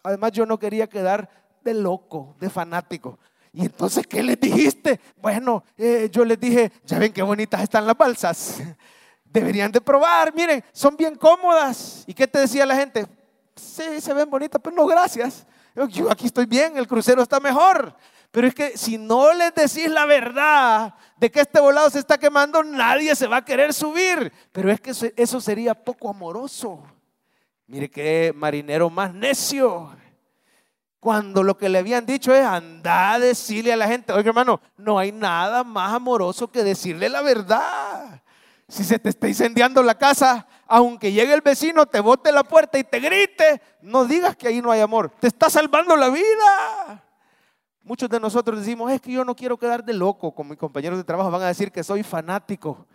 Además, 0.04 0.30
yo 0.30 0.46
no 0.46 0.60
quería 0.60 0.86
quedar 0.86 1.28
de 1.64 1.74
loco, 1.74 2.36
de 2.38 2.48
fanático. 2.48 3.18
Y 3.52 3.64
entonces, 3.64 4.06
¿qué 4.06 4.22
les 4.22 4.38
dijiste? 4.38 5.00
Bueno, 5.20 5.64
eh, 5.76 6.08
yo 6.12 6.24
les 6.24 6.38
dije, 6.38 6.70
ya 6.84 7.00
ven 7.00 7.12
qué 7.12 7.22
bonitas 7.22 7.60
están 7.62 7.84
las 7.84 7.98
balsas. 7.98 8.62
Deberían 9.24 9.72
de 9.72 9.80
probar, 9.80 10.32
miren, 10.32 10.62
son 10.72 10.96
bien 10.96 11.16
cómodas. 11.16 12.04
¿Y 12.06 12.14
qué 12.14 12.28
te 12.28 12.38
decía 12.38 12.64
la 12.64 12.76
gente? 12.76 13.08
sí, 13.56 14.00
se 14.00 14.14
ven 14.14 14.30
bonitas, 14.30 14.60
pero 14.62 14.76
no, 14.76 14.86
gracias. 14.86 15.46
Yo 15.74 16.10
aquí 16.10 16.26
estoy 16.26 16.46
bien, 16.46 16.76
el 16.76 16.86
crucero 16.86 17.22
está 17.22 17.40
mejor. 17.40 17.96
Pero 18.30 18.48
es 18.48 18.54
que 18.54 18.76
si 18.76 18.98
no 18.98 19.32
les 19.32 19.54
decís 19.54 19.88
la 19.88 20.06
verdad 20.06 20.94
de 21.16 21.30
que 21.30 21.40
este 21.40 21.60
volado 21.60 21.88
se 21.88 22.00
está 22.00 22.18
quemando, 22.18 22.64
nadie 22.64 23.14
se 23.14 23.28
va 23.28 23.36
a 23.36 23.44
querer 23.44 23.72
subir. 23.72 24.32
Pero 24.50 24.72
es 24.72 24.80
que 24.80 24.92
eso, 25.16 25.40
sería 25.40 25.72
poco 25.72 26.10
amoroso. 26.10 26.82
Mire 27.68 27.88
qué 27.88 28.32
marinero 28.34 28.90
más 28.90 29.14
necio. 29.14 29.96
Cuando 30.98 31.42
lo 31.42 31.56
que 31.56 31.68
le 31.68 31.78
habían 31.78 32.06
dicho 32.06 32.34
es 32.34 32.44
anda 32.44 33.12
a 33.12 33.18
decirle 33.20 33.72
a 33.72 33.76
la 33.76 33.86
gente, 33.86 34.12
oye 34.12 34.28
hermano, 34.28 34.60
no 34.76 34.98
hay 34.98 35.12
nada 35.12 35.62
más 35.62 35.92
amoroso 35.92 36.50
que 36.50 36.64
decirle 36.64 37.08
la 37.08 37.20
verdad. 37.20 38.20
Si 38.68 38.82
se 38.82 38.98
te 38.98 39.10
está 39.10 39.28
incendiando 39.28 39.80
la 39.82 39.96
casa, 39.96 40.46
aunque 40.66 41.12
llegue 41.12 41.34
el 41.34 41.40
vecino, 41.40 41.86
te 41.86 42.00
bote 42.00 42.32
la 42.32 42.44
puerta 42.44 42.78
y 42.78 42.84
te 42.84 43.00
grite, 43.00 43.60
no 43.82 44.04
digas 44.04 44.36
que 44.36 44.48
ahí 44.48 44.60
no 44.60 44.70
hay 44.70 44.80
amor. 44.80 45.10
Te 45.20 45.28
está 45.28 45.50
salvando 45.50 45.96
la 45.96 46.08
vida. 46.08 47.04
Muchos 47.82 48.08
de 48.08 48.18
nosotros 48.18 48.60
decimos, 48.60 48.90
es 48.90 49.00
que 49.00 49.12
yo 49.12 49.24
no 49.24 49.36
quiero 49.36 49.58
quedar 49.58 49.84
de 49.84 49.92
loco, 49.92 50.34
con 50.34 50.48
mis 50.48 50.58
compañeros 50.58 50.98
de 50.98 51.04
trabajo 51.04 51.30
van 51.30 51.42
a 51.42 51.48
decir 51.48 51.70
que 51.70 51.84
soy 51.84 52.02
fanático. 52.02 52.86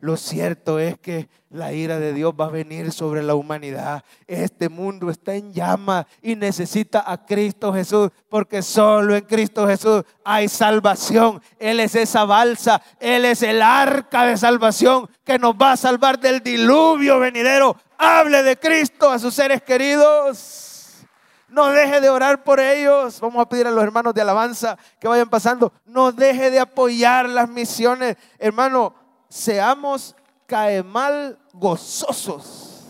Lo 0.00 0.16
cierto 0.16 0.78
es 0.78 0.96
que 0.96 1.28
la 1.50 1.72
ira 1.72 1.98
de 1.98 2.12
Dios 2.12 2.32
va 2.38 2.44
a 2.44 2.50
venir 2.50 2.92
sobre 2.92 3.20
la 3.20 3.34
humanidad. 3.34 4.04
Este 4.28 4.68
mundo 4.68 5.10
está 5.10 5.34
en 5.34 5.52
llama 5.52 6.06
y 6.22 6.36
necesita 6.36 7.02
a 7.04 7.26
Cristo 7.26 7.72
Jesús, 7.72 8.10
porque 8.28 8.62
solo 8.62 9.16
en 9.16 9.24
Cristo 9.24 9.66
Jesús 9.66 10.04
hay 10.24 10.48
salvación. 10.48 11.42
Él 11.58 11.80
es 11.80 11.96
esa 11.96 12.24
balsa, 12.24 12.80
Él 13.00 13.24
es 13.24 13.42
el 13.42 13.60
arca 13.60 14.24
de 14.24 14.36
salvación 14.36 15.10
que 15.24 15.36
nos 15.36 15.54
va 15.54 15.72
a 15.72 15.76
salvar 15.76 16.20
del 16.20 16.40
diluvio 16.44 17.18
venidero. 17.18 17.76
Hable 17.98 18.44
de 18.44 18.56
Cristo 18.56 19.10
a 19.10 19.18
sus 19.18 19.34
seres 19.34 19.62
queridos. 19.62 21.06
No 21.48 21.70
deje 21.70 22.00
de 22.00 22.08
orar 22.08 22.44
por 22.44 22.60
ellos. 22.60 23.18
Vamos 23.20 23.44
a 23.44 23.48
pedir 23.48 23.66
a 23.66 23.72
los 23.72 23.82
hermanos 23.82 24.14
de 24.14 24.20
alabanza 24.20 24.78
que 25.00 25.08
vayan 25.08 25.28
pasando. 25.28 25.72
No 25.86 26.12
deje 26.12 26.52
de 26.52 26.60
apoyar 26.60 27.28
las 27.28 27.48
misiones. 27.48 28.16
Hermano, 28.38 28.94
seamos 29.28 30.14
cae 30.46 30.82
mal 30.82 31.38
gozosos. 31.52 32.84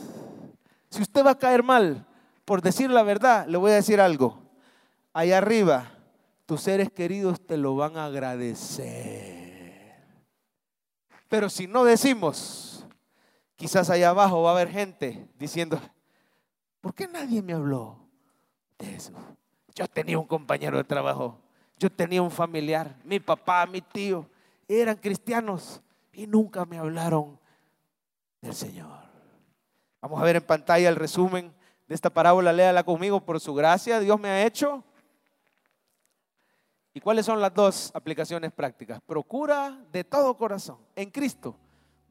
Si 0.91 1.03
usted 1.03 1.25
va 1.25 1.33
a 1.33 1.39
caer 1.39 1.63
mal 1.63 2.07
por 2.45 2.63
decir 2.63 2.91
la 2.91 3.03
verdad, 3.03 3.47
le 3.47 3.59
voy 3.59 3.73
a 3.73 3.75
decir 3.75 4.01
algo. 4.01 4.41
Allá 5.13 5.39
arriba, 5.39 5.93
tus 6.47 6.63
seres 6.63 6.91
queridos 6.91 7.45
te 7.45 7.59
lo 7.59 7.77
van 7.77 7.99
a 7.99 8.07
agradecer. 8.07 9.39
Pero 11.29 11.51
si 11.51 11.67
no 11.67 11.85
decimos, 11.85 12.87
quizás 13.57 13.91
allá 13.91 14.09
abajo 14.11 14.41
va 14.43 14.51
a 14.51 14.55
haber 14.55 14.71
gente 14.71 15.29
diciendo, 15.39 15.79
¿por 16.81 16.95
qué 16.95 17.07
nadie 17.07 17.43
me 17.43 17.53
habló? 17.53 17.99
eso. 18.79 19.13
Yo 19.75 19.87
tenía 19.87 20.19
un 20.19 20.27
compañero 20.27 20.79
de 20.79 20.85
trabajo, 20.85 21.39
yo 21.79 21.91
tenía 21.91 22.23
un 22.23 22.31
familiar, 22.31 22.97
mi 23.05 23.21
papá, 23.21 23.67
mi 23.67 23.81
tío, 23.81 24.27
eran 24.67 24.97
cristianos 24.97 25.83
y 26.19 26.27
nunca 26.27 26.65
me 26.65 26.79
hablaron 26.79 27.39
del 28.41 28.53
Señor. 28.53 28.99
Vamos 30.01 30.21
a 30.21 30.25
ver 30.25 30.37
en 30.37 30.43
pantalla 30.43 30.89
el 30.89 30.97
resumen 30.97 31.55
de 31.87 31.95
esta 31.95 32.11
parábola, 32.11 32.53
léala 32.53 32.83
conmigo, 32.83 33.25
por 33.25 33.39
su 33.39 33.55
gracia 33.55 34.01
Dios 34.01 34.19
me 34.19 34.29
ha 34.29 34.45
hecho. 34.45 34.83
¿Y 36.93 37.01
cuáles 37.01 37.25
son 37.25 37.41
las 37.41 37.55
dos 37.55 37.93
aplicaciones 37.95 38.53
prácticas? 38.53 39.01
Procura 39.01 39.81
de 39.93 40.03
todo 40.03 40.37
corazón, 40.37 40.79
en 40.97 41.09
Cristo, 41.11 41.57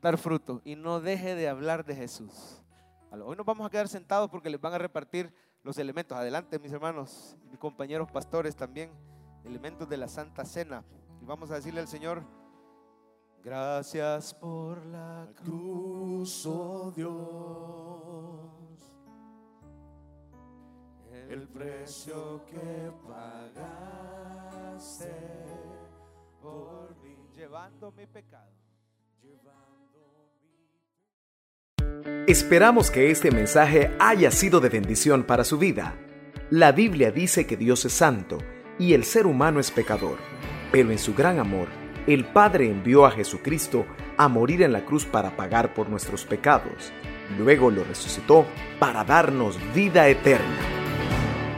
dar 0.01 0.17
fruto 0.17 0.61
y 0.63 0.77
no 0.77 1.01
deje 1.01 1.35
de 1.35 1.49
hablar 1.49 1.83
de 1.83 1.95
Jesús. 1.95 2.63
Hoy 3.11 3.35
nos 3.35 3.45
vamos 3.45 3.67
a 3.67 3.69
quedar 3.69 3.89
sentados 3.89 4.29
porque 4.29 4.49
les 4.49 4.61
van 4.61 4.73
a 4.73 4.77
repartir 4.77 5.33
los 5.63 5.77
elementos. 5.77 6.17
Adelante, 6.17 6.59
mis 6.59 6.71
hermanos, 6.71 7.35
mis 7.49 7.59
compañeros 7.59 8.09
pastores 8.09 8.55
también, 8.55 8.89
elementos 9.43 9.89
de 9.89 9.97
la 9.97 10.07
Santa 10.07 10.45
Cena. 10.45 10.85
Y 11.21 11.25
vamos 11.25 11.51
a 11.51 11.55
decirle 11.55 11.81
al 11.81 11.89
Señor, 11.89 12.23
gracias 13.43 14.33
por 14.33 14.85
la 14.87 15.27
cruz, 15.35 16.45
oh 16.45 16.91
Dios, 16.95 17.15
el 21.29 21.47
precio 21.47 22.45
que 22.45 22.91
pagaste 23.07 23.95
por 26.41 26.95
mí, 27.03 27.15
llevando 27.35 27.91
mi 27.91 28.05
pecado. 28.07 28.57
Esperamos 32.27 32.91
que 32.91 33.09
este 33.09 33.31
mensaje 33.31 33.95
haya 33.99 34.31
sido 34.31 34.59
de 34.59 34.67
bendición 34.69 35.23
para 35.23 35.45
su 35.45 35.57
vida. 35.57 35.97
La 36.49 36.73
Biblia 36.73 37.09
dice 37.11 37.47
que 37.47 37.55
Dios 37.55 37.85
es 37.85 37.93
santo 37.93 38.37
y 38.77 38.93
el 38.93 39.05
ser 39.05 39.25
humano 39.25 39.59
es 39.59 39.71
pecador, 39.71 40.17
pero 40.71 40.91
en 40.91 40.99
su 40.99 41.15
gran 41.15 41.39
amor, 41.39 41.69
el 42.07 42.25
Padre 42.25 42.69
envió 42.69 43.05
a 43.05 43.11
Jesucristo 43.11 43.85
a 44.17 44.27
morir 44.27 44.63
en 44.63 44.73
la 44.73 44.85
cruz 44.85 45.05
para 45.05 45.35
pagar 45.35 45.73
por 45.73 45.89
nuestros 45.89 46.25
pecados. 46.25 46.91
Luego 47.37 47.69
lo 47.69 47.83
resucitó 47.83 48.45
para 48.79 49.03
darnos 49.03 49.59
vida 49.75 50.07
eterna. 50.07 50.57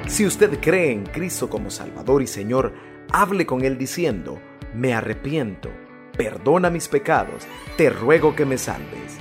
Si 0.07 0.25
usted 0.25 0.59
cree 0.59 0.91
en 0.91 1.05
Cristo 1.05 1.49
como 1.49 1.69
Salvador 1.69 2.21
y 2.21 2.27
Señor, 2.27 2.73
hable 3.11 3.45
con 3.45 3.63
Él 3.63 3.77
diciendo, 3.77 4.41
me 4.73 4.93
arrepiento, 4.93 5.69
perdona 6.17 6.69
mis 6.69 6.87
pecados, 6.87 7.47
te 7.77 7.89
ruego 7.89 8.35
que 8.35 8.45
me 8.45 8.57
salves 8.57 9.19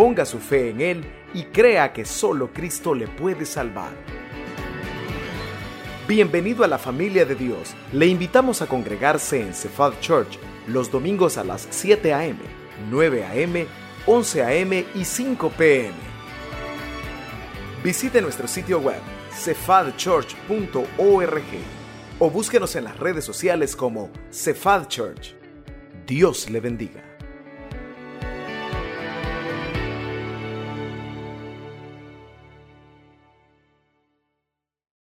ponga 0.00 0.24
su 0.24 0.38
fe 0.38 0.70
en 0.70 0.80
Él 0.80 1.04
y 1.34 1.44
crea 1.44 1.92
que 1.92 2.06
solo 2.06 2.54
Cristo 2.54 2.94
le 2.94 3.06
puede 3.06 3.44
salvar. 3.44 3.90
Bienvenido 6.08 6.64
a 6.64 6.68
la 6.68 6.78
familia 6.78 7.26
de 7.26 7.34
Dios. 7.34 7.74
Le 7.92 8.06
invitamos 8.06 8.62
a 8.62 8.66
congregarse 8.66 9.42
en 9.42 9.52
Cephal 9.52 9.92
Church 10.00 10.38
los 10.66 10.90
domingos 10.90 11.38
a 11.38 11.44
las 11.44 11.66
7 11.70 12.12
a.m., 12.12 12.38
9 12.90 13.24
a.m., 13.24 13.66
11 14.06 14.42
a.m. 14.42 14.86
y 14.94 15.04
5 15.04 15.50
p.m. 15.50 15.94
Visite 17.82 18.20
nuestro 18.20 18.46
sitio 18.46 18.80
web 18.80 19.00
cephadchurch.org 19.32 21.44
o 22.18 22.30
búsquenos 22.30 22.76
en 22.76 22.84
las 22.84 22.98
redes 22.98 23.24
sociales 23.24 23.74
como 23.74 24.10
Cephal 24.30 24.86
Church. 24.88 25.34
Dios 26.06 26.50
le 26.50 26.60
bendiga. 26.60 27.09